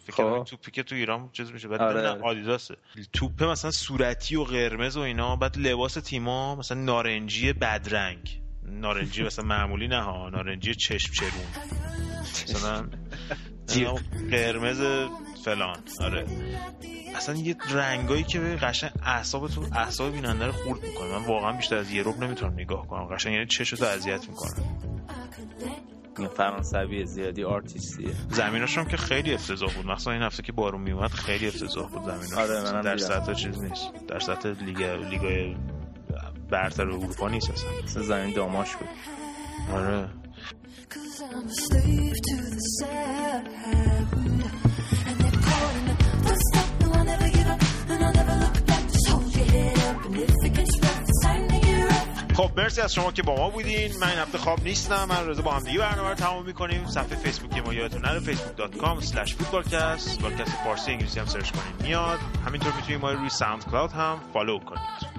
فکر 0.07 0.17
کردم 0.17 0.39
خب. 0.39 0.51
توپی 0.51 0.71
که 0.71 0.83
تو 0.83 0.95
ایران 0.95 1.31
چیز 1.33 1.53
میشه. 1.53 1.69
بعد 1.69 1.81
آره. 1.81 2.09
آدیداسه. 2.09 2.77
توپ 3.13 3.43
مثلا 3.43 3.71
صورتی 3.71 4.37
و 4.37 4.45
قرمز 4.45 4.97
و 4.97 5.01
اینا 5.01 5.37
بعد 5.37 5.59
لباس 5.59 5.95
تیما 5.95 6.55
مثلا 6.55 6.81
نارنجی 6.81 7.53
بدرنگ. 7.53 8.41
نارنجی 8.63 9.23
مثلا 9.23 9.45
معمولی 9.45 9.89
نه 9.89 10.03
ها 10.03 10.29
نارنجی 10.29 10.75
چشم 10.75 11.13
چرون 11.13 11.47
مثلا 12.45 12.89
قرمز 14.31 14.81
فلان. 15.45 15.77
آره. 16.01 16.27
اصلا 17.17 17.35
یه 17.35 17.57
رنگایی 17.71 18.23
که 18.23 18.39
قشنگ 18.41 18.91
اعصاب 19.03 19.49
تو 19.49 19.65
اعصاب 19.73 20.13
بیننده 20.13 20.47
رو 20.47 20.53
خورد 20.53 20.83
می‌کنه. 20.83 21.19
من 21.19 21.25
واقعا 21.25 21.53
بیشتر 21.53 21.77
از 21.77 21.91
یه 21.91 22.03
روب 22.03 22.25
نمی‌تونم 22.25 22.53
نگاه 22.53 22.87
کنم. 22.87 23.05
قشنگ 23.05 23.33
یعنی 23.33 23.47
چشتو 23.47 23.85
اذیت 23.85 24.29
می‌کنه. 24.29 24.51
فرانسوی 26.37 27.07
زیادی 27.07 27.45
آرتیستیه. 27.45 28.11
زمیناشون 28.31 28.85
که 28.85 28.97
خیلی 28.97 29.35
افتضاح 29.35 29.75
بود. 29.75 29.87
مثلا 29.87 30.13
این 30.13 30.23
هفته 30.23 30.43
که 30.43 30.53
بارون 30.53 30.81
میومد 30.81 31.11
خیلی 31.11 31.47
افتضاح 31.49 31.89
بود 31.89 32.03
زمیناش 32.03 32.33
آره 32.33 32.83
در 32.83 32.97
سطح 32.97 33.35
چیز 33.35 33.63
نیست. 33.63 33.91
در 34.09 34.19
سطح 34.19 34.49
لیگ 34.49 34.83
لیگ 34.83 35.57
برتر 36.51 36.83
اروپا 36.83 37.29
نیست 37.29 37.51
اصلا. 37.51 38.03
زمین 38.03 38.35
داماش 38.35 38.77
بود. 38.77 38.89
آره. 39.75 40.09
خب 52.39 52.51
مرسی 52.57 52.81
از 52.81 52.95
شما 52.95 53.13
که 53.13 53.23
با 53.23 53.37
ما 53.37 53.51
بودین. 53.51 53.93
من 54.01 54.09
این 54.09 54.19
هفته 54.19 54.39
خواب 54.39 54.63
نیستم. 54.63 55.05
من 55.05 55.27
روزه 55.27 55.43
با 55.43 55.53
هم 55.53 55.65
دیگه 55.65 55.79
برنامه 55.79 56.09
رو 56.09 56.15
تمام 56.15 56.47
می‌کنیم. 56.47 56.87
صفحه 56.87 57.17
فیسبوکی 57.17 57.61
ما 57.61 57.75
یادتون 57.75 58.03
نره 58.03 58.21
facebook.com 58.21 59.05
slash 59.05 59.31
footballcast. 59.31 60.23
پادکست 60.23 60.57
فارسی 60.65 60.91
انگلیسی 60.91 61.21
هم 61.21 61.27
search 61.27 61.51
کنید 61.51 61.83
میاد. 61.83 62.19
همینطور 62.47 62.73
می‌تونید 62.73 63.01
ما 63.01 63.13
روی 63.13 63.29
SoundCloud 63.29 63.93
هم 63.93 64.21
follow 64.33 64.59
کنید. 64.59 65.19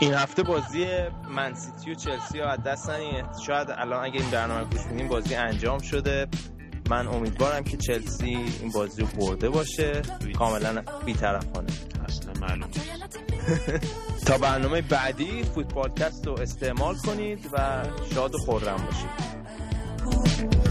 این 0.00 0.14
هفته 0.14 0.42
بازی 0.42 0.86
منسیتی 1.28 1.90
و 1.90 1.94
چلسی 1.94 2.40
ها 2.40 2.50
از 2.50 2.62
دست 2.62 2.90
شاید 3.46 3.70
الان 3.70 4.04
اگه 4.04 4.20
این 4.20 4.30
برنامه 4.30 4.64
گوش 4.64 4.80
میدین 4.80 5.08
بازی 5.08 5.34
انجام 5.34 5.78
شده. 5.78 6.26
من 6.90 7.06
امیدوارم 7.06 7.64
که 7.64 7.76
چلسی 7.76 8.26
این 8.60 8.70
بازی 8.74 9.02
رو 9.02 9.08
برده 9.18 9.48
باشه. 9.48 10.02
کاملا 10.38 10.82
بیطرفانه. 11.04 11.72
اصلا 12.08 12.27
معلوم. 12.40 12.70
تا 14.26 14.38
برنامه 14.38 14.82
بعدی 14.82 15.44
فوتبالکست 15.54 16.26
رو 16.26 16.40
استعمال 16.40 16.96
کنید 16.96 17.48
و 17.52 17.84
شاد 18.14 18.34
و 18.34 18.38
خورم 18.38 18.86
باشید. 18.86 20.67